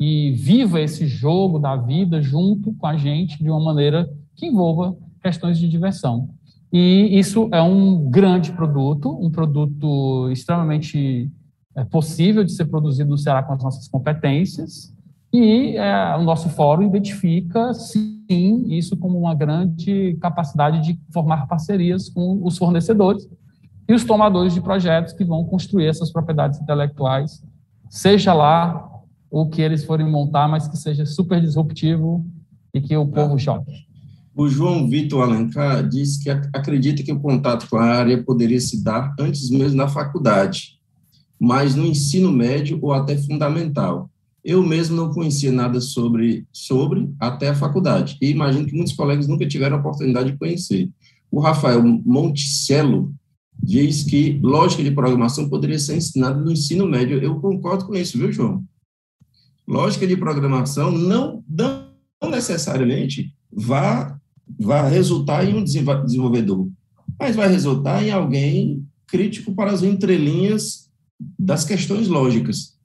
e 0.00 0.32
viva 0.32 0.80
esse 0.80 1.06
jogo 1.06 1.58
da 1.58 1.76
vida 1.76 2.20
junto 2.22 2.72
com 2.74 2.86
a 2.86 2.96
gente 2.96 3.42
de 3.42 3.50
uma 3.50 3.60
maneira 3.60 4.08
que 4.34 4.46
envolva 4.46 4.96
questões 5.26 5.58
de 5.58 5.68
diversão. 5.68 6.30
E 6.72 7.18
isso 7.18 7.48
é 7.52 7.60
um 7.60 8.08
grande 8.08 8.52
produto, 8.52 9.10
um 9.20 9.28
produto 9.28 10.30
extremamente 10.30 11.28
é, 11.74 11.84
possível 11.84 12.44
de 12.44 12.52
ser 12.52 12.66
produzido 12.66 13.10
no 13.10 13.18
Ceará 13.18 13.42
com 13.42 13.54
as 13.54 13.62
nossas 13.62 13.88
competências, 13.88 14.94
e 15.32 15.76
é, 15.76 16.16
o 16.16 16.22
nosso 16.22 16.48
fórum 16.48 16.84
identifica, 16.84 17.74
sim, 17.74 18.22
isso 18.68 18.96
como 18.96 19.18
uma 19.18 19.34
grande 19.34 20.16
capacidade 20.20 20.80
de 20.80 21.00
formar 21.12 21.48
parcerias 21.48 22.08
com 22.08 22.40
os 22.44 22.56
fornecedores 22.56 23.28
e 23.88 23.92
os 23.92 24.04
tomadores 24.04 24.54
de 24.54 24.60
projetos 24.60 25.12
que 25.12 25.24
vão 25.24 25.44
construir 25.44 25.86
essas 25.86 26.12
propriedades 26.12 26.60
intelectuais, 26.60 27.42
seja 27.90 28.32
lá 28.32 28.88
o 29.28 29.46
que 29.48 29.60
eles 29.60 29.84
forem 29.84 30.08
montar, 30.08 30.46
mas 30.46 30.68
que 30.68 30.76
seja 30.76 31.04
super 31.04 31.40
disruptivo 31.40 32.24
e 32.72 32.80
que 32.80 32.96
o 32.96 33.06
povo 33.06 33.36
jogue. 33.36 33.85
O 34.38 34.50
João 34.50 34.86
Vitor 34.86 35.22
Alencar 35.22 35.88
disse 35.88 36.22
que 36.22 36.28
acredita 36.28 37.02
que 37.02 37.10
o 37.10 37.18
contato 37.18 37.66
com 37.70 37.78
a 37.78 37.84
área 37.84 38.22
poderia 38.22 38.60
se 38.60 38.84
dar 38.84 39.14
antes 39.18 39.48
mesmo 39.48 39.78
da 39.78 39.88
faculdade, 39.88 40.78
mas 41.40 41.74
no 41.74 41.86
ensino 41.86 42.30
médio 42.30 42.78
ou 42.82 42.92
até 42.92 43.16
fundamental. 43.16 44.10
Eu 44.44 44.62
mesmo 44.62 44.94
não 44.94 45.10
conhecia 45.10 45.50
nada 45.50 45.80
sobre, 45.80 46.46
sobre 46.52 47.10
até 47.18 47.48
a 47.48 47.54
faculdade, 47.54 48.18
e 48.20 48.28
imagino 48.28 48.66
que 48.66 48.74
muitos 48.74 48.92
colegas 48.92 49.26
nunca 49.26 49.48
tiveram 49.48 49.78
a 49.78 49.80
oportunidade 49.80 50.32
de 50.32 50.38
conhecer. 50.38 50.90
O 51.30 51.40
Rafael 51.40 51.82
Monticello 51.82 53.14
diz 53.58 54.04
que 54.04 54.38
lógica 54.42 54.84
de 54.84 54.90
programação 54.90 55.48
poderia 55.48 55.78
ser 55.78 55.96
ensinada 55.96 56.38
no 56.38 56.52
ensino 56.52 56.86
médio. 56.86 57.18
Eu 57.18 57.40
concordo 57.40 57.86
com 57.86 57.94
isso, 57.94 58.18
viu, 58.18 58.30
João? 58.30 58.62
Lógica 59.66 60.06
de 60.06 60.14
programação 60.14 60.90
não, 60.90 61.42
não 61.48 62.30
necessariamente 62.30 63.34
vá 63.50 64.20
vai 64.58 64.90
resultar 64.90 65.44
em 65.44 65.54
um 65.54 65.64
desenvolvedor, 65.64 66.68
mas 67.18 67.34
vai 67.34 67.48
resultar 67.48 68.02
em 68.02 68.10
alguém 68.10 68.86
crítico 69.06 69.54
para 69.54 69.72
as 69.72 69.82
entrelinhas 69.82 70.90
das 71.38 71.64
questões 71.64 72.08
lógicas. 72.08 72.76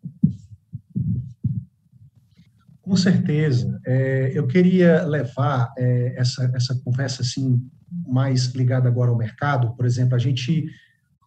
Com 2.81 2.95
certeza. 2.95 3.79
É, 3.85 4.31
eu 4.33 4.47
queria 4.47 5.03
levar 5.05 5.71
é, 5.77 6.13
essa, 6.17 6.51
essa 6.53 6.75
conversa 6.83 7.21
assim 7.21 7.61
mais 8.07 8.47
ligada 8.47 8.87
agora 8.87 9.11
ao 9.11 9.17
mercado. 9.17 9.75
Por 9.75 9.85
exemplo, 9.85 10.15
a 10.15 10.19
gente 10.19 10.65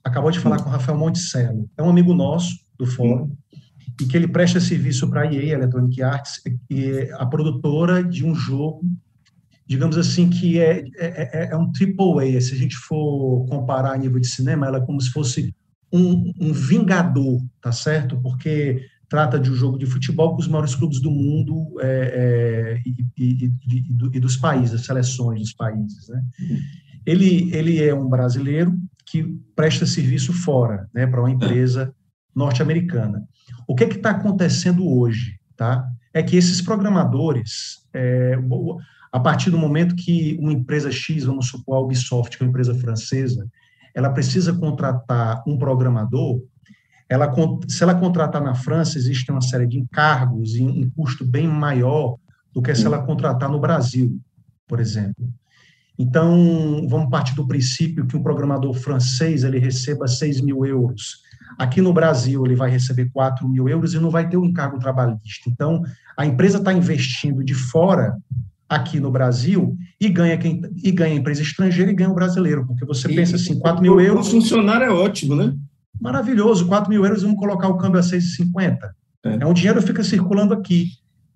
acabou 0.03 0.31
de 0.31 0.40
falar 0.40 0.62
com 0.62 0.68
o 0.68 0.73
Rafael 0.73 0.99
Monticello, 0.99 1.68
é 1.77 1.83
um 1.83 1.88
amigo 1.88 2.12
nosso 2.12 2.51
do 2.79 2.87
fórum, 2.87 3.35
e 4.01 4.05
que 4.05 4.16
ele 4.16 4.29
presta 4.29 4.61
serviço 4.61 5.09
para 5.09 5.23
a 5.23 5.33
EA, 5.33 5.55
Electronic 5.55 6.03
Arts, 6.03 6.42
e 6.68 6.85
é 6.85 7.12
a 7.14 7.25
produtora 7.25 8.03
de 8.03 8.27
um 8.27 8.35
jogo 8.35 8.83
digamos 9.66 9.96
assim, 9.96 10.29
que 10.29 10.59
é, 10.59 10.85
é, 10.96 11.46
é, 11.46 11.48
é 11.53 11.57
um 11.57 11.70
triple 11.72 12.37
A. 12.37 12.40
Se 12.40 12.55
a 12.55 12.57
gente 12.57 12.77
for 12.77 13.46
comparar 13.46 13.92
a 13.92 13.96
nível 13.96 14.20
de 14.20 14.29
cinema, 14.29 14.66
ela 14.66 14.79
é 14.79 14.85
como 14.85 15.00
se 15.00 15.11
fosse 15.11 15.55
um, 15.92 16.33
um 16.40 16.53
vingador, 16.53 17.40
tá 17.61 17.72
certo? 17.72 18.20
Porque 18.20 18.85
trata 19.09 19.38
de 19.38 19.50
um 19.50 19.55
jogo 19.55 19.79
de 19.79 19.87
futebol 19.87 20.35
com 20.35 20.40
os 20.40 20.48
maiores 20.48 20.74
clubes 20.74 21.00
do 21.00 21.11
mundo 21.11 21.81
é, 21.81 21.87
é, 21.87 22.83
e, 22.85 23.07
e, 23.16 23.44
e, 23.46 23.85
e, 24.15 24.21
dos 24.21 24.37
países, 24.37 24.75
as 24.75 24.87
seleções 24.87 25.40
dos 25.40 25.52
países. 25.52 26.08
Né? 26.08 26.23
Ele, 27.06 27.54
ele 27.54 27.83
é 27.83 27.94
um 27.94 28.08
brasileiro 28.08 28.77
que 29.06 29.23
presta 29.54 29.87
serviço 29.87 30.33
fora, 30.33 30.88
né, 30.92 31.06
para 31.06 31.21
uma 31.21 31.31
empresa 31.31 31.94
norte-americana. 32.35 33.23
O 33.69 33.75
que 33.75 33.85
é 33.85 33.88
está 33.88 34.10
acontecendo 34.10 34.85
hoje? 34.88 35.38
Tá? 35.56 35.87
É 36.12 36.23
que 36.23 36.37
esses 36.37 36.60
programadores, 36.60 37.87
é, 37.92 38.37
a 39.15 39.21
partir 39.21 39.48
do 39.48 39.56
momento 39.56 39.94
que 39.94 40.37
uma 40.40 40.52
empresa 40.52 40.90
X, 40.90 41.23
vamos 41.23 41.46
supor 41.46 41.77
a 41.77 41.81
Ubisoft, 41.81 42.37
que 42.37 42.42
é 42.42 42.44
uma 42.44 42.50
empresa 42.50 42.75
francesa, 42.75 43.48
ela 43.94 44.10
precisa 44.10 44.52
contratar 44.52 45.40
um 45.46 45.56
programador, 45.56 46.42
ela, 47.08 47.33
se 47.69 47.85
ela 47.85 47.94
contratar 47.94 48.42
na 48.42 48.56
França, 48.56 48.98
existe 48.98 49.31
uma 49.31 49.40
série 49.40 49.69
de 49.69 49.79
encargos 49.79 50.56
e 50.56 50.62
um 50.65 50.90
custo 50.90 51.25
bem 51.25 51.46
maior 51.46 52.17
do 52.52 52.60
que 52.60 52.75
se 52.75 52.85
ela 52.85 53.04
contratar 53.04 53.48
no 53.48 53.60
Brasil, 53.60 54.19
por 54.67 54.81
exemplo. 54.81 55.33
Então, 55.96 56.85
vamos 56.88 57.08
partir 57.08 57.37
do 57.37 57.46
princípio 57.46 58.08
que 58.08 58.17
um 58.17 58.23
programador 58.23 58.75
francês 58.75 59.44
ele 59.44 59.60
receba 59.60 60.08
6 60.08 60.40
mil 60.40 60.67
euros. 60.67 61.21
Aqui 61.56 61.81
no 61.81 61.92
Brasil, 61.92 62.44
ele 62.44 62.56
vai 62.56 62.69
receber 62.69 63.08
4 63.12 63.48
mil 63.48 63.69
euros 63.69 63.94
e 63.94 64.00
não 64.00 64.10
vai 64.10 64.29
ter 64.29 64.37
um 64.37 64.44
encargo 64.44 64.81
trabalhista. 64.81 65.48
Então, 65.48 65.85
a 66.17 66.27
empresa 66.27 66.58
está 66.58 66.73
investindo 66.73 67.44
de 67.44 67.54
fora 67.54 68.17
aqui 68.75 69.00
no 69.00 69.10
Brasil 69.10 69.77
e 70.00 70.08
ganha 70.08 70.37
quem 70.37 70.62
e 70.83 70.90
ganha 70.90 71.14
a 71.14 71.18
empresa 71.18 71.42
estrangeira 71.42 71.90
e 71.90 71.94
ganha 71.94 72.10
o 72.10 72.14
brasileiro, 72.14 72.66
porque 72.66 72.85
você 72.85 73.10
e, 73.10 73.14
pensa 73.14 73.37
assim, 73.37 73.58
4 73.58 73.83
mil 73.83 74.00
euros. 74.00 74.29
O 74.29 74.31
funcionário 74.31 74.87
é 74.87 74.90
ótimo, 74.90 75.35
né? 75.35 75.54
Maravilhoso, 76.00 76.66
4 76.66 76.90
mil 76.90 77.04
euros, 77.04 77.22
vamos 77.22 77.38
colocar 77.38 77.68
o 77.68 77.77
câmbio 77.77 78.00
a 78.00 78.02
6,50. 78.02 78.79
É. 79.25 79.38
é 79.40 79.46
um 79.46 79.54
dinheiro 79.54 79.81
que 79.81 79.87
fica 79.87 80.02
circulando 80.02 80.52
aqui. 80.52 80.88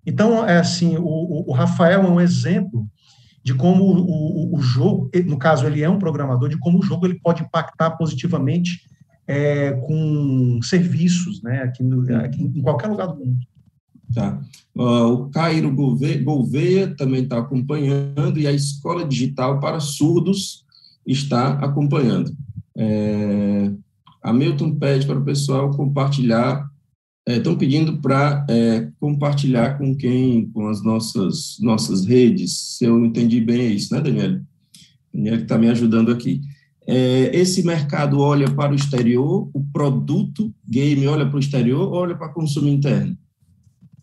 Então, 0.05 0.47
é 0.47 0.59
assim, 0.59 0.97
o, 0.97 1.45
o 1.49 1.53
Rafael 1.53 2.03
é 2.03 2.09
um 2.09 2.21
exemplo 2.21 2.87
de 3.43 3.55
como 3.55 3.85
o, 3.85 4.53
o, 4.53 4.57
o, 4.57 4.61
jogo, 4.61 5.11
no 5.27 5.39
caso, 5.39 5.67
ele 5.67 5.83
é 5.83 5.89
um 5.89 5.99
programador, 5.99 6.49
de 6.49 6.59
como 6.59 6.79
o 6.79 6.83
jogo 6.83 7.07
ele 7.07 7.19
pode 7.21 7.43
impactar 7.43 7.93
positivamente 7.93 8.83
é, 9.27 9.73
com 9.73 10.59
serviços, 10.63 11.43
né, 11.43 11.63
aqui, 11.63 11.83
no, 11.83 12.17
aqui, 12.17 12.43
em 12.43 12.63
qualquer 12.63 12.89
lugar 12.89 13.07
do 13.07 13.17
mundo. 13.17 13.39
Tá. 14.15 14.41
Uh, 14.75 15.13
o 15.13 15.31
Cairo 15.31 15.75
Gouveia 15.75 16.95
também 16.97 17.25
está 17.25 17.39
acompanhando 17.39 18.39
e 18.39 18.47
a 18.47 18.53
Escola 18.53 19.05
Digital 19.05 19.61
para 19.61 19.81
Surdos 19.81 20.65
está 21.07 21.55
acompanhando. 21.55 22.35
É, 22.77 23.73
a 24.23 24.33
Milton 24.33 24.77
pede 24.77 25.07
para 25.07 25.19
o 25.19 25.25
pessoal 25.25 25.71
compartilhar 25.73 26.69
estão 27.37 27.53
é, 27.53 27.57
pedindo 27.57 27.99
para 27.99 28.47
é, 28.49 28.89
compartilhar 28.99 29.77
com 29.77 29.95
quem, 29.95 30.49
com 30.51 30.69
as 30.69 30.83
nossas, 30.83 31.59
nossas 31.61 32.07
redes, 32.07 32.77
se 32.77 32.85
eu 32.85 33.05
entendi 33.05 33.41
bem 33.41 33.61
é 33.61 33.67
isso, 33.67 33.95
né, 33.95 34.01
Daniel? 34.01 34.41
Daniel 35.13 35.37
está 35.37 35.59
me 35.59 35.69
ajudando 35.69 36.11
aqui. 36.11 36.41
É, 36.87 37.37
esse 37.37 37.63
mercado 37.63 38.19
olha 38.19 38.51
para 38.51 38.73
o 38.73 38.75
exterior, 38.75 39.51
o 39.53 39.63
produto 39.73 40.55
game 40.67 41.07
olha 41.07 41.27
para 41.27 41.37
o 41.37 41.41
exterior 41.41 41.89
ou 41.89 41.95
olha 41.95 42.17
para 42.17 42.31
consumo 42.31 42.69
interno? 42.69 43.17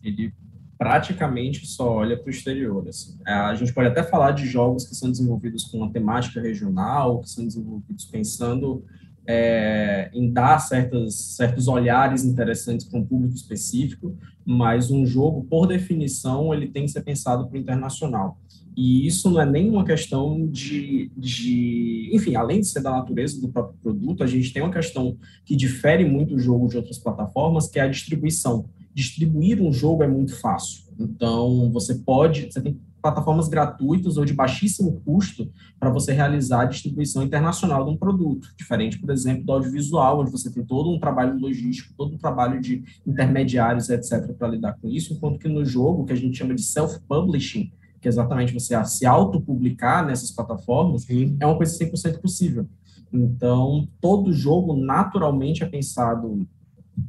Ele 0.06 0.32
praticamente 0.78 1.66
só 1.66 1.90
olha 1.90 2.16
para 2.16 2.26
o 2.26 2.30
exterior. 2.30 2.86
Assim. 2.88 3.18
É, 3.26 3.32
a 3.32 3.54
gente 3.54 3.72
pode 3.72 3.88
até 3.88 4.02
falar 4.02 4.32
de 4.32 4.46
jogos 4.46 4.86
que 4.86 4.94
são 4.94 5.10
desenvolvidos 5.10 5.64
com 5.64 5.78
uma 5.78 5.90
temática 5.90 6.40
regional, 6.40 7.20
que 7.20 7.30
são 7.30 7.46
desenvolvidos 7.46 8.04
pensando 8.04 8.84
é, 9.26 10.10
em 10.12 10.30
dar 10.30 10.58
certas, 10.58 11.14
certos 11.14 11.66
olhares 11.66 12.24
interessantes 12.24 12.86
para 12.86 13.00
um 13.00 13.04
público 13.04 13.34
específico, 13.34 14.16
mas 14.44 14.90
um 14.90 15.04
jogo, 15.04 15.44
por 15.44 15.66
definição, 15.66 16.54
ele 16.54 16.68
tem 16.68 16.84
que 16.84 16.92
ser 16.92 17.02
pensado 17.02 17.46
para 17.46 17.56
o 17.56 17.60
internacional. 17.60 18.38
E 18.76 19.06
isso 19.06 19.30
não 19.30 19.40
é 19.40 19.46
nenhuma 19.46 19.84
questão 19.86 20.46
de, 20.46 21.10
de. 21.16 22.10
Enfim, 22.12 22.36
além 22.36 22.60
de 22.60 22.66
ser 22.66 22.82
da 22.82 22.90
natureza 22.90 23.40
do 23.40 23.48
próprio 23.48 23.78
produto, 23.82 24.22
a 24.22 24.26
gente 24.26 24.52
tem 24.52 24.62
uma 24.62 24.70
questão 24.70 25.16
que 25.46 25.56
difere 25.56 26.04
muito 26.04 26.34
o 26.34 26.38
jogo 26.38 26.68
de 26.68 26.76
outras 26.76 26.98
plataformas, 26.98 27.68
que 27.68 27.78
é 27.78 27.82
a 27.82 27.88
distribuição. 27.88 28.66
Distribuir 28.96 29.60
um 29.60 29.70
jogo 29.70 30.02
é 30.02 30.08
muito 30.08 30.34
fácil. 30.40 30.84
Então, 30.98 31.70
você 31.70 31.96
pode. 31.96 32.50
Você 32.50 32.62
tem 32.62 32.80
plataformas 33.02 33.46
gratuitas 33.46 34.16
ou 34.16 34.24
de 34.24 34.32
baixíssimo 34.32 35.02
custo 35.04 35.52
para 35.78 35.90
você 35.90 36.14
realizar 36.14 36.62
a 36.62 36.64
distribuição 36.64 37.22
internacional 37.22 37.84
de 37.84 37.90
um 37.90 37.96
produto, 37.98 38.48
diferente, 38.56 38.98
por 38.98 39.10
exemplo, 39.10 39.44
do 39.44 39.52
audiovisual, 39.52 40.22
onde 40.22 40.32
você 40.32 40.50
tem 40.50 40.64
todo 40.64 40.90
um 40.90 40.98
trabalho 40.98 41.38
logístico, 41.38 41.92
todo 41.94 42.14
um 42.14 42.18
trabalho 42.18 42.58
de 42.58 42.82
intermediários, 43.06 43.90
etc., 43.90 44.32
para 44.32 44.48
lidar 44.48 44.78
com 44.80 44.88
isso, 44.88 45.12
enquanto 45.12 45.38
que 45.38 45.46
no 45.46 45.62
jogo, 45.62 46.06
que 46.06 46.14
a 46.14 46.16
gente 46.16 46.38
chama 46.38 46.54
de 46.54 46.62
self-publishing, 46.62 47.70
que 48.00 48.08
é 48.08 48.10
exatamente 48.10 48.54
você 48.54 48.82
se 48.86 49.04
autopublicar 49.04 50.06
nessas 50.06 50.30
plataformas, 50.30 51.02
Sim. 51.02 51.36
é 51.38 51.44
uma 51.44 51.58
coisa 51.58 51.78
100% 51.78 52.18
possível. 52.22 52.66
Então, 53.12 53.86
todo 54.00 54.32
jogo 54.32 54.74
naturalmente 54.74 55.62
é 55.62 55.66
pensado 55.66 56.46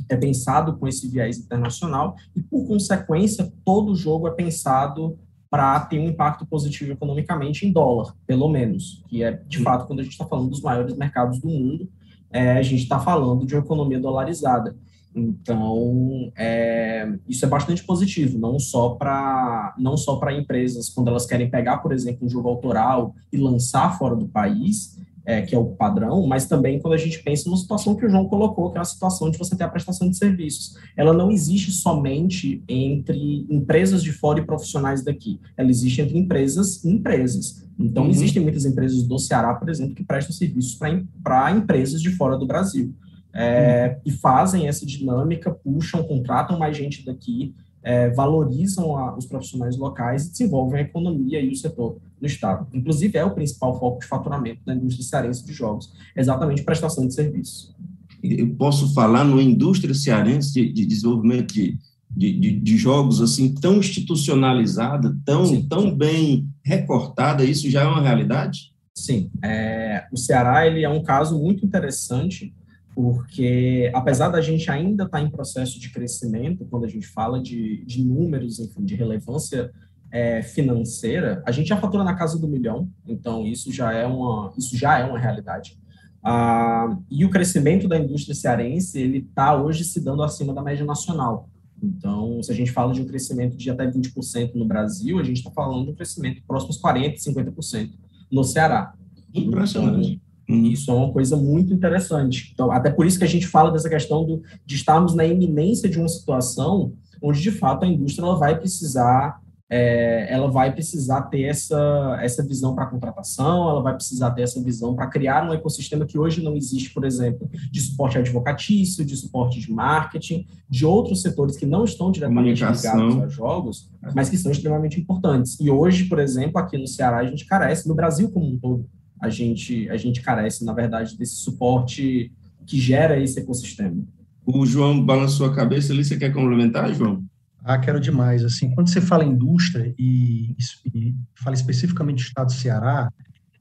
é 0.09 0.15
pensado 0.15 0.77
com 0.77 0.87
esse 0.87 1.07
viés 1.07 1.37
internacional 1.37 2.15
e, 2.35 2.41
por 2.41 2.65
consequência, 2.67 3.51
todo 3.63 3.95
jogo 3.95 4.27
é 4.27 4.31
pensado 4.31 5.17
para 5.49 5.79
ter 5.81 5.99
um 5.99 6.09
impacto 6.09 6.45
positivo 6.45 6.91
economicamente 6.91 7.65
em 7.65 7.71
dólar, 7.71 8.13
pelo 8.25 8.49
menos, 8.49 9.03
que 9.07 9.23
é, 9.23 9.31
de 9.47 9.59
fato, 9.59 9.87
quando 9.87 10.01
a 10.01 10.03
gente 10.03 10.11
está 10.11 10.25
falando 10.25 10.49
dos 10.49 10.61
maiores 10.61 10.95
mercados 10.95 11.39
do 11.39 11.47
mundo, 11.47 11.89
é, 12.31 12.51
a 12.53 12.61
gente 12.61 12.83
está 12.83 12.99
falando 12.99 13.45
de 13.45 13.55
uma 13.55 13.63
economia 13.63 13.99
dolarizada. 13.99 14.75
Então, 15.15 16.31
é, 16.37 17.11
isso 17.27 17.43
é 17.43 17.47
bastante 17.47 17.83
positivo, 17.83 18.37
não 18.37 18.59
só 18.59 18.89
para 18.89 19.73
não 19.77 19.97
só 19.97 20.17
para 20.17 20.33
empresas 20.33 20.89
quando 20.89 21.07
elas 21.07 21.25
querem 21.25 21.49
pegar, 21.49 21.77
por 21.77 21.91
exemplo, 21.91 22.27
um 22.27 22.29
jogo 22.29 22.49
autoral 22.49 23.15
e 23.31 23.37
lançar 23.37 23.97
fora 23.97 24.15
do 24.15 24.27
país, 24.27 24.99
é, 25.27 25.41
que 25.41 25.53
é 25.53 25.59
o 25.59 25.65
padrão, 25.65 26.25
mas 26.25 26.45
também 26.45 26.79
quando 26.79 26.93
a 26.93 26.97
gente 26.97 27.21
pensa 27.21 27.49
numa 27.49 27.57
situação 27.57 27.93
que 27.93 28.05
o 28.05 28.09
João 28.09 28.29
colocou, 28.29 28.71
que 28.71 28.77
é 28.77 28.81
a 28.81 28.85
situação 28.85 29.29
de 29.29 29.37
você 29.37 29.57
ter 29.57 29.65
a 29.65 29.67
prestação 29.67 30.09
de 30.09 30.15
serviços. 30.15 30.77
Ela 30.95 31.11
não 31.11 31.29
existe 31.29 31.69
somente 31.69 32.63
entre 32.65 33.45
empresas 33.49 34.01
de 34.01 34.13
fora 34.13 34.39
e 34.39 34.45
profissionais 34.45 35.03
daqui. 35.03 35.37
Ela 35.57 35.69
existe 35.69 36.01
entre 36.01 36.17
empresas 36.17 36.81
e 36.81 36.89
empresas. 36.89 37.67
Então, 37.77 38.05
uhum. 38.05 38.09
existem 38.09 38.41
muitas 38.41 38.63
empresas 38.63 39.03
do 39.03 39.19
Ceará, 39.19 39.53
por 39.53 39.67
exemplo, 39.67 39.93
que 39.93 40.03
prestam 40.03 40.33
serviços 40.33 40.79
para 41.21 41.51
empresas 41.51 42.01
de 42.01 42.09
fora 42.11 42.37
do 42.37 42.47
Brasil. 42.47 42.95
É, 43.33 43.97
uhum. 43.97 44.01
E 44.05 44.11
fazem 44.11 44.69
essa 44.69 44.85
dinâmica, 44.85 45.51
puxam, 45.51 46.03
contratam 46.03 46.57
mais 46.57 46.77
gente 46.77 47.05
daqui, 47.05 47.53
é, 47.87 48.09
valorizam 48.09 48.97
a, 48.97 49.17
os 49.17 49.25
profissionais 49.25 49.77
locais 49.77 50.25
e 50.25 50.31
desenvolvem 50.31 50.81
a 50.81 50.83
economia 50.83 51.39
e 51.39 51.49
o 51.49 51.55
setor 51.55 51.97
no 52.19 52.27
Estado. 52.27 52.67
Inclusive, 52.73 53.17
é 53.17 53.23
o 53.23 53.31
principal 53.31 53.79
foco 53.79 54.01
de 54.01 54.07
faturamento 54.07 54.59
da 54.65 54.75
indústria 54.75 55.07
cearense 55.07 55.45
de 55.45 55.53
jogos, 55.53 55.93
exatamente 56.13 56.63
prestação 56.63 57.07
de 57.07 57.13
serviços. 57.13 57.73
Eu 58.21 58.49
posso 58.55 58.93
falar 58.93 59.23
numa 59.23 59.41
indústria 59.41 59.93
cearense 59.93 60.51
de, 60.51 60.73
de 60.73 60.85
desenvolvimento 60.85 61.53
de, 61.53 61.77
de, 62.11 62.59
de, 62.59 62.77
jogos 62.77 63.21
assim 63.21 63.53
tão 63.53 63.77
institucionalizada, 63.77 65.15
tão, 65.23 65.61
tão 65.61 65.95
bem 65.95 66.45
recortada, 66.65 67.45
isso 67.45 67.69
já 67.69 67.83
é 67.83 67.87
uma 67.87 68.01
realidade? 68.01 68.73
Sim, 68.93 69.31
é, 69.41 70.05
o 70.11 70.17
Ceará 70.17 70.67
ele 70.67 70.83
é 70.83 70.89
um 70.89 71.03
caso 71.03 71.39
muito 71.39 71.65
interessante 71.65 72.53
porque 72.97 73.91
apesar 73.93 74.29
da 74.29 74.41
gente 74.41 74.71
ainda 74.71 75.03
estar 75.03 75.19
tá 75.19 75.23
em 75.23 75.29
processo 75.29 75.79
de 75.79 75.91
crescimento, 75.91 76.65
quando 76.65 76.85
a 76.85 76.87
gente 76.87 77.05
fala 77.05 77.39
de, 77.39 77.85
de 77.85 78.03
números, 78.03 78.57
enfim, 78.57 78.83
de 78.83 78.95
relevância 78.95 79.71
é, 80.09 80.41
financeira, 80.41 81.43
a 81.45 81.51
gente 81.51 81.67
já 81.67 81.77
fatura 81.77 82.03
na 82.03 82.15
casa 82.15 82.39
do 82.39 82.47
milhão, 82.47 82.89
então 83.07 83.45
isso 83.45 83.71
já 83.71 83.93
é 83.93 84.03
uma, 84.03 84.51
isso 84.57 84.75
já 84.75 84.97
é 84.97 85.05
uma 85.05 85.19
realidade. 85.19 85.77
Ah, 86.23 86.97
e 87.07 87.23
o 87.23 87.29
crescimento 87.29 87.87
da 87.87 87.99
indústria 87.99 88.33
cearense, 88.33 88.99
ele 88.99 89.19
está 89.19 89.55
hoje 89.55 89.83
se 89.83 90.03
dando 90.03 90.23
acima 90.23 90.51
da 90.51 90.63
média 90.63 90.83
nacional. 90.83 91.47
Então, 91.79 92.41
se 92.41 92.51
a 92.51 92.55
gente 92.55 92.71
fala 92.71 92.93
de 92.93 93.01
um 93.03 93.05
crescimento 93.05 93.55
de 93.55 93.69
até 93.69 93.85
20% 93.85 94.55
no 94.55 94.65
Brasil, 94.65 95.19
a 95.19 95.23
gente 95.23 95.37
está 95.37 95.51
falando 95.51 95.85
de 95.85 95.91
um 95.91 95.95
crescimento 95.95 96.41
próximo 96.47 96.71
aos 96.71 96.81
40%, 96.81 97.19
50% 97.19 97.91
no 98.31 98.43
Ceará. 98.43 98.95
Impressionante. 99.35 100.19
Uhum. 100.49 100.67
Isso 100.67 100.89
é 100.91 100.93
uma 100.93 101.11
coisa 101.11 101.35
muito 101.35 101.73
interessante. 101.73 102.51
Então, 102.53 102.71
até 102.71 102.89
por 102.89 103.05
isso 103.05 103.17
que 103.17 103.25
a 103.25 103.29
gente 103.29 103.47
fala 103.47 103.71
dessa 103.71 103.89
questão 103.89 104.25
do, 104.25 104.41
de 104.65 104.75
estarmos 104.75 105.13
na 105.13 105.25
iminência 105.25 105.89
de 105.89 105.99
uma 105.99 106.07
situação 106.07 106.93
onde, 107.21 107.41
de 107.41 107.51
fato, 107.51 107.83
a 107.83 107.87
indústria 107.87 108.25
ela 108.25 108.37
vai 108.37 108.57
precisar 108.57 109.41
é, 109.69 110.33
ela 110.33 110.49
vai 110.49 110.71
precisar 110.71 111.23
ter 111.23 111.43
essa, 111.43 112.17
essa 112.21 112.41
visão 112.41 112.73
para 112.73 112.85
contratação, 112.85 113.69
ela 113.69 113.81
vai 113.81 113.93
precisar 113.93 114.31
ter 114.31 114.43
essa 114.43 114.61
visão 114.63 114.95
para 114.95 115.07
criar 115.07 115.47
um 115.47 115.53
ecossistema 115.53 116.05
que 116.05 116.17
hoje 116.17 116.41
não 116.41 116.55
existe, 116.55 116.93
por 116.93 117.03
exemplo, 117.03 117.49
de 117.69 117.81
suporte 117.81 118.17
advocatício, 118.17 119.03
de 119.03 119.15
suporte 119.17 119.59
de 119.59 119.71
marketing, 119.71 120.47
de 120.69 120.85
outros 120.85 121.21
setores 121.21 121.57
que 121.57 121.65
não 121.65 121.83
estão 121.83 122.11
diretamente 122.11 122.63
ligados 122.63 122.85
a 122.85 123.27
jogos, 123.27 123.91
mas 124.15 124.29
que 124.29 124.37
são 124.37 124.51
extremamente 124.51 124.99
importantes. 124.99 125.59
E 125.59 125.69
hoje, 125.69 126.05
por 126.05 126.19
exemplo, 126.19 126.59
aqui 126.59 126.77
no 126.77 126.87
Ceará, 126.87 127.17
a 127.17 127.25
gente 127.25 127.45
carece, 127.45 127.87
no 127.89 127.95
Brasil 127.95 128.31
como 128.31 128.47
um 128.47 128.57
todo, 128.57 128.89
a 129.19 129.29
gente, 129.29 129.89
a 129.89 129.97
gente 129.97 130.21
carece, 130.21 130.63
na 130.63 130.73
verdade, 130.73 131.17
desse 131.17 131.35
suporte 131.37 132.31
que 132.65 132.79
gera 132.79 133.19
esse 133.19 133.39
ecossistema. 133.39 134.03
O 134.45 134.65
João 134.65 135.03
balançou 135.03 135.47
a 135.47 135.55
cabeça 135.55 135.91
ali, 135.91 136.05
você 136.05 136.17
quer 136.17 136.31
complementar, 136.31 136.93
João? 136.93 137.23
Ah, 137.63 137.77
quero 137.77 137.99
demais. 137.99 138.45
Assim, 138.45 138.69
quando 138.71 138.89
você 138.89 139.01
fala 139.01 139.25
indústria 139.25 139.93
e, 139.97 140.55
e 140.93 141.15
fala 141.35 141.55
especificamente 141.55 142.23
do 142.23 142.27
Estado 142.27 142.47
do 142.47 142.53
Ceará, 142.53 143.11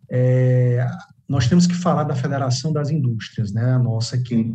é, 0.08 0.86
nós 1.28 1.48
temos 1.48 1.66
que 1.66 1.74
falar 1.74 2.04
da 2.04 2.14
Federação 2.14 2.72
das 2.72 2.90
Indústrias, 2.90 3.52
né, 3.52 3.72
a 3.72 3.78
nossa 3.78 4.14
aqui. 4.14 4.54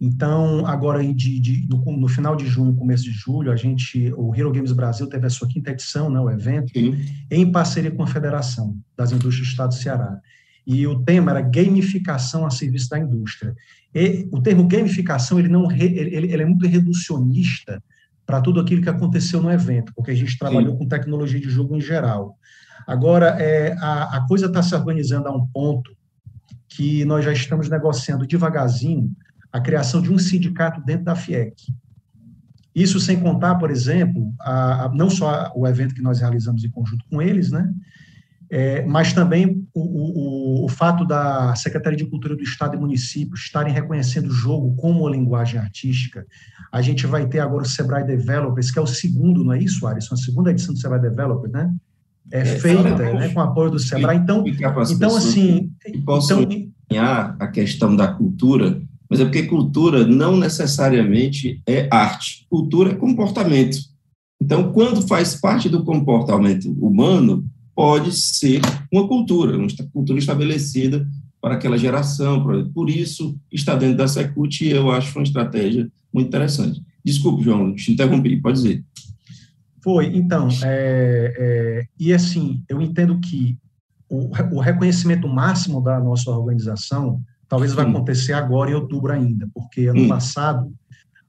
Então, 0.00 0.66
agora 0.66 1.02
de, 1.02 1.40
de, 1.40 1.66
no, 1.68 1.78
no, 1.96 2.08
final 2.08 2.36
de 2.36 2.46
junho, 2.46 2.74
começo 2.74 3.04
de 3.04 3.10
julho, 3.10 3.50
a 3.50 3.56
gente, 3.56 4.12
o 4.16 4.34
Hero 4.34 4.52
Games 4.52 4.72
Brasil 4.72 5.08
teve 5.08 5.26
a 5.26 5.30
sua 5.30 5.48
quinta 5.48 5.70
edição, 5.70 6.10
né, 6.10 6.20
o 6.20 6.30
evento, 6.30 6.72
Sim. 6.72 6.96
em 7.30 7.50
parceria 7.50 7.90
com 7.90 8.02
a 8.02 8.06
Federação 8.06 8.76
das 8.96 9.10
Indústrias 9.10 9.48
do 9.48 9.50
Estado 9.50 9.68
do 9.70 9.74
Ceará 9.74 10.20
e 10.66 10.86
o 10.86 11.00
tema 11.00 11.32
era 11.32 11.40
gamificação 11.40 12.46
a 12.46 12.50
serviço 12.50 12.88
da 12.90 12.98
indústria. 12.98 13.54
E 13.94 14.28
o 14.30 14.40
termo 14.40 14.66
gamificação 14.66 15.38
ele 15.38 15.48
não 15.48 15.70
ele, 15.70 16.14
ele 16.14 16.42
é 16.42 16.46
muito 16.46 16.66
reducionista 16.66 17.82
para 18.24 18.40
tudo 18.40 18.60
aquilo 18.60 18.82
que 18.82 18.88
aconteceu 18.88 19.42
no 19.42 19.50
evento, 19.50 19.92
porque 19.94 20.12
a 20.12 20.14
gente 20.14 20.38
trabalhou 20.38 20.72
Sim. 20.72 20.78
com 20.78 20.88
tecnologia 20.88 21.40
de 21.40 21.50
jogo 21.50 21.76
em 21.76 21.80
geral. 21.80 22.38
Agora, 22.86 23.36
é, 23.40 23.72
a, 23.78 24.16
a 24.16 24.26
coisa 24.26 24.46
está 24.46 24.62
se 24.62 24.74
organizando 24.74 25.28
a 25.28 25.36
um 25.36 25.46
ponto 25.46 25.94
que 26.68 27.04
nós 27.04 27.24
já 27.24 27.32
estamos 27.32 27.68
negociando 27.68 28.26
devagarzinho 28.26 29.10
a 29.52 29.60
criação 29.60 30.00
de 30.00 30.10
um 30.10 30.18
sindicato 30.18 30.80
dentro 30.82 31.04
da 31.04 31.14
FIEC. 31.14 31.54
Isso 32.74 32.98
sem 32.98 33.20
contar, 33.20 33.56
por 33.56 33.70
exemplo, 33.70 34.32
a, 34.40 34.84
a, 34.84 34.88
não 34.88 35.10
só 35.10 35.52
o 35.54 35.66
evento 35.66 35.94
que 35.94 36.00
nós 36.00 36.20
realizamos 36.20 36.64
em 36.64 36.70
conjunto 36.70 37.04
com 37.10 37.20
eles, 37.20 37.50
né, 37.50 37.70
é, 38.54 38.84
mas 38.84 39.14
também 39.14 39.66
o, 39.72 39.80
o, 39.80 40.64
o, 40.66 40.68
fato 40.68 41.06
da 41.06 41.56
Secretaria 41.56 41.96
de 41.96 42.04
Cultura 42.04 42.36
do 42.36 42.42
Estado 42.42 42.76
e 42.76 42.78
município 42.78 43.34
estarem 43.34 43.72
reconhecendo 43.72 44.26
o 44.26 44.34
jogo 44.34 44.76
como 44.76 45.08
linguagem 45.08 45.58
artística. 45.58 46.26
A 46.70 46.82
gente 46.82 47.06
vai 47.06 47.26
ter 47.26 47.38
agora 47.38 47.62
o 47.62 47.66
Sebrae 47.66 48.04
Developers, 48.04 48.70
que 48.70 48.78
é 48.78 48.82
o 48.82 48.86
segundo, 48.86 49.42
não 49.42 49.54
é 49.54 49.58
isso, 49.58 49.86
Alisson? 49.86 50.12
A 50.12 50.18
segunda 50.18 50.50
edição 50.50 50.74
do 50.74 50.78
Sebrae 50.78 51.00
Developers, 51.00 51.50
né? 51.50 51.74
É, 52.30 52.40
é 52.40 52.44
feita 52.44 52.94
né, 52.94 53.30
com 53.30 53.40
apoio 53.40 53.70
do 53.70 53.78
Sebrae. 53.78 54.18
Então, 54.18 54.44
então 54.46 55.16
assim... 55.16 55.70
Posso 56.04 56.34
então, 56.42 56.70
a 57.40 57.46
questão 57.46 57.96
da 57.96 58.08
cultura, 58.08 58.82
mas 59.08 59.18
é 59.18 59.24
porque 59.24 59.44
cultura 59.44 60.06
não 60.06 60.36
necessariamente 60.36 61.62
é 61.66 61.88
arte. 61.90 62.46
Cultura 62.50 62.90
é 62.90 62.94
comportamento. 62.94 63.78
Então, 64.38 64.72
quando 64.74 65.00
faz 65.08 65.40
parte 65.40 65.70
do 65.70 65.84
comportamento 65.84 66.70
humano, 66.72 67.48
pode 67.74 68.12
ser 68.12 68.60
uma 68.92 69.06
cultura, 69.06 69.56
uma 69.56 69.66
cultura 69.92 70.18
estabelecida 70.18 71.06
para 71.40 71.54
aquela 71.54 71.76
geração. 71.76 72.44
Por 72.72 72.88
isso, 72.88 73.36
está 73.50 73.74
dentro 73.74 73.96
da 73.96 74.08
Secult 74.08 74.64
e 74.64 74.70
eu 74.70 74.90
acho 74.90 75.18
uma 75.18 75.24
estratégia 75.24 75.90
muito 76.12 76.28
interessante. 76.28 76.82
Desculpe, 77.04 77.42
João, 77.42 77.74
te 77.74 77.92
interrompi, 77.92 78.40
pode 78.40 78.58
dizer. 78.58 78.84
Foi, 79.82 80.06
então, 80.14 80.48
é, 80.62 81.34
é, 81.36 81.86
e 81.98 82.12
assim, 82.12 82.62
eu 82.68 82.80
entendo 82.80 83.18
que 83.18 83.58
o, 84.08 84.30
o, 84.54 84.60
reconhecimento 84.60 85.26
máximo 85.26 85.82
da 85.82 85.98
nossa 85.98 86.30
organização 86.30 87.20
talvez 87.48 87.72
vai 87.72 87.84
acontecer 87.84 88.32
agora 88.32 88.70
em 88.70 88.74
outubro 88.74 89.12
ainda, 89.12 89.48
porque 89.52 89.86
ano 89.86 90.02
hum. 90.02 90.08
passado 90.08 90.72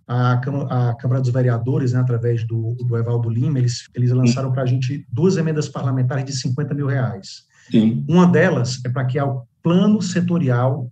a, 0.07 0.33
a 0.33 0.95
Câmara 0.95 1.21
dos 1.21 1.31
Vereadores, 1.31 1.93
né, 1.93 1.99
através 1.99 2.45
do, 2.45 2.75
do 2.75 2.97
Evaldo 2.97 3.29
Lima, 3.29 3.59
eles, 3.59 3.89
eles 3.93 4.11
lançaram 4.11 4.51
para 4.51 4.63
a 4.63 4.65
gente 4.65 5.05
duas 5.11 5.37
emendas 5.37 5.69
parlamentares 5.69 6.25
de 6.25 6.33
50 6.33 6.73
mil 6.73 6.87
reais. 6.87 7.45
Sim. 7.71 8.03
Uma 8.07 8.27
delas 8.27 8.81
é 8.85 8.89
para 8.89 9.05
que 9.05 9.19
o 9.19 9.43
plano 9.61 10.01
setorial 10.01 10.91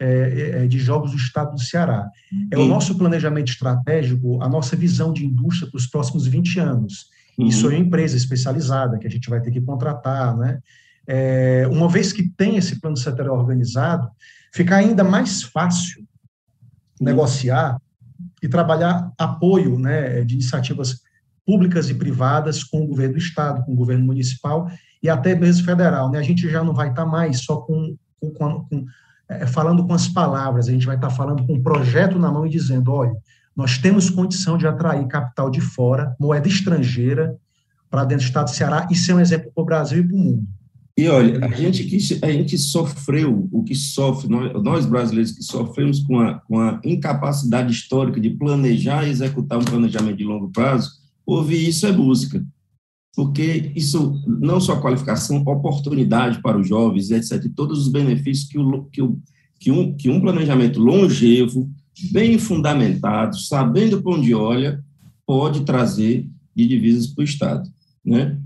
é, 0.00 0.06
é, 0.06 0.64
é, 0.64 0.66
de 0.66 0.78
jogos 0.78 1.10
do 1.10 1.16
Estado 1.16 1.54
do 1.54 1.60
Ceará. 1.60 2.08
É 2.52 2.56
Sim. 2.56 2.62
o 2.62 2.68
nosso 2.68 2.96
planejamento 2.96 3.50
estratégico, 3.50 4.40
a 4.42 4.48
nossa 4.48 4.76
visão 4.76 5.12
de 5.12 5.26
indústria 5.26 5.68
para 5.68 5.76
os 5.76 5.86
próximos 5.86 6.26
20 6.26 6.60
anos. 6.60 7.06
Uhum. 7.36 7.46
Isso 7.46 7.66
é 7.66 7.70
uma 7.70 7.78
empresa 7.78 8.16
especializada 8.16 8.98
que 8.98 9.06
a 9.06 9.10
gente 9.10 9.28
vai 9.28 9.40
ter 9.40 9.50
que 9.50 9.60
contratar, 9.60 10.36
né? 10.36 10.60
É, 11.06 11.66
uma 11.70 11.88
vez 11.88 12.12
que 12.12 12.28
tem 12.36 12.56
esse 12.56 12.80
plano 12.80 12.96
setorial 12.96 13.38
organizado, 13.38 14.08
fica 14.52 14.76
ainda 14.76 15.02
mais 15.02 15.42
fácil 15.42 16.00
uhum. 16.00 17.06
negociar 17.06 17.78
e 18.42 18.48
trabalhar 18.48 19.12
apoio 19.18 19.78
né, 19.78 20.22
de 20.24 20.34
iniciativas 20.34 21.00
públicas 21.46 21.88
e 21.88 21.94
privadas 21.94 22.62
com 22.62 22.82
o 22.82 22.86
governo 22.86 23.14
do 23.14 23.18
Estado, 23.18 23.64
com 23.64 23.72
o 23.72 23.76
governo 23.76 24.04
municipal 24.04 24.68
e 25.02 25.08
até 25.08 25.34
mesmo 25.34 25.64
federal. 25.64 26.10
Né? 26.10 26.18
A 26.18 26.22
gente 26.22 26.48
já 26.48 26.62
não 26.62 26.74
vai 26.74 26.90
estar 26.90 27.06
mais 27.06 27.40
só 27.40 27.56
com, 27.56 27.96
com, 28.20 28.30
com 28.32 28.84
é, 29.28 29.46
falando 29.46 29.86
com 29.86 29.92
as 29.92 30.08
palavras, 30.08 30.68
a 30.68 30.72
gente 30.72 30.86
vai 30.86 30.96
estar 30.96 31.10
falando 31.10 31.46
com 31.46 31.54
um 31.54 31.62
projeto 31.62 32.18
na 32.18 32.30
mão 32.30 32.46
e 32.46 32.50
dizendo, 32.50 32.92
olha, 32.92 33.14
nós 33.54 33.76
temos 33.76 34.08
condição 34.08 34.56
de 34.56 34.66
atrair 34.66 35.06
capital 35.06 35.50
de 35.50 35.60
fora, 35.60 36.14
moeda 36.18 36.48
estrangeira, 36.48 37.36
para 37.90 38.04
dentro 38.04 38.24
do 38.24 38.28
Estado 38.28 38.44
do 38.46 38.50
Ceará 38.54 38.88
e 38.90 38.94
ser 38.94 39.14
um 39.14 39.20
exemplo 39.20 39.50
para 39.54 39.62
o 39.62 39.66
Brasil 39.66 40.00
e 40.00 40.06
para 40.06 40.16
o 40.16 40.18
mundo. 40.18 40.46
E 40.98 41.06
olha, 41.06 41.38
a 41.44 41.48
gente 41.54 41.84
que 41.84 41.96
a 42.20 42.32
gente 42.32 42.58
sofreu, 42.58 43.48
o 43.52 43.62
que 43.62 43.72
sofre, 43.72 44.28
nós, 44.28 44.52
nós, 44.64 44.84
brasileiros 44.84 45.30
que 45.30 45.44
sofremos 45.44 46.00
com 46.00 46.18
a, 46.18 46.40
com 46.40 46.58
a 46.58 46.80
incapacidade 46.84 47.72
histórica 47.72 48.20
de 48.20 48.30
planejar 48.30 49.06
e 49.06 49.10
executar 49.10 49.60
um 49.60 49.64
planejamento 49.64 50.16
de 50.16 50.24
longo 50.24 50.50
prazo, 50.50 50.90
ouvir 51.24 51.68
isso 51.68 51.86
é 51.86 51.92
música. 51.92 52.44
Porque 53.14 53.70
isso, 53.76 54.20
não 54.26 54.60
só 54.60 54.80
qualificação, 54.80 55.36
oportunidade 55.46 56.42
para 56.42 56.58
os 56.58 56.66
jovens, 56.66 57.12
etc., 57.12 57.48
todos 57.54 57.78
os 57.78 57.86
benefícios 57.86 58.48
que, 58.48 58.58
o, 58.58 58.82
que, 58.86 59.00
o, 59.00 59.22
que, 59.60 59.70
um, 59.70 59.94
que 59.94 60.10
um 60.10 60.20
planejamento 60.20 60.80
longevo, 60.80 61.70
bem 62.10 62.40
fundamentado, 62.40 63.38
sabendo 63.38 64.02
para 64.02 64.14
onde 64.14 64.34
olha, 64.34 64.84
pode 65.24 65.60
trazer 65.60 66.28
de 66.56 66.66
divisas 66.66 67.06
para 67.06 67.22
o 67.22 67.24
Estado. 67.24 67.70
Né? 68.04 68.36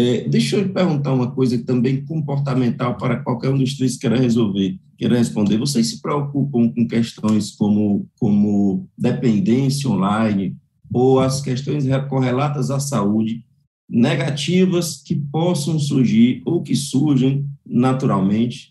É, 0.00 0.28
deixa 0.28 0.58
eu 0.58 0.68
perguntar 0.68 1.12
uma 1.12 1.28
coisa 1.32 1.58
também 1.64 2.04
comportamental 2.04 2.96
para 2.96 3.16
qualquer 3.16 3.50
um 3.50 3.58
dos 3.58 3.76
três 3.76 3.94
que 3.94 4.02
queira 4.02 4.16
resolver, 4.16 4.78
queira 4.96 5.18
responder. 5.18 5.58
Vocês 5.58 5.88
se 5.88 6.00
preocupam 6.00 6.68
com 6.68 6.86
questões 6.86 7.50
como, 7.56 8.06
como 8.16 8.88
dependência 8.96 9.90
online 9.90 10.56
ou 10.94 11.18
as 11.18 11.40
questões 11.40 11.84
correlatas 12.08 12.70
à 12.70 12.78
saúde 12.78 13.44
negativas 13.90 15.02
que 15.04 15.16
possam 15.16 15.80
surgir 15.80 16.42
ou 16.44 16.62
que 16.62 16.76
surgem 16.76 17.44
naturalmente 17.66 18.70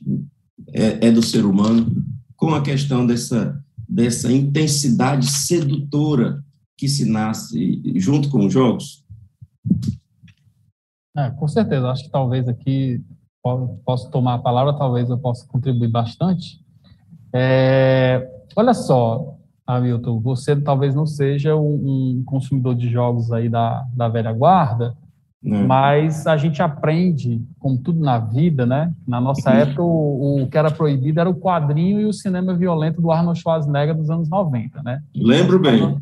é, 0.73 1.07
é 1.07 1.11
do 1.11 1.21
ser 1.21 1.43
humano 1.45 2.05
com 2.37 2.55
a 2.55 2.61
questão 2.61 3.05
dessa 3.05 3.61
dessa 3.89 4.31
intensidade 4.31 5.29
sedutora 5.29 6.41
que 6.77 6.87
se 6.87 7.03
nasce 7.03 7.81
junto 7.95 8.29
com 8.29 8.45
os 8.45 8.53
jogos? 8.53 9.05
É, 11.17 11.31
com 11.31 11.47
certeza, 11.47 11.89
acho 11.89 12.03
que 12.03 12.11
talvez 12.11 12.47
aqui 12.47 13.01
posso 13.85 14.11
tomar 14.11 14.35
a 14.35 14.39
palavra, 14.39 14.73
talvez 14.73 15.09
eu 15.09 15.17
possa 15.17 15.47
contribuir 15.47 15.89
bastante. 15.89 16.59
É, 17.33 18.29
olha 18.55 18.73
só, 18.73 19.35
Hamilton, 19.65 20.19
você 20.19 20.55
talvez 20.55 20.93
não 20.93 21.05
seja 21.05 21.55
um, 21.55 22.19
um, 22.19 22.23
consumidor 22.25 22.75
de 22.75 22.89
jogos 22.89 23.31
aí 23.31 23.49
da, 23.49 23.85
da 23.93 24.07
velha 24.07 24.31
guarda, 24.31 24.95
é. 25.45 25.49
mas 25.49 26.27
a 26.27 26.37
gente 26.37 26.61
aprende, 26.61 27.41
como 27.59 27.77
tudo 27.77 27.99
na 27.99 28.19
vida, 28.19 28.65
né? 28.65 28.93
Na 29.07 29.19
nossa 29.19 29.51
uhum. 29.51 29.57
época, 29.57 29.81
o, 29.81 30.43
o, 30.43 30.47
que 30.47 30.57
era 30.57 30.71
proibido 30.71 31.19
era 31.19 31.29
o 31.29 31.35
quadrinho 31.35 31.99
e 31.99 32.05
o 32.05 32.13
cinema 32.13 32.53
violento 32.53 33.01
do 33.01 33.11
Arnold 33.11 33.39
Schwarzenegger 33.39 33.95
dos 33.95 34.09
anos 34.09 34.29
90, 34.29 34.83
né? 34.83 35.01
Lembro 35.15 35.59
bem. 35.59 35.97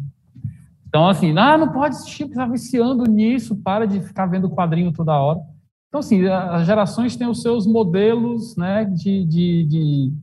Então, 0.95 1.09
assim, 1.09 1.37
ah, 1.37 1.57
não 1.57 1.73
pode 1.73 1.97
assistir, 1.97 2.23
está 2.23 2.45
viciando 2.45 3.03
nisso, 3.03 3.53
para 3.57 3.85
de 3.85 3.99
ficar 3.99 4.27
vendo 4.27 4.49
quadrinho 4.49 4.93
toda 4.93 5.19
hora. 5.19 5.41
Então, 5.89 5.99
assim, 5.99 6.25
as 6.25 6.65
gerações 6.65 7.17
têm 7.17 7.27
os 7.27 7.41
seus 7.41 7.67
modelos 7.67 8.55
né, 8.55 8.85
de, 8.85 9.25
de, 9.25 9.65
de 9.65 10.13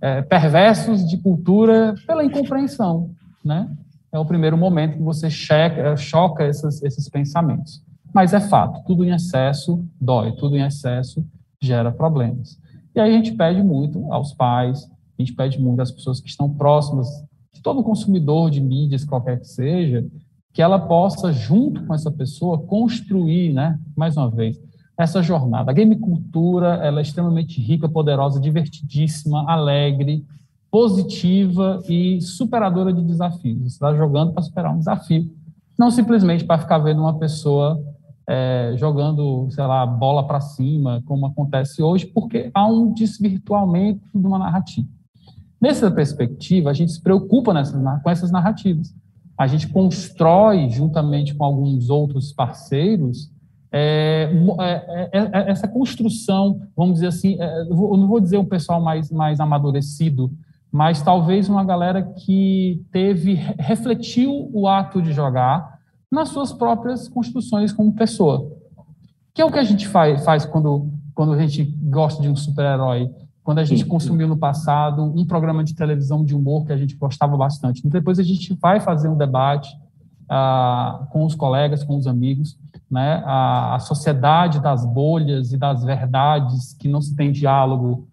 é, 0.00 0.20
perversos 0.20 1.08
de 1.08 1.16
cultura 1.16 1.94
pela 2.08 2.24
incompreensão, 2.24 3.12
né? 3.44 3.70
É 4.10 4.18
o 4.18 4.26
primeiro 4.26 4.58
momento 4.58 4.96
que 4.96 5.02
você 5.04 5.30
checa, 5.30 5.96
choca 5.96 6.44
esses, 6.44 6.82
esses 6.82 7.08
pensamentos. 7.08 7.80
Mas 8.12 8.34
é 8.34 8.40
fato, 8.40 8.82
tudo 8.84 9.04
em 9.04 9.14
excesso 9.14 9.86
dói, 10.00 10.32
tudo 10.32 10.56
em 10.56 10.66
excesso 10.66 11.24
gera 11.62 11.92
problemas. 11.92 12.58
E 12.96 12.98
aí 12.98 13.14
a 13.14 13.16
gente 13.16 13.30
pede 13.36 13.62
muito 13.62 14.12
aos 14.12 14.34
pais, 14.34 14.90
a 15.16 15.22
gente 15.22 15.34
pede 15.34 15.60
muito 15.60 15.80
às 15.80 15.92
pessoas 15.92 16.20
que 16.20 16.28
estão 16.28 16.52
próximas 16.52 17.06
de 17.60 17.62
todo 17.62 17.84
consumidor 17.84 18.50
de 18.50 18.58
mídias, 18.58 19.04
qualquer 19.04 19.38
que 19.38 19.46
seja, 19.46 20.04
que 20.52 20.62
ela 20.62 20.78
possa, 20.78 21.30
junto 21.30 21.84
com 21.84 21.94
essa 21.94 22.10
pessoa, 22.10 22.58
construir, 22.58 23.52
né, 23.52 23.78
mais 23.94 24.16
uma 24.16 24.30
vez, 24.30 24.58
essa 24.98 25.22
jornada. 25.22 25.70
A 25.70 25.74
game 25.74 25.94
cultura 25.96 26.80
ela 26.82 27.00
é 27.00 27.02
extremamente 27.02 27.60
rica, 27.60 27.88
poderosa, 27.88 28.40
divertidíssima, 28.40 29.44
alegre, 29.46 30.24
positiva 30.70 31.82
e 31.88 32.20
superadora 32.20 32.92
de 32.92 33.02
desafios. 33.02 33.58
Você 33.58 33.66
está 33.66 33.94
jogando 33.94 34.32
para 34.32 34.42
superar 34.42 34.74
um 34.74 34.78
desafio, 34.78 35.30
não 35.78 35.90
simplesmente 35.90 36.44
para 36.44 36.60
ficar 36.60 36.78
vendo 36.78 37.00
uma 37.02 37.18
pessoa 37.18 37.78
é, 38.26 38.72
jogando, 38.76 39.48
sei 39.50 39.64
lá, 39.64 39.84
bola 39.84 40.26
para 40.26 40.40
cima, 40.40 41.02
como 41.04 41.26
acontece 41.26 41.82
hoje, 41.82 42.06
porque 42.06 42.50
há 42.54 42.66
um 42.66 42.92
desvirtuamento 42.92 44.06
de 44.14 44.26
uma 44.26 44.38
narrativa. 44.38 44.88
Nessa 45.60 45.90
perspectiva, 45.90 46.70
a 46.70 46.72
gente 46.72 46.92
se 46.92 47.02
preocupa 47.02 47.52
nessas, 47.52 47.80
com 48.02 48.10
essas 48.10 48.30
narrativas. 48.30 48.94
A 49.36 49.46
gente 49.46 49.68
constrói, 49.68 50.70
juntamente 50.70 51.34
com 51.34 51.44
alguns 51.44 51.90
outros 51.90 52.32
parceiros, 52.32 53.30
é, 53.72 54.30
é, 54.60 55.10
é, 55.12 55.30
é 55.32 55.50
essa 55.50 55.68
construção, 55.68 56.60
vamos 56.76 56.94
dizer 56.94 57.08
assim, 57.08 57.40
é, 57.40 57.62
eu 57.62 57.96
não 57.96 58.08
vou 58.08 58.20
dizer 58.20 58.38
um 58.38 58.44
pessoal 58.44 58.82
mais, 58.82 59.10
mais 59.10 59.38
amadurecido, 59.38 60.30
mas 60.72 61.02
talvez 61.02 61.48
uma 61.48 61.64
galera 61.64 62.02
que 62.02 62.84
teve, 62.90 63.34
refletiu 63.58 64.50
o 64.52 64.66
ato 64.66 65.02
de 65.02 65.12
jogar 65.12 65.78
nas 66.10 66.30
suas 66.30 66.52
próprias 66.52 67.08
construções 67.08 67.72
como 67.72 67.94
pessoa. 67.94 68.50
Que 69.34 69.42
é 69.42 69.44
o 69.44 69.50
que 69.50 69.58
a 69.58 69.64
gente 69.64 69.86
faz, 69.86 70.24
faz 70.24 70.44
quando, 70.44 70.90
quando 71.14 71.32
a 71.32 71.38
gente 71.38 71.64
gosta 71.64 72.22
de 72.22 72.28
um 72.28 72.36
super-herói 72.36 73.10
quando 73.42 73.58
a 73.58 73.64
gente 73.64 73.84
consumiu 73.84 74.28
no 74.28 74.36
passado 74.36 75.02
um 75.02 75.24
programa 75.24 75.64
de 75.64 75.74
televisão 75.74 76.24
de 76.24 76.34
humor 76.34 76.66
que 76.66 76.72
a 76.72 76.76
gente 76.76 76.94
gostava 76.94 77.36
bastante. 77.36 77.86
Depois 77.88 78.18
a 78.18 78.22
gente 78.22 78.54
vai 78.60 78.80
fazer 78.80 79.08
um 79.08 79.16
debate 79.16 79.70
ah, 80.28 81.06
com 81.10 81.24
os 81.24 81.34
colegas, 81.34 81.82
com 81.82 81.96
os 81.96 82.06
amigos, 82.06 82.58
né? 82.90 83.22
A, 83.24 83.76
a, 83.76 83.78
sociedade 83.78 84.60
das 84.60 84.84
bolhas 84.84 85.52
e 85.52 85.58
das 85.58 85.82
verdades 85.82 86.74
que 86.74 86.88
não 86.88 87.00
se 87.00 87.16
tem 87.16 87.32
diálogo 87.32 88.08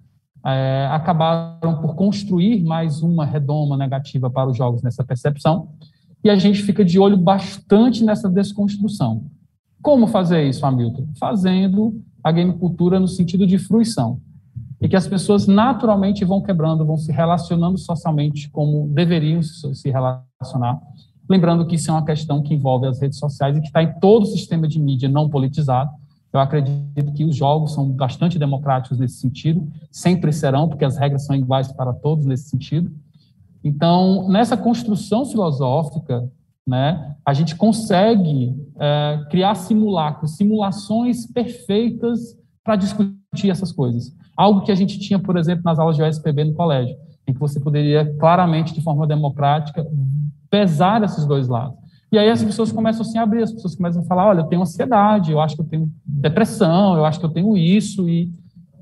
é, 0.45 0.87
acabaram 0.91 1.81
por 1.81 1.95
construir 1.95 2.63
mais 2.63 3.01
uma 3.01 3.25
redoma 3.25 3.75
negativa 3.75 4.29
para 4.29 4.49
os 4.49 4.57
jogos 4.57 4.81
nessa 4.81 5.03
percepção, 5.03 5.69
e 6.23 6.29
a 6.29 6.35
gente 6.35 6.63
fica 6.63 6.83
de 6.85 6.99
olho 6.99 7.17
bastante 7.17 8.03
nessa 8.03 8.29
desconstrução. 8.29 9.25
Como 9.81 10.07
fazer 10.07 10.47
isso, 10.47 10.65
Hamilton? 10.65 11.07
Fazendo 11.19 12.01
a 12.23 12.31
game 12.31 12.53
cultura 12.53 12.99
no 12.99 13.07
sentido 13.07 13.45
de 13.45 13.57
fruição. 13.57 14.19
E 14.79 14.87
que 14.87 14.95
as 14.95 15.07
pessoas 15.07 15.47
naturalmente 15.47 16.23
vão 16.23 16.41
quebrando, 16.41 16.85
vão 16.85 16.97
se 16.97 17.11
relacionando 17.11 17.77
socialmente 17.77 18.49
como 18.49 18.87
deveriam 18.89 19.41
se 19.41 19.89
relacionar. 19.89 20.79
Lembrando 21.29 21.65
que 21.65 21.75
isso 21.75 21.89
é 21.89 21.93
uma 21.93 22.05
questão 22.05 22.41
que 22.41 22.53
envolve 22.53 22.87
as 22.87 23.01
redes 23.01 23.19
sociais 23.19 23.57
e 23.57 23.61
que 23.61 23.67
está 23.67 23.83
em 23.83 23.99
todo 23.99 24.23
o 24.23 24.27
sistema 24.27 24.67
de 24.67 24.79
mídia 24.79 25.09
não 25.09 25.29
politizado. 25.29 25.91
Eu 26.31 26.39
acredito 26.39 27.13
que 27.13 27.25
os 27.25 27.35
jogos 27.35 27.73
são 27.73 27.89
bastante 27.89 28.37
democráticos 28.37 28.99
nesse 28.99 29.15
sentido, 29.15 29.67
sempre 29.91 30.31
serão, 30.31 30.69
porque 30.69 30.85
as 30.85 30.97
regras 30.97 31.25
são 31.25 31.35
iguais 31.35 31.71
para 31.71 31.93
todos 31.93 32.25
nesse 32.25 32.49
sentido. 32.49 32.91
Então, 33.63 34.27
nessa 34.29 34.55
construção 34.55 35.25
filosófica, 35.25 36.29
né, 36.65 37.15
a 37.25 37.33
gente 37.33 37.55
consegue 37.55 38.55
é, 38.79 39.25
criar 39.29 39.55
simulacros, 39.55 40.35
simulações 40.35 41.25
perfeitas 41.25 42.37
para 42.63 42.75
discutir 42.75 43.49
essas 43.49 43.71
coisas. 43.71 44.13
Algo 44.37 44.61
que 44.61 44.71
a 44.71 44.75
gente 44.75 44.99
tinha, 44.99 45.17
por 45.17 45.35
exemplo, 45.35 45.63
nas 45.65 45.79
aulas 45.79 45.95
de 45.95 46.03
OSPB 46.03 46.43
no 46.43 46.53
colégio, 46.53 46.95
em 47.27 47.33
que 47.33 47.39
você 47.39 47.59
poderia 47.59 48.15
claramente, 48.19 48.73
de 48.73 48.81
forma 48.81 49.07
democrática, 49.07 49.83
pesar 50.49 51.03
esses 51.03 51.25
dois 51.25 51.47
lados. 51.47 51.75
E 52.11 52.17
aí 52.17 52.29
as 52.29 52.41
pessoas 52.43 52.71
começam 52.71 53.05
a 53.19 53.23
abrir, 53.23 53.43
as 53.43 53.51
pessoas 53.51 53.75
começam 53.75 54.01
a 54.01 54.05
falar, 54.05 54.27
olha, 54.27 54.41
eu 54.41 54.45
tenho 54.45 54.61
ansiedade, 54.61 55.31
eu 55.31 55.41
acho 55.41 55.55
que 55.55 55.61
eu 55.61 55.65
tenho 55.65 55.91
depressão, 56.05 56.95
eu 56.95 57.03
acho 57.03 57.19
que 57.19 57.25
eu 57.25 57.29
tenho 57.29 57.57
isso, 57.57 58.07
e, 58.07 58.31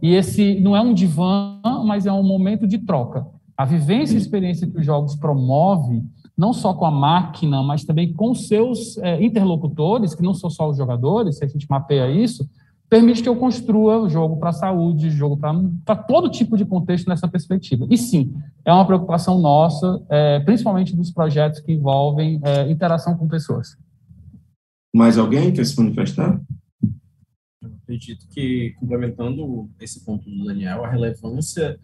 e 0.01 0.13
esse 0.13 0.59
não 0.59 0.75
é 0.75 0.81
um 0.81 0.93
divã, 0.93 1.59
mas 1.85 2.05
é 2.05 2.11
um 2.11 2.21
momento 2.21 2.67
de 2.67 2.77
troca. 2.77 3.25
A 3.57 3.65
vivência 3.65 4.15
e 4.15 4.17
experiência 4.17 4.67
que 4.67 4.77
os 4.77 4.85
jogos 4.85 5.15
promove, 5.15 6.03
não 6.37 6.53
só 6.53 6.73
com 6.73 6.85
a 6.85 6.91
máquina, 6.91 7.63
mas 7.63 7.85
também 7.85 8.13
com 8.13 8.35
seus 8.35 8.97
é, 8.97 9.23
interlocutores, 9.23 10.13
que 10.13 10.21
não 10.21 10.33
são 10.33 10.49
só 10.49 10.69
os 10.69 10.77
jogadores, 10.77 11.37
se 11.37 11.45
a 11.45 11.47
gente 11.47 11.65
mapeia 11.67 12.11
isso, 12.11 12.47
permite 12.89 13.21
que 13.21 13.29
eu 13.29 13.35
construa 13.35 13.99
o 13.99 14.09
jogo 14.09 14.37
para 14.37 14.49
a 14.49 14.53
saúde, 14.53 15.09
jogo 15.09 15.37
para 15.83 15.95
todo 15.95 16.29
tipo 16.29 16.55
de 16.57 16.65
contexto 16.65 17.07
nessa 17.07 17.27
perspectiva. 17.27 17.85
E 17.89 17.97
sim, 17.97 18.33
é 18.63 18.71
uma 18.71 18.85
preocupação 18.85 19.39
nossa, 19.39 20.03
é, 20.09 20.39
principalmente 20.39 20.95
dos 20.95 21.11
projetos 21.11 21.59
que 21.59 21.73
envolvem 21.73 22.39
é, 22.43 22.69
interação 22.69 23.17
com 23.17 23.27
pessoas. 23.27 23.77
Mais 24.95 25.17
alguém 25.17 25.51
quer 25.51 25.65
se 25.65 25.77
manifestar? 25.77 26.39
Eu 27.61 27.71
acredito 27.83 28.27
que, 28.29 28.73
complementando 28.79 29.69
esse 29.79 30.05
ponto 30.05 30.29
do 30.29 30.45
Daniel, 30.45 30.85
a 30.85 30.89
relevância 30.89 31.77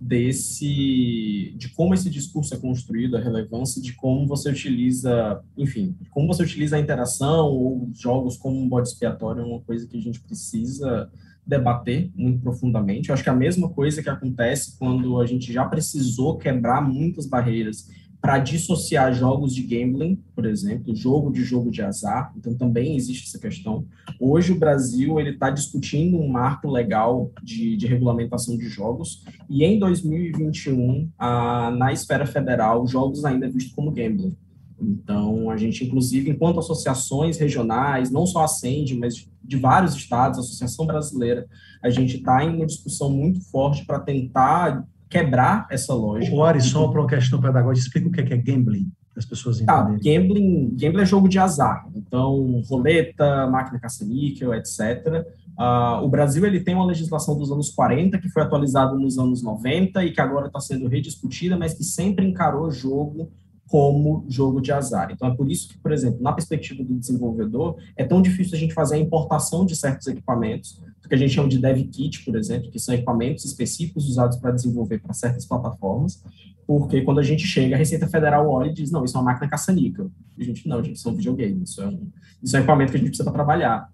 desse 0.00 1.54
de 1.56 1.68
como 1.70 1.94
esse 1.94 2.10
discurso 2.10 2.54
é 2.54 2.58
construído, 2.58 3.16
a 3.16 3.20
relevância 3.20 3.80
de 3.80 3.94
como 3.94 4.26
você 4.26 4.50
utiliza, 4.50 5.42
enfim, 5.56 5.96
como 6.10 6.26
você 6.26 6.42
utiliza 6.42 6.76
a 6.76 6.80
interação 6.80 7.46
ou 7.46 7.88
jogos 7.94 8.36
como 8.36 8.60
um 8.60 8.68
bode 8.68 8.88
expiatório 8.88 9.42
é 9.42 9.44
uma 9.44 9.60
coisa 9.60 9.86
que 9.86 9.96
a 9.96 10.00
gente 10.00 10.20
precisa 10.20 11.10
debater 11.46 12.10
muito 12.14 12.40
profundamente. 12.40 13.08
Eu 13.08 13.14
acho 13.14 13.22
que 13.22 13.28
é 13.28 13.32
a 13.32 13.36
mesma 13.36 13.68
coisa 13.68 14.02
que 14.02 14.10
acontece 14.10 14.76
quando 14.78 15.20
a 15.20 15.26
gente 15.26 15.52
já 15.52 15.64
precisou 15.64 16.36
quebrar 16.36 16.82
muitas 16.82 17.26
barreiras 17.26 17.88
para 18.20 18.38
dissociar 18.38 19.12
jogos 19.14 19.54
de 19.54 19.62
gambling, 19.62 20.20
por 20.34 20.46
exemplo, 20.46 20.94
jogo 20.94 21.30
de 21.30 21.42
jogo 21.44 21.70
de 21.70 21.82
azar. 21.82 22.32
Então 22.36 22.54
também 22.54 22.96
existe 22.96 23.28
essa 23.28 23.38
questão. 23.38 23.86
Hoje 24.18 24.52
o 24.52 24.58
Brasil 24.58 25.20
ele 25.20 25.30
está 25.30 25.50
discutindo 25.50 26.18
um 26.18 26.28
marco 26.28 26.68
legal 26.68 27.30
de, 27.42 27.76
de, 27.76 27.86
regulamentação 27.86 28.56
de 28.56 28.68
jogos 28.68 29.24
e 29.48 29.64
em 29.64 29.78
2021 29.78 31.10
a, 31.18 31.70
na 31.70 31.92
esfera 31.92 32.26
federal 32.26 32.86
jogos 32.86 33.24
ainda 33.24 33.46
é 33.46 33.50
visto 33.50 33.74
como 33.74 33.92
gambling. 33.92 34.36
Então 34.80 35.50
a 35.50 35.56
gente 35.56 35.84
inclusive 35.84 36.30
enquanto 36.30 36.58
associações 36.58 37.38
regionais, 37.38 38.10
não 38.10 38.26
só 38.26 38.40
a 38.40 38.44
Ascend, 38.44 38.98
mas 38.98 39.28
de 39.42 39.56
vários 39.56 39.94
estados, 39.94 40.38
a 40.38 40.42
Associação 40.42 40.86
Brasileira, 40.86 41.46
a 41.82 41.90
gente 41.90 42.16
está 42.16 42.44
em 42.44 42.56
uma 42.56 42.66
discussão 42.66 43.10
muito 43.10 43.40
forte 43.50 43.84
para 43.86 44.00
tentar 44.00 44.84
quebrar 45.22 45.66
essa 45.70 45.94
lógica. 45.94 46.34
O 46.34 46.44
Ari, 46.44 46.60
só 46.60 46.88
para 46.88 47.00
uma 47.00 47.08
questão 47.08 47.40
pedagógica, 47.40 47.86
explica 47.86 48.08
o 48.08 48.12
que 48.12 48.20
é, 48.20 48.36
é 48.36 48.36
gambling, 48.36 48.90
para 49.12 49.20
as 49.20 49.24
pessoas 49.24 49.58
tá, 49.60 49.80
entenderem. 49.80 49.98
Tá, 49.98 50.04
gambling, 50.04 50.76
gambling 50.76 51.02
é 51.02 51.06
jogo 51.06 51.28
de 51.28 51.38
azar. 51.38 51.86
Então, 51.94 52.62
roleta, 52.68 53.46
máquina 53.48 53.78
caça-níquel, 53.78 54.54
etc. 54.54 54.78
Uh, 54.78 55.62
ah, 55.62 56.00
o 56.02 56.08
Brasil 56.08 56.44
ele 56.44 56.60
tem 56.60 56.74
uma 56.74 56.84
legislação 56.84 57.36
dos 57.36 57.50
anos 57.50 57.70
40, 57.70 58.18
que 58.18 58.28
foi 58.28 58.42
atualizada 58.42 58.94
nos 58.94 59.18
anos 59.18 59.42
90 59.42 60.04
e 60.04 60.12
que 60.12 60.20
agora 60.20 60.48
está 60.48 60.60
sendo 60.60 60.86
rediscutida, 60.88 61.56
mas 61.56 61.74
que 61.74 61.84
sempre 61.84 62.26
encarou 62.26 62.66
o 62.66 62.70
jogo 62.70 63.30
como 63.68 64.24
jogo 64.28 64.60
de 64.60 64.70
azar. 64.70 65.10
Então, 65.10 65.28
é 65.28 65.34
por 65.34 65.50
isso 65.50 65.68
que, 65.68 65.78
por 65.78 65.92
exemplo, 65.92 66.22
na 66.22 66.32
perspectiva 66.32 66.84
do 66.84 66.94
desenvolvedor, 66.94 67.76
é 67.96 68.04
tão 68.04 68.22
difícil 68.22 68.56
a 68.56 68.58
gente 68.58 68.74
fazer 68.74 68.96
a 68.96 68.98
importação 68.98 69.66
de 69.66 69.74
certos 69.74 70.06
equipamentos, 70.06 70.80
que 71.08 71.14
a 71.14 71.18
gente 71.18 71.32
chama 71.32 71.48
de 71.48 71.58
dev 71.58 71.78
kit, 71.88 72.24
por 72.24 72.36
exemplo, 72.36 72.70
que 72.70 72.80
são 72.80 72.94
equipamentos 72.94 73.44
específicos 73.44 74.08
usados 74.08 74.38
para 74.38 74.50
desenvolver 74.50 74.98
para 74.98 75.12
certas 75.12 75.46
plataformas, 75.46 76.22
porque 76.66 77.02
quando 77.02 77.20
a 77.20 77.22
gente 77.22 77.46
chega, 77.46 77.76
a 77.76 77.78
Receita 77.78 78.08
Federal 78.08 78.48
olha 78.48 78.70
e 78.70 78.74
diz, 78.74 78.90
não, 78.90 79.04
isso 79.04 79.16
é 79.16 79.20
uma 79.20 79.30
máquina 79.30 79.48
caça-níquel. 79.48 80.10
A 80.38 80.42
gente, 80.42 80.68
não, 80.68 80.82
gente, 80.82 80.96
isso 80.96 81.08
é 81.08 81.12
um 81.12 81.14
videogame, 81.14 81.62
isso 81.62 81.80
é 81.80 81.86
um, 81.86 82.08
isso 82.42 82.56
é 82.56 82.58
um 82.58 82.62
equipamento 82.62 82.90
que 82.90 82.96
a 82.96 83.00
gente 83.00 83.10
precisa 83.10 83.30
para 83.30 83.44
trabalhar. 83.44 83.88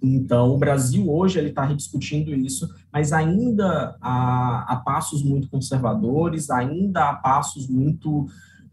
Então, 0.00 0.50
o 0.50 0.58
Brasil 0.58 1.08
hoje 1.10 1.38
ele 1.38 1.50
está 1.50 1.64
rediscutindo 1.64 2.34
isso, 2.34 2.68
mas 2.92 3.12
ainda 3.12 3.96
há, 4.00 4.64
há 4.68 4.76
passos 4.76 5.22
muito 5.22 5.48
conservadores, 5.48 6.50
ainda 6.50 7.10
há 7.10 7.14
passos 7.14 7.68
muito 7.68 8.26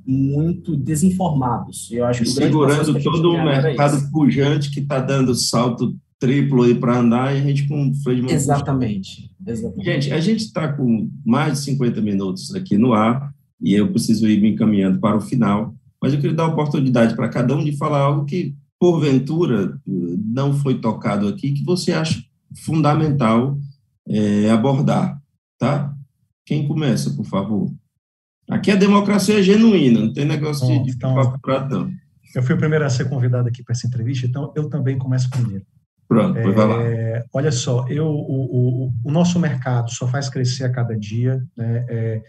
muito 0.10 0.76
desinformados. 0.76 1.88
Eu 1.92 2.06
acho 2.06 2.26
segurando 2.26 3.00
todo 3.04 3.32
o 3.32 3.44
mercado 3.44 4.10
pujante 4.12 4.72
que 4.72 4.80
está 4.80 5.00
dando 5.00 5.36
salto 5.36 5.96
triplo 6.18 6.64
aí 6.64 6.74
para 6.74 6.98
andar 6.98 7.36
e 7.36 7.40
a 7.40 7.44
gente 7.44 7.68
com 7.68 7.94
freio 8.04 8.26
de 8.26 8.34
Exatamente, 8.34 9.32
exatamente. 9.46 9.86
Gente, 9.86 10.12
a 10.12 10.20
gente 10.20 10.40
está 10.46 10.74
com 10.74 11.10
mais 11.24 11.54
de 11.54 11.60
50 11.60 12.02
minutos 12.02 12.54
aqui 12.56 12.76
no 12.76 12.94
ar 12.94 13.32
e 13.62 13.74
eu 13.76 13.90
preciso 13.92 14.28
ir 14.28 14.42
me 14.42 14.50
encaminhando 14.50 15.00
para 15.00 15.16
o 15.16 15.22
final, 15.22 15.76
mas 16.02 16.12
eu 16.12 16.20
queria 16.20 16.36
dar 16.36 16.48
oportunidade 16.48 17.16
para 17.16 17.30
cada 17.30 17.56
um 17.56 17.64
de 17.64 17.78
falar 17.78 18.00
algo 18.00 18.26
que, 18.26 18.56
porventura, 18.80 19.80
não 19.86 20.54
foi 20.54 20.80
tocado 20.80 21.28
aqui, 21.28 21.52
que 21.52 21.64
você 21.64 21.92
acha 21.92 22.22
fundamental 22.66 23.60
é, 24.08 24.50
abordar, 24.50 25.22
tá? 25.58 25.94
Quem 26.46 26.68
começa, 26.68 27.12
por 27.12 27.26
favor? 27.26 27.72
Aqui 28.50 28.72
a 28.72 28.76
democracia 28.76 29.40
é 29.40 29.44
genuína, 29.44 30.02
não 30.02 30.14
tem 30.14 30.26
negócio 30.26 30.68
Bom, 30.68 30.84
de, 30.84 30.92
então, 30.92 31.16
não. 31.70 31.92
Eu 32.36 32.44
fui 32.44 32.56
o 32.56 32.58
primeiro 32.58 32.86
a 32.86 32.90
ser 32.90 33.08
convidado 33.08 33.48
aqui 33.48 33.64
para 33.64 33.74
essa 33.74 33.88
entrevista, 33.88 34.26
então 34.26 34.52
eu 34.56 34.70
também 34.70 34.98
começo 34.98 35.30
primeiro. 35.30 35.66
Pronto, 36.08 36.38
é, 36.40 36.52
vai 36.52 36.68
lá. 36.68 37.24
Olha 37.32 37.52
só, 37.52 37.88
eu, 37.88 38.08
o, 38.08 38.86
o, 38.88 38.94
o, 39.04 39.12
nosso 39.12 39.40
mercado 39.40 39.92
só 39.92 40.08
faz 40.08 40.28
crescer 40.28 40.64
a 40.64 40.72
cada 40.72 40.98
dia. 40.98 41.44
Né? 41.56 41.86
É, 41.88 42.22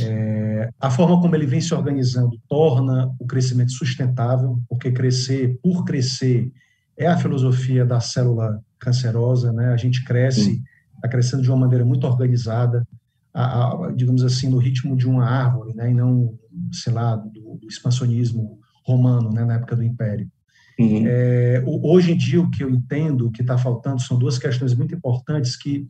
é, 0.00 0.70
a 0.80 0.90
forma 0.90 1.20
como 1.20 1.36
ele 1.36 1.44
vem 1.44 1.60
se 1.60 1.74
organizando 1.74 2.40
torna 2.48 3.14
o 3.18 3.26
crescimento 3.26 3.72
sustentável, 3.72 4.58
porque 4.66 4.90
crescer 4.90 5.58
por 5.62 5.84
crescer 5.84 6.50
é 6.96 7.06
a 7.06 7.16
filosofia 7.18 7.84
da 7.84 8.00
célula 8.00 8.62
cancerosa. 8.78 9.52
Né? 9.52 9.66
A 9.66 9.76
gente 9.76 10.02
cresce, 10.02 10.62
está 10.96 11.06
crescendo 11.06 11.42
de 11.42 11.50
uma 11.50 11.58
maneira 11.58 11.84
muito 11.84 12.06
organizada, 12.06 12.86
a, 13.32 13.86
a, 13.86 13.92
digamos 13.92 14.22
assim, 14.22 14.48
no 14.48 14.58
ritmo 14.58 14.96
de 14.96 15.06
uma 15.08 15.24
árvore, 15.24 15.74
né? 15.74 15.90
e 15.90 15.94
não, 15.94 16.38
sei 16.72 16.92
lá, 16.92 17.16
do, 17.16 17.58
do 17.60 17.68
expansionismo 17.68 18.58
romano, 18.84 19.30
né? 19.32 19.44
na 19.44 19.54
época 19.54 19.76
do 19.76 19.84
Império. 19.84 20.30
Uhum. 20.78 21.04
É, 21.06 21.62
hoje 21.66 22.12
em 22.12 22.16
dia, 22.16 22.40
o 22.40 22.50
que 22.50 22.64
eu 22.64 22.70
entendo 22.70 23.30
que 23.30 23.42
está 23.42 23.58
faltando 23.58 24.00
são 24.00 24.18
duas 24.18 24.38
questões 24.38 24.74
muito 24.74 24.94
importantes 24.94 25.54
que, 25.54 25.86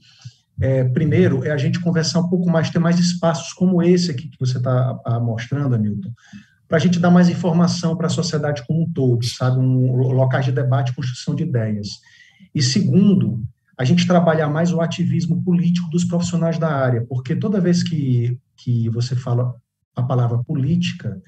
é, 0.61 0.85
primeiro, 0.85 1.45
é 1.45 1.51
a 1.51 1.57
gente 1.57 1.81
conversar 1.81 2.21
um 2.21 2.29
pouco 2.29 2.51
mais, 2.51 2.71
ter 2.71 2.81
mais 2.81 2.99
espaços 2.99 3.53
como 3.53 3.83
esse 3.83 4.11
aqui 4.11 4.29
que 4.29 4.39
você 4.39 4.59
está 4.59 5.01
mostrando, 5.23 5.75
Hamilton, 5.75 6.11
para 6.67 6.77
a 6.77 6.81
gente 6.81 6.99
dar 6.99 7.11
mais 7.11 7.29
informação 7.29 7.97
para 7.97 8.07
a 8.07 8.11
sociedade 8.11 8.65
como 8.67 8.83
um 8.83 8.93
todo, 8.93 9.25
sabe, 9.25 9.59
um 9.59 9.95
locais 9.97 10.45
de 10.45 10.53
debate, 10.53 10.95
construção 10.95 11.35
de 11.35 11.45
ideias. 11.45 11.89
E 12.55 12.61
segundo, 12.61 13.43
a 13.81 13.85
gente 13.85 14.07
trabalhar 14.07 14.47
mais 14.51 14.75
o 14.75 14.81
ativismo 14.83 15.43
político 15.43 15.89
dos 15.89 16.05
profissionais 16.05 16.59
da 16.59 16.69
área, 16.69 17.03
porque 17.09 17.35
toda 17.35 17.63
vez 17.63 17.83
que, 17.83 18.37
que 18.55 18.91
você 18.91 19.17
fala 19.17 19.55
a 19.97 20.03
palavra 20.03 20.37
política, 20.45 21.19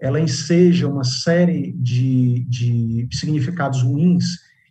ela 0.00 0.18
enseja 0.18 0.88
uma 0.88 1.04
série 1.04 1.74
de, 1.76 2.46
de 2.48 3.06
significados 3.12 3.82
ruins 3.82 4.24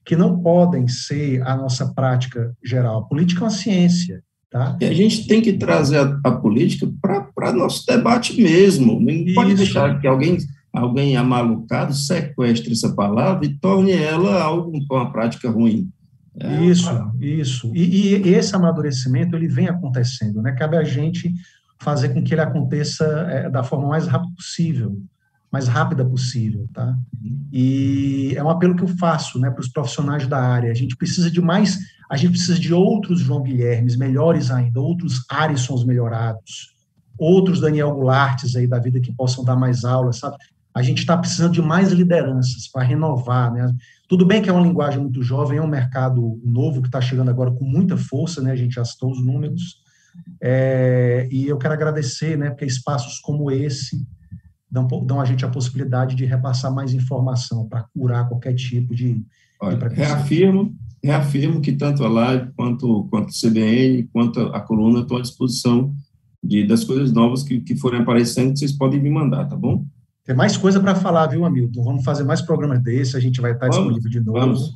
que 0.04 0.16
não 0.16 0.42
podem 0.42 0.88
ser 0.88 1.44
a 1.44 1.56
nossa 1.56 1.94
prática 1.94 2.52
geral. 2.66 3.02
A 3.02 3.06
política 3.06 3.42
é 3.42 3.44
uma 3.44 3.52
ciência. 3.52 4.24
Tá? 4.50 4.76
E 4.82 4.86
a 4.86 4.94
gente 4.94 5.28
tem 5.28 5.40
que 5.40 5.54
trazer 5.54 6.00
a, 6.00 6.20
a 6.24 6.32
política 6.32 6.92
para 7.36 7.54
nosso 7.54 7.86
debate 7.86 8.42
mesmo. 8.42 9.00
Não 9.00 9.12
Isso. 9.12 9.36
pode 9.36 9.54
deixar 9.54 10.02
que 10.02 10.08
alguém, 10.08 10.40
alguém 10.74 11.16
amalucado 11.16 11.94
sequestre 11.94 12.72
essa 12.72 12.92
palavra 12.96 13.46
e 13.46 13.56
torne 13.56 13.92
ela 13.92 14.42
algo, 14.42 14.72
uma 14.90 15.12
prática 15.12 15.48
ruim. 15.48 15.92
É, 16.38 16.64
isso, 16.66 16.90
isso. 17.20 17.72
E, 17.74 18.18
e, 18.18 18.30
esse 18.34 18.56
amadurecimento 18.56 19.36
ele 19.36 19.48
vem 19.48 19.68
acontecendo, 19.68 20.42
né? 20.42 20.52
Cabe 20.54 20.78
a 20.78 20.84
gente 20.84 21.34
fazer 21.80 22.10
com 22.10 22.24
que 22.24 22.34
ele 22.34 22.42
aconteça 22.42 23.06
é, 23.30 23.50
da 23.50 23.64
forma 23.64 23.88
mais 23.88 24.06
rápida 24.06 24.34
possível, 24.36 25.02
mais 25.52 25.68
rápida 25.68 26.06
possível, 26.06 26.68
tá? 26.74 26.96
E 27.52 28.34
é 28.36 28.44
um 28.44 28.50
apelo 28.50 28.76
que 28.76 28.84
eu 28.84 28.88
faço, 28.88 29.40
né, 29.40 29.50
para 29.50 29.62
os 29.62 29.70
profissionais 29.70 30.28
da 30.28 30.40
área. 30.40 30.72
A 30.72 30.76
gente 30.76 30.96
precisa 30.96 31.32
de 31.32 31.42
mais, 31.42 31.80
a 32.10 32.18
gente 32.18 32.32
precisa 32.32 32.60
de 32.60 32.74
outros 32.74 33.22
João 33.22 33.42
Guilhermes, 33.42 33.96
melhores 33.96 34.52
ainda, 34.52 34.80
outros 34.80 35.26
Arisons 35.30 35.86
melhorados, 35.86 36.76
outros 37.18 37.60
Daniel 37.60 37.94
Goulartes 37.94 38.56
aí 38.56 38.68
da 38.68 38.80
vida 38.80 39.00
que 39.00 39.14
possam 39.14 39.44
dar 39.44 39.56
mais 39.56 39.84
aulas, 39.84 40.18
sabe? 40.18 40.38
A 40.74 40.82
gente 40.82 41.00
está 41.00 41.18
precisando 41.18 41.54
de 41.54 41.62
mais 41.62 41.92
lideranças 41.92 42.68
para 42.68 42.84
renovar, 42.84 43.52
né? 43.52 43.74
Tudo 44.10 44.26
bem 44.26 44.42
que 44.42 44.50
é 44.50 44.52
uma 44.52 44.66
linguagem 44.66 45.00
muito 45.00 45.22
jovem, 45.22 45.60
é 45.60 45.62
um 45.62 45.68
mercado 45.68 46.42
novo 46.44 46.82
que 46.82 46.88
está 46.88 47.00
chegando 47.00 47.30
agora 47.30 47.52
com 47.52 47.64
muita 47.64 47.96
força, 47.96 48.42
né? 48.42 48.52
A 48.52 48.56
gente 48.56 48.74
já 48.74 48.84
citou 48.84 49.12
os 49.12 49.24
números. 49.24 49.84
É, 50.42 51.30
e 51.32 51.48
eu 51.48 51.60
quero 51.60 51.76
agradecer, 51.76 52.36
né? 52.36 52.50
Porque 52.50 52.66
espaços 52.66 53.20
como 53.20 53.52
esse 53.52 54.04
dão, 54.70 54.88
dão 55.06 55.22
a 55.22 55.26
gente 55.26 55.46
a 55.46 55.50
possibilidade 55.50 56.16
de 56.16 56.26
repassar 56.26 56.74
mais 56.74 56.92
informação 56.92 57.70
para 57.70 57.86
curar 57.96 58.28
qualquer 58.28 58.56
tipo 58.56 58.96
de, 58.96 59.24
Olha, 59.62 59.78
de 59.78 59.96
reafirmo, 59.96 60.76
reafirmo 61.04 61.62
que 61.62 61.74
tanto 61.74 62.04
a 62.04 62.10
live 62.10 62.52
quanto, 62.54 63.08
quanto 63.12 63.30
o 63.30 63.32
CBN, 63.32 64.10
quanto 64.12 64.40
a 64.40 64.60
coluna 64.60 65.02
estão 65.02 65.18
à 65.18 65.22
disposição 65.22 65.94
de, 66.44 66.66
das 66.66 66.84
coisas 66.84 67.14
novas 67.14 67.44
que, 67.44 67.60
que 67.62 67.76
forem 67.76 68.02
aparecendo, 68.02 68.58
vocês 68.58 68.72
podem 68.72 69.00
me 69.00 69.12
mandar, 69.12 69.46
tá 69.46 69.56
bom? 69.56 69.86
Tem 70.30 70.36
mais 70.36 70.56
coisa 70.56 70.80
para 70.80 70.94
falar, 70.94 71.26
viu, 71.26 71.44
Hamilton? 71.44 71.84
Vamos 71.84 72.04
fazer 72.04 72.24
mais 72.24 72.40
programas 72.40 72.84
desse, 72.84 73.18
a 73.18 73.20
gente 73.20 73.42
vai 73.42 73.54
estar 73.54 73.68
vamos, 73.68 73.96
disponível 73.96 74.12
de 74.12 74.20
novo. 74.20 74.40
Vamos. 74.40 74.74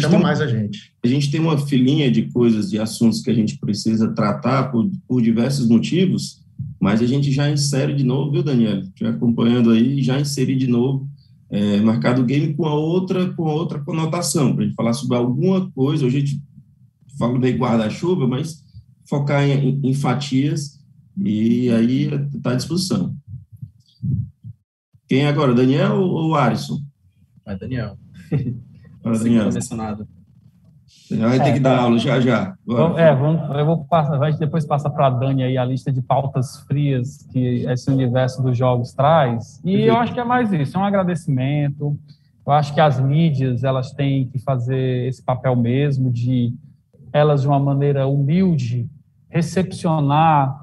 Chama 0.00 0.20
mais 0.20 0.40
a 0.40 0.46
gente. 0.46 0.94
A 1.02 1.08
gente 1.08 1.28
tem 1.28 1.40
uma 1.40 1.58
filinha 1.58 2.08
de 2.08 2.30
coisas, 2.30 2.70
de 2.70 2.78
assuntos 2.78 3.20
que 3.20 3.28
a 3.28 3.34
gente 3.34 3.58
precisa 3.58 4.14
tratar 4.14 4.70
por, 4.70 4.88
por 5.08 5.20
diversos 5.20 5.68
motivos, 5.68 6.44
mas 6.80 7.02
a 7.02 7.06
gente 7.06 7.32
já 7.32 7.50
insere 7.50 7.96
de 7.96 8.04
novo, 8.04 8.30
viu, 8.30 8.44
Daniel? 8.44 8.84
Já 8.94 9.10
acompanhando 9.10 9.72
aí, 9.72 10.00
já 10.04 10.20
inseri 10.20 10.54
de 10.54 10.68
novo, 10.68 11.08
é, 11.50 11.80
marcado 11.80 12.22
o 12.22 12.24
game 12.24 12.54
com 12.54 12.64
a 12.64 12.74
outra, 12.76 13.28
com 13.30 13.48
a 13.48 13.52
outra 13.52 13.80
conotação, 13.80 14.54
para 14.54 14.62
a 14.62 14.66
gente 14.68 14.76
falar 14.76 14.92
sobre 14.92 15.16
alguma 15.16 15.68
coisa, 15.72 16.06
hoje 16.06 16.16
a 16.16 16.20
gente 16.20 16.40
fala 17.18 17.36
meio 17.36 17.58
guarda-chuva, 17.58 18.24
mas 18.28 18.62
focar 19.04 19.42
em, 19.42 19.80
em 19.82 19.94
fatias, 19.94 20.80
e 21.20 21.70
aí 21.70 22.08
está 22.36 22.52
à 22.52 22.54
disposição. 22.54 23.16
Quem 25.12 25.26
é 25.26 25.28
agora, 25.28 25.52
Daniel 25.52 26.00
ou 26.00 26.34
Alisson? 26.34 26.78
Vai, 27.44 27.54
Daniel. 27.54 27.98
Daniel. 29.04 29.52
mencionado. 29.52 30.08
Vai 31.10 31.38
ter 31.38 31.52
que 31.52 31.60
dar 31.60 31.80
aula 31.80 31.98
já 31.98 32.18
já. 32.18 32.54
Agora. 32.66 32.98
É, 32.98 33.14
vamos, 33.14 33.58
eu 33.58 33.66
vou 33.66 33.84
passar, 33.84 34.16
vai 34.16 34.32
depois 34.32 34.64
passar 34.64 34.88
para 34.88 35.08
a 35.08 35.10
Dani 35.10 35.42
aí 35.42 35.58
a 35.58 35.66
lista 35.66 35.92
de 35.92 36.00
pautas 36.00 36.60
frias 36.60 37.28
que 37.30 37.66
esse 37.66 37.90
universo 37.90 38.42
dos 38.42 38.56
jogos 38.56 38.94
traz. 38.94 39.58
E 39.58 39.72
Perfeito. 39.72 39.86
eu 39.86 39.96
acho 39.98 40.14
que 40.14 40.20
é 40.20 40.24
mais 40.24 40.50
isso, 40.50 40.78
é 40.78 40.80
um 40.80 40.84
agradecimento. 40.84 41.94
Eu 42.46 42.52
acho 42.54 42.72
que 42.72 42.80
as 42.80 42.98
mídias 42.98 43.64
elas 43.64 43.92
têm 43.92 44.26
que 44.28 44.38
fazer 44.38 45.08
esse 45.08 45.22
papel 45.22 45.54
mesmo 45.54 46.10
de 46.10 46.54
elas 47.12 47.42
de 47.42 47.48
uma 47.48 47.60
maneira 47.60 48.06
humilde 48.06 48.88
recepcionar 49.28 50.61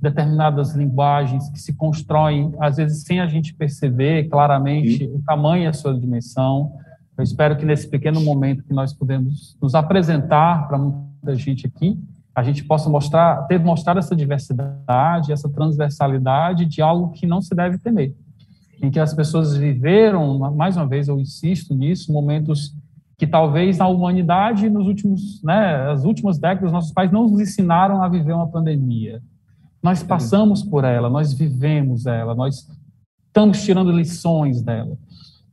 determinadas 0.00 0.74
linguagens 0.74 1.48
que 1.50 1.60
se 1.60 1.74
constroem, 1.74 2.52
às 2.58 2.76
vezes, 2.76 3.02
sem 3.02 3.20
a 3.20 3.26
gente 3.26 3.54
perceber 3.54 4.28
claramente 4.28 4.98
Sim. 4.98 5.14
o 5.14 5.22
tamanho 5.26 5.64
e 5.64 5.66
a 5.66 5.72
sua 5.72 5.98
dimensão. 5.98 6.72
Eu 7.16 7.24
espero 7.24 7.56
que 7.56 7.66
nesse 7.66 7.88
pequeno 7.88 8.20
momento 8.20 8.64
que 8.64 8.72
nós 8.72 8.92
podemos 8.92 9.56
nos 9.60 9.74
apresentar 9.74 10.68
para 10.68 10.78
muita 10.78 11.34
gente 11.34 11.66
aqui, 11.66 11.98
a 12.34 12.42
gente 12.42 12.64
possa 12.64 12.88
mostrar, 12.88 13.46
ter 13.46 13.58
mostrado 13.60 13.98
essa 13.98 14.16
diversidade, 14.16 15.32
essa 15.32 15.48
transversalidade 15.48 16.64
de 16.64 16.80
algo 16.80 17.10
que 17.10 17.26
não 17.26 17.42
se 17.42 17.54
deve 17.54 17.76
temer. 17.78 18.14
Em 18.82 18.90
que 18.90 18.98
as 18.98 19.12
pessoas 19.12 19.54
viveram, 19.54 20.38
mais 20.54 20.76
uma 20.76 20.86
vez 20.86 21.08
eu 21.08 21.18
insisto 21.18 21.74
nisso, 21.74 22.12
momentos 22.12 22.74
que 23.18 23.26
talvez 23.26 23.76
na 23.76 23.86
humanidade, 23.86 24.70
nos 24.70 24.86
últimos, 24.86 25.42
né, 25.42 25.90
as 25.90 26.04
últimas 26.04 26.38
décadas, 26.38 26.72
nossos 26.72 26.92
pais 26.92 27.12
não 27.12 27.28
nos 27.28 27.38
ensinaram 27.38 28.02
a 28.02 28.08
viver 28.08 28.32
uma 28.32 28.48
pandemia. 28.48 29.20
Nós 29.82 30.02
passamos 30.02 30.62
por 30.62 30.84
ela, 30.84 31.08
nós 31.08 31.32
vivemos 31.32 32.06
ela, 32.06 32.34
nós 32.34 32.66
estamos 33.26 33.62
tirando 33.62 33.92
lições 33.92 34.60
dela. 34.60 34.96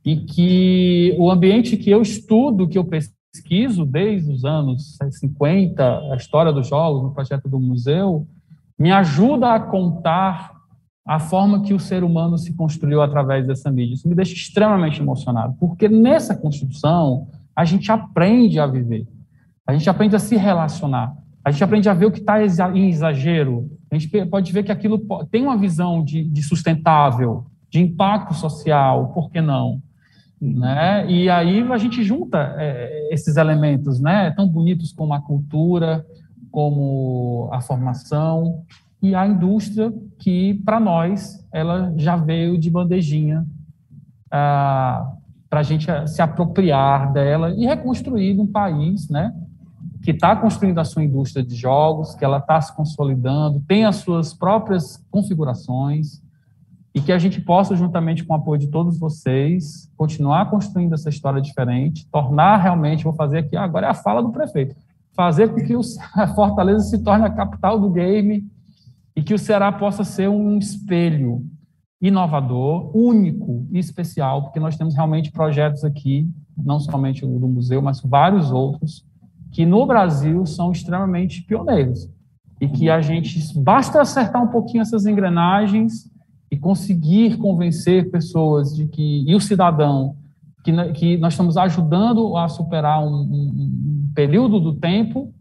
E 0.04 0.16
que 0.16 1.16
o 1.18 1.30
ambiente 1.30 1.76
que 1.76 1.90
eu 1.90 2.02
estudo, 2.02 2.68
que 2.68 2.78
eu 2.78 2.84
pesquiso 2.84 3.84
desde 3.84 4.30
os 4.30 4.44
anos 4.44 4.96
50, 5.10 6.12
a 6.12 6.16
história 6.16 6.52
dos 6.52 6.68
jogos, 6.68 7.02
no 7.02 7.12
projeto 7.12 7.48
do 7.48 7.58
museu, 7.58 8.26
me 8.78 8.92
ajuda 8.92 9.54
a 9.54 9.60
contar 9.60 10.58
a 11.06 11.18
forma 11.18 11.62
que 11.62 11.72
o 11.72 11.80
ser 11.80 12.04
humano 12.04 12.36
se 12.36 12.52
construiu 12.54 13.00
através 13.00 13.46
dessa 13.46 13.70
mídia. 13.70 13.94
Isso 13.94 14.06
me 14.06 14.14
deixa 14.14 14.34
extremamente 14.34 15.00
emocionado, 15.00 15.56
porque 15.58 15.88
nessa 15.88 16.36
construção 16.36 17.28
a 17.56 17.64
gente 17.64 17.90
aprende 17.90 18.60
a 18.60 18.66
viver, 18.66 19.08
a 19.66 19.72
gente 19.72 19.88
aprende 19.88 20.14
a 20.14 20.18
se 20.18 20.36
relacionar, 20.36 21.16
a 21.42 21.50
gente 21.50 21.64
aprende 21.64 21.88
a 21.88 21.94
ver 21.94 22.06
o 22.06 22.12
que 22.12 22.20
está 22.20 22.40
em 22.44 22.90
exagero, 22.90 23.70
a 23.90 23.96
gente 23.96 24.26
pode 24.26 24.52
ver 24.52 24.62
que 24.62 24.72
aquilo 24.72 25.00
tem 25.30 25.42
uma 25.42 25.56
visão 25.56 26.04
de, 26.04 26.24
de 26.24 26.42
sustentável, 26.42 27.46
de 27.70 27.80
impacto 27.80 28.34
social, 28.34 29.08
por 29.12 29.30
que 29.30 29.40
não? 29.40 29.80
Né? 30.40 31.10
E 31.10 31.28
aí 31.28 31.60
a 31.60 31.78
gente 31.78 32.02
junta 32.04 32.54
é, 32.58 33.12
esses 33.12 33.36
elementos, 33.36 33.98
né, 33.98 34.30
tão 34.32 34.46
bonitos 34.46 34.92
como 34.92 35.12
a 35.12 35.20
cultura, 35.20 36.06
como 36.50 37.48
a 37.52 37.60
formação 37.60 38.62
e 39.02 39.14
a 39.14 39.26
indústria 39.26 39.92
que 40.18 40.54
para 40.64 40.78
nós 40.78 41.44
ela 41.52 41.92
já 41.96 42.16
veio 42.16 42.58
de 42.58 42.70
bandejinha 42.70 43.44
ah, 44.30 45.12
para 45.48 45.60
a 45.60 45.62
gente 45.62 45.86
se 46.06 46.20
apropriar 46.22 47.12
dela 47.12 47.54
e 47.56 47.66
reconstruir 47.66 48.38
um 48.38 48.46
país, 48.46 49.08
né, 49.08 49.34
que 50.08 50.12
está 50.12 50.34
construindo 50.34 50.78
a 50.78 50.86
sua 50.86 51.04
indústria 51.04 51.44
de 51.44 51.54
jogos, 51.54 52.14
que 52.14 52.24
ela 52.24 52.38
está 52.38 52.58
se 52.58 52.74
consolidando, 52.74 53.62
tem 53.68 53.84
as 53.84 53.96
suas 53.96 54.32
próprias 54.32 54.96
configurações, 55.10 56.22
e 56.94 57.00
que 57.02 57.12
a 57.12 57.18
gente 57.18 57.42
possa, 57.42 57.76
juntamente 57.76 58.24
com 58.24 58.32
o 58.32 58.36
apoio 58.36 58.58
de 58.58 58.68
todos 58.68 58.98
vocês, 58.98 59.92
continuar 59.98 60.48
construindo 60.48 60.94
essa 60.94 61.10
história 61.10 61.42
diferente, 61.42 62.08
tornar 62.10 62.56
realmente, 62.56 63.04
vou 63.04 63.12
fazer 63.12 63.40
aqui, 63.40 63.54
agora 63.54 63.88
é 63.88 63.90
a 63.90 63.94
fala 63.94 64.22
do 64.22 64.32
prefeito, 64.32 64.74
fazer 65.12 65.52
com 65.52 65.56
que 65.56 65.76
o 65.76 65.82
Fortaleza 66.34 66.84
se 66.84 67.04
torne 67.04 67.26
a 67.26 67.30
capital 67.30 67.78
do 67.78 67.90
game 67.90 68.50
e 69.14 69.22
que 69.22 69.34
o 69.34 69.38
Ceará 69.38 69.70
possa 69.70 70.04
ser 70.04 70.30
um 70.30 70.56
espelho 70.56 71.44
inovador, 72.00 72.96
único 72.96 73.66
e 73.70 73.78
especial, 73.78 74.44
porque 74.44 74.58
nós 74.58 74.74
temos 74.74 74.94
realmente 74.94 75.30
projetos 75.30 75.84
aqui, 75.84 76.26
não 76.56 76.80
somente 76.80 77.26
o 77.26 77.38
do 77.38 77.46
museu, 77.46 77.82
mas 77.82 78.00
vários 78.00 78.50
outros, 78.50 79.06
que 79.50 79.64
no 79.64 79.86
Brasil 79.86 80.44
são 80.46 80.72
extremamente 80.72 81.42
pioneiros 81.42 82.08
e 82.60 82.68
que 82.68 82.90
a 82.90 83.00
gente 83.00 83.38
basta 83.58 84.00
acertar 84.00 84.42
um 84.42 84.48
pouquinho 84.48 84.82
essas 84.82 85.06
engrenagens 85.06 86.10
e 86.50 86.56
conseguir 86.56 87.36
convencer 87.36 88.10
pessoas 88.10 88.74
de 88.74 88.86
que 88.86 89.24
e 89.26 89.34
o 89.34 89.40
cidadão 89.40 90.16
que, 90.64 90.92
que 90.92 91.16
nós 91.16 91.34
estamos 91.34 91.56
ajudando 91.56 92.36
a 92.36 92.48
superar 92.48 93.02
um, 93.02 93.14
um, 93.14 94.06
um 94.06 94.10
período 94.14 94.58
do 94.60 94.74
tempo, 94.74 95.32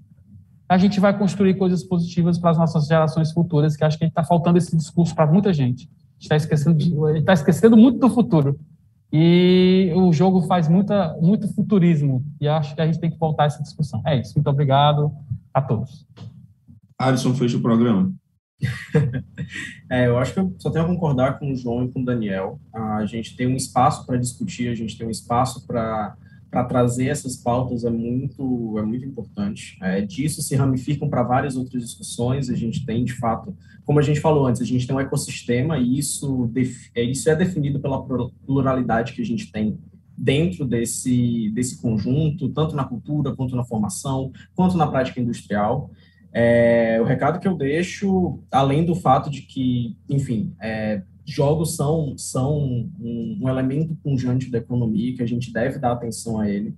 a 0.69 0.77
gente 0.77 0.99
vai 0.99 1.17
construir 1.17 1.55
coisas 1.55 1.83
positivas 1.83 2.37
para 2.37 2.51
as 2.51 2.57
nossas 2.57 2.87
gerações 2.87 3.31
futuras, 3.31 3.75
que 3.75 3.83
acho 3.83 3.97
que 3.97 4.05
está 4.05 4.23
faltando 4.23 4.57
esse 4.57 4.75
discurso 4.75 5.15
para 5.15 5.25
muita 5.25 5.53
gente. 5.53 5.89
está 6.19 6.35
esquecendo, 6.35 7.09
está 7.17 7.33
esquecendo 7.33 7.77
muito 7.77 7.99
do 7.99 8.09
futuro. 8.09 8.59
E 9.11 9.91
o 9.95 10.11
jogo 10.11 10.41
faz 10.41 10.67
muita, 10.67 11.15
muito 11.21 11.47
futurismo, 11.53 12.25
e 12.41 12.47
acho 12.47 12.75
que 12.75 12.81
a 12.81 12.85
gente 12.85 12.99
tem 12.99 13.09
que 13.09 13.17
voltar 13.17 13.43
a 13.43 13.45
essa 13.45 13.63
discussão. 13.63 14.01
É 14.05 14.19
isso, 14.19 14.33
muito 14.35 14.49
obrigado 14.49 15.11
a 15.53 15.61
todos. 15.61 16.05
Alisson, 16.99 17.33
fecha 17.33 17.57
o 17.57 17.61
programa. 17.61 18.11
é, 19.89 20.07
eu 20.07 20.17
acho 20.17 20.33
que 20.33 20.39
eu 20.39 20.55
só 20.57 20.69
tenho 20.69 20.85
a 20.85 20.87
concordar 20.87 21.39
com 21.39 21.51
o 21.51 21.55
João 21.55 21.85
e 21.85 21.91
com 21.91 22.01
o 22.01 22.05
Daniel. 22.05 22.59
A 22.73 23.05
gente 23.05 23.35
tem 23.35 23.47
um 23.47 23.55
espaço 23.55 24.05
para 24.05 24.17
discutir, 24.17 24.69
a 24.69 24.75
gente 24.75 24.97
tem 24.97 25.07
um 25.07 25.11
espaço 25.11 25.65
para 25.65 26.15
para 26.49 26.63
trazer 26.63 27.07
essas 27.07 27.35
pautas 27.35 27.83
é 27.83 27.89
muito 27.89 28.77
é 28.77 28.81
muito 28.81 29.05
importante. 29.05 29.77
É, 29.81 30.01
disso 30.01 30.41
se 30.41 30.55
ramificam 30.55 31.09
para 31.09 31.23
várias 31.23 31.55
outras 31.55 31.83
discussões. 31.83 32.49
A 32.49 32.55
gente 32.55 32.85
tem, 32.85 33.03
de 33.03 33.13
fato, 33.13 33.55
como 33.85 33.99
a 33.99 34.01
gente 34.01 34.19
falou 34.19 34.45
antes, 34.45 34.61
a 34.61 34.65
gente 34.65 34.85
tem 34.85 34.95
um 34.95 34.99
ecossistema 34.99 35.77
e 35.77 35.97
isso, 35.97 36.51
é, 36.95 37.03
isso 37.03 37.29
é 37.29 37.35
definido 37.35 37.79
pela 37.79 38.05
pluralidade 38.45 39.13
que 39.13 39.21
a 39.21 39.25
gente 39.25 39.51
tem 39.51 39.77
dentro 40.17 40.65
desse, 40.65 41.51
desse 41.51 41.79
conjunto, 41.79 42.49
tanto 42.49 42.75
na 42.75 42.83
cultura, 42.83 43.35
quanto 43.35 43.55
na 43.55 43.63
formação, 43.63 44.31
quanto 44.55 44.75
na 44.75 44.87
prática 44.87 45.21
industrial. 45.21 45.91
É, 46.33 46.99
o 46.99 47.03
recado 47.03 47.39
que 47.39 47.47
eu 47.47 47.55
deixo, 47.55 48.39
além 48.51 48.83
do 48.83 48.95
fato 48.95 49.29
de 49.29 49.41
que, 49.43 49.95
enfim, 50.09 50.53
é, 50.59 51.03
jogos 51.27 51.75
são, 51.75 52.17
são 52.17 52.57
um, 52.57 53.39
um 53.41 53.49
elemento 53.49 53.93
pungente 53.95 54.49
da 54.49 54.59
economia 54.59 55.13
que 55.13 55.21
a 55.21 55.27
gente 55.27 55.51
deve 55.51 55.77
dar 55.77 55.91
atenção 55.91 56.39
a 56.39 56.49
ele. 56.49 56.73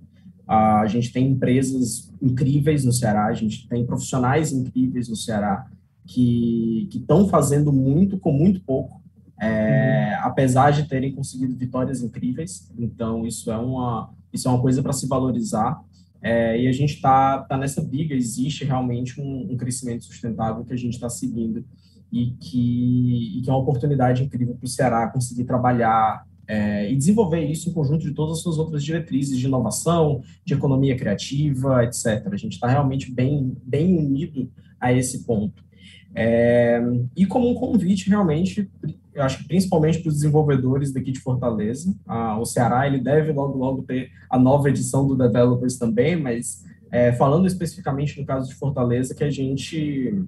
a 0.46 0.86
gente 0.86 1.12
tem 1.12 1.30
empresas 1.30 2.12
incríveis 2.20 2.84
no 2.84 2.92
Ceará, 2.92 3.26
a 3.26 3.34
gente 3.34 3.68
tem 3.68 3.86
profissionais 3.86 4.52
incríveis 4.52 5.08
no 5.08 5.14
Ceará 5.14 5.70
que 6.04 6.88
estão 6.92 7.28
fazendo 7.28 7.72
muito 7.72 8.18
com 8.18 8.32
muito 8.32 8.60
pouco, 8.62 9.00
é, 9.40 10.16
uhum. 10.16 10.26
apesar 10.26 10.72
de 10.72 10.88
terem 10.88 11.12
conseguido 11.12 11.54
vitórias 11.54 12.02
incríveis. 12.02 12.68
Então, 12.76 13.24
isso 13.24 13.50
é 13.52 13.56
uma, 13.56 14.12
isso 14.32 14.48
é 14.48 14.50
uma 14.50 14.60
coisa 14.60 14.82
para 14.82 14.92
se 14.92 15.06
valorizar. 15.06 15.80
É, 16.20 16.60
e 16.60 16.66
a 16.66 16.72
gente 16.72 16.94
está 16.94 17.38
tá 17.38 17.56
nessa 17.56 17.80
briga, 17.80 18.14
existe 18.14 18.64
realmente 18.64 19.20
um, 19.20 19.52
um 19.52 19.56
crescimento 19.56 20.04
sustentável 20.04 20.64
que 20.64 20.72
a 20.72 20.76
gente 20.76 20.94
está 20.94 21.08
seguindo 21.08 21.64
e 22.12 22.32
que, 22.40 23.38
e 23.38 23.42
que 23.42 23.50
é 23.50 23.52
uma 23.52 23.60
oportunidade 23.60 24.22
incrível 24.22 24.54
para 24.54 24.66
o 24.66 24.68
Ceará 24.68 25.08
conseguir 25.08 25.44
trabalhar 25.44 26.24
é, 26.46 26.90
e 26.90 26.96
desenvolver 26.96 27.44
isso 27.44 27.70
em 27.70 27.72
conjunto 27.72 28.04
de 28.04 28.12
todas 28.12 28.38
as 28.38 28.42
suas 28.42 28.58
outras 28.58 28.82
diretrizes 28.82 29.38
de 29.38 29.46
inovação, 29.46 30.20
de 30.44 30.54
economia 30.54 30.96
criativa, 30.96 31.84
etc. 31.84 32.26
A 32.26 32.36
gente 32.36 32.54
está 32.54 32.66
realmente 32.66 33.12
bem, 33.12 33.56
bem 33.62 33.96
unido 33.96 34.50
a 34.80 34.92
esse 34.92 35.24
ponto. 35.24 35.62
É, 36.12 36.82
e 37.16 37.24
como 37.24 37.48
um 37.48 37.54
convite, 37.54 38.08
realmente, 38.08 38.68
eu 39.14 39.22
acho 39.22 39.38
que 39.38 39.48
principalmente 39.48 40.00
para 40.00 40.08
os 40.08 40.14
desenvolvedores 40.16 40.92
daqui 40.92 41.12
de 41.12 41.20
Fortaleza, 41.20 41.94
a, 42.06 42.38
o 42.38 42.44
Ceará 42.44 42.86
ele 42.86 42.98
deve 42.98 43.32
logo, 43.32 43.56
logo 43.56 43.82
ter 43.82 44.10
a 44.28 44.38
nova 44.38 44.68
edição 44.68 45.06
do 45.06 45.16
Developers 45.16 45.78
também, 45.78 46.16
mas 46.16 46.64
é, 46.90 47.12
falando 47.12 47.46
especificamente 47.46 48.18
no 48.18 48.26
caso 48.26 48.48
de 48.48 48.56
Fortaleza, 48.56 49.14
que 49.14 49.22
a 49.22 49.30
gente, 49.30 50.24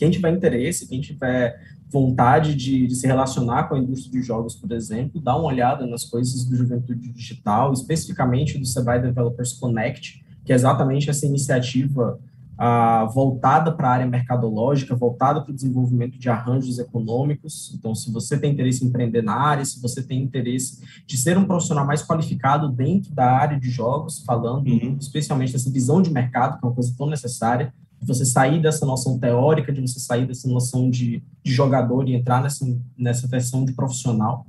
quem 0.00 0.10
tiver 0.10 0.32
interesse, 0.32 0.88
quem 0.88 0.98
tiver 0.98 1.60
vontade 1.90 2.54
de, 2.54 2.86
de, 2.86 2.96
se 2.96 3.06
relacionar 3.06 3.64
com 3.64 3.74
a 3.74 3.78
indústria 3.78 4.18
de 4.18 4.26
jogos, 4.26 4.54
por 4.54 4.72
exemplo, 4.72 5.20
dá 5.20 5.36
uma 5.36 5.48
olhada 5.48 5.86
nas 5.86 6.04
coisas 6.04 6.42
do 6.46 6.56
Juventude 6.56 7.12
Digital, 7.12 7.70
especificamente 7.74 8.56
do 8.56 8.64
Sebrae 8.64 9.02
Developers 9.02 9.52
Connect, 9.52 10.24
que 10.42 10.52
é 10.52 10.54
exatamente 10.54 11.10
essa 11.10 11.26
iniciativa 11.26 12.18
ah, 12.56 13.04
voltada 13.12 13.72
para 13.72 13.88
a 13.88 13.92
área 13.92 14.06
mercadológica, 14.06 14.96
voltada 14.96 15.42
para 15.42 15.50
o 15.50 15.54
desenvolvimento 15.54 16.18
de 16.18 16.30
arranjos 16.30 16.78
econômicos. 16.78 17.70
Então, 17.74 17.94
se 17.94 18.10
você 18.10 18.38
tem 18.38 18.52
interesse 18.52 18.82
em 18.82 18.88
empreender 18.88 19.20
na 19.20 19.34
área, 19.34 19.66
se 19.66 19.82
você 19.82 20.02
tem 20.02 20.22
interesse 20.22 20.82
de 21.06 21.18
ser 21.18 21.36
um 21.36 21.44
profissional 21.44 21.86
mais 21.86 22.02
qualificado 22.02 22.70
dentro 22.70 23.14
da 23.14 23.32
área 23.32 23.60
de 23.60 23.68
jogos, 23.68 24.22
falando 24.24 24.66
uhum. 24.66 24.96
especialmente 24.98 25.52
dessa 25.52 25.70
visão 25.70 26.00
de 26.00 26.10
mercado, 26.10 26.58
que 26.58 26.64
é 26.64 26.68
uma 26.68 26.74
coisa 26.74 26.94
tão 26.96 27.06
necessária, 27.06 27.74
de 28.00 28.06
você 28.06 28.24
sair 28.24 28.60
dessa 28.60 28.86
noção 28.86 29.18
teórica, 29.18 29.72
de 29.72 29.80
você 29.80 30.00
sair 30.00 30.26
dessa 30.26 30.48
noção 30.48 30.88
de, 30.88 31.22
de 31.44 31.52
jogador 31.52 32.08
e 32.08 32.14
entrar 32.14 32.42
nessa, 32.42 32.64
nessa 32.96 33.28
versão 33.28 33.64
de 33.64 33.72
profissional. 33.72 34.46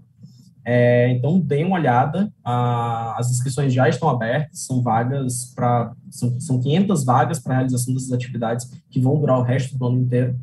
É, 0.63 1.09
então, 1.09 1.39
deem 1.39 1.65
uma 1.65 1.75
olhada, 1.75 2.31
a, 2.43 3.15
as 3.19 3.31
inscrições 3.31 3.73
já 3.73 3.89
estão 3.89 4.07
abertas, 4.07 4.59
são 4.59 4.81
vagas 4.81 5.51
para, 5.55 5.91
são, 6.09 6.39
são 6.39 6.59
500 6.61 7.03
vagas 7.03 7.39
para 7.39 7.53
a 7.53 7.57
realização 7.57 7.93
dessas 7.93 8.11
atividades 8.11 8.69
que 8.89 9.01
vão 9.01 9.19
durar 9.19 9.39
o 9.39 9.43
resto 9.43 9.77
do 9.77 9.85
ano 9.87 9.99
inteiro. 9.99 10.39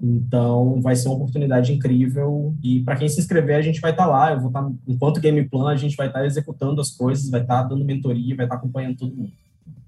Então, 0.00 0.80
vai 0.80 0.96
ser 0.96 1.08
uma 1.08 1.16
oportunidade 1.16 1.72
incrível. 1.72 2.54
E 2.62 2.80
para 2.82 2.96
quem 2.96 3.08
se 3.08 3.20
inscrever, 3.20 3.56
a 3.56 3.62
gente 3.62 3.80
vai 3.80 3.90
estar 3.90 4.04
tá 4.04 4.10
lá. 4.10 4.32
Eu 4.32 4.40
vou 4.40 4.48
estar, 4.48 4.62
tá, 4.62 4.70
enquanto 4.86 5.20
Game 5.20 5.44
Plan, 5.48 5.70
a 5.70 5.76
gente 5.76 5.96
vai 5.96 6.06
estar 6.06 6.20
tá 6.20 6.26
executando 6.26 6.80
as 6.80 6.90
coisas, 6.90 7.28
vai 7.28 7.42
estar 7.42 7.64
dando 7.64 7.84
mentoria, 7.84 8.36
vai 8.36 8.46
estar 8.46 8.56
acompanhando 8.56 8.96
todo 8.96 9.14
mundo. 9.14 9.32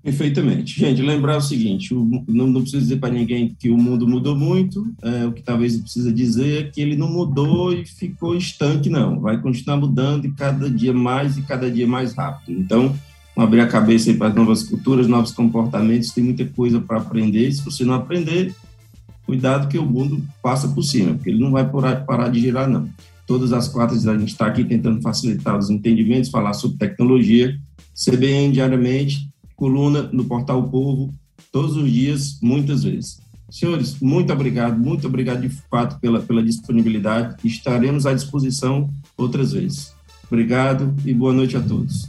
Perfeitamente. 0.03 0.79
Gente, 0.79 1.03
lembrar 1.03 1.37
o 1.37 1.43
seguinte: 1.43 1.95
o, 1.95 2.25
não, 2.27 2.47
não 2.47 2.63
precisa 2.63 2.83
dizer 2.83 2.97
para 2.97 3.13
ninguém 3.13 3.55
que 3.59 3.69
o 3.69 3.77
mundo 3.77 4.09
mudou 4.09 4.35
muito, 4.35 4.91
é, 5.03 5.27
o 5.27 5.33
que 5.33 5.43
talvez 5.43 5.77
precisa 5.77 6.13
dizer 6.13 6.63
é 6.63 6.71
que 6.71 6.81
ele 6.81 6.97
não 6.97 7.09
mudou 7.09 7.73
e 7.73 7.85
ficou 7.85 8.35
estanque, 8.35 8.89
não. 8.89 9.21
Vai 9.21 9.41
continuar 9.41 9.77
mudando 9.77 10.27
e 10.27 10.33
cada 10.33 10.71
dia 10.71 10.93
mais 10.93 11.37
e 11.37 11.43
cada 11.43 11.71
dia 11.71 11.87
mais 11.87 12.15
rápido. 12.15 12.59
Então, 12.59 12.95
abrir 13.37 13.61
a 13.61 13.67
cabeça 13.67 14.13
para 14.15 14.29
as 14.29 14.35
novas 14.35 14.63
culturas, 14.63 15.07
novos 15.07 15.33
comportamentos, 15.33 16.13
tem 16.13 16.25
muita 16.25 16.47
coisa 16.47 16.81
para 16.81 16.99
aprender. 16.99 17.53
Se 17.53 17.63
você 17.63 17.85
não 17.85 17.95
aprender, 17.95 18.55
cuidado 19.27 19.69
que 19.69 19.79
o 19.79 19.85
mundo 19.85 20.23
passa 20.43 20.67
por 20.69 20.83
cima, 20.83 21.15
porque 21.15 21.29
ele 21.29 21.41
não 21.41 21.51
vai 21.51 21.69
parar 21.69 22.29
de 22.29 22.41
girar, 22.41 22.69
não. 22.69 22.89
Todas 23.27 23.53
as 23.53 23.69
quartas 23.69 24.09
a 24.09 24.17
gente 24.17 24.31
está 24.31 24.47
aqui 24.47 24.65
tentando 24.65 25.03
facilitar 25.03 25.59
os 25.59 25.69
entendimentos, 25.69 26.31
falar 26.31 26.55
sobre 26.55 26.79
tecnologia, 26.79 27.55
CBN 27.95 28.53
diariamente 28.53 29.30
coluna 29.61 30.09
no 30.11 30.25
Portal 30.25 30.71
Povo, 30.71 31.13
todos 31.53 31.77
os 31.77 31.93
dias, 31.93 32.39
muitas 32.41 32.83
vezes. 32.83 33.21
Senhores, 33.51 34.01
muito 34.01 34.33
obrigado, 34.33 34.79
muito 34.79 35.07
obrigado 35.07 35.43
de 35.43 35.51
fato 35.51 36.01
pela, 36.01 36.19
pela 36.21 36.43
disponibilidade. 36.43 37.37
Estaremos 37.45 38.07
à 38.07 38.15
disposição 38.15 38.89
outras 39.19 39.53
vezes. 39.53 39.93
Obrigado 40.29 40.95
e 41.05 41.13
boa 41.13 41.35
noite 41.35 41.59
a 41.59 41.61
todos. 41.61 42.09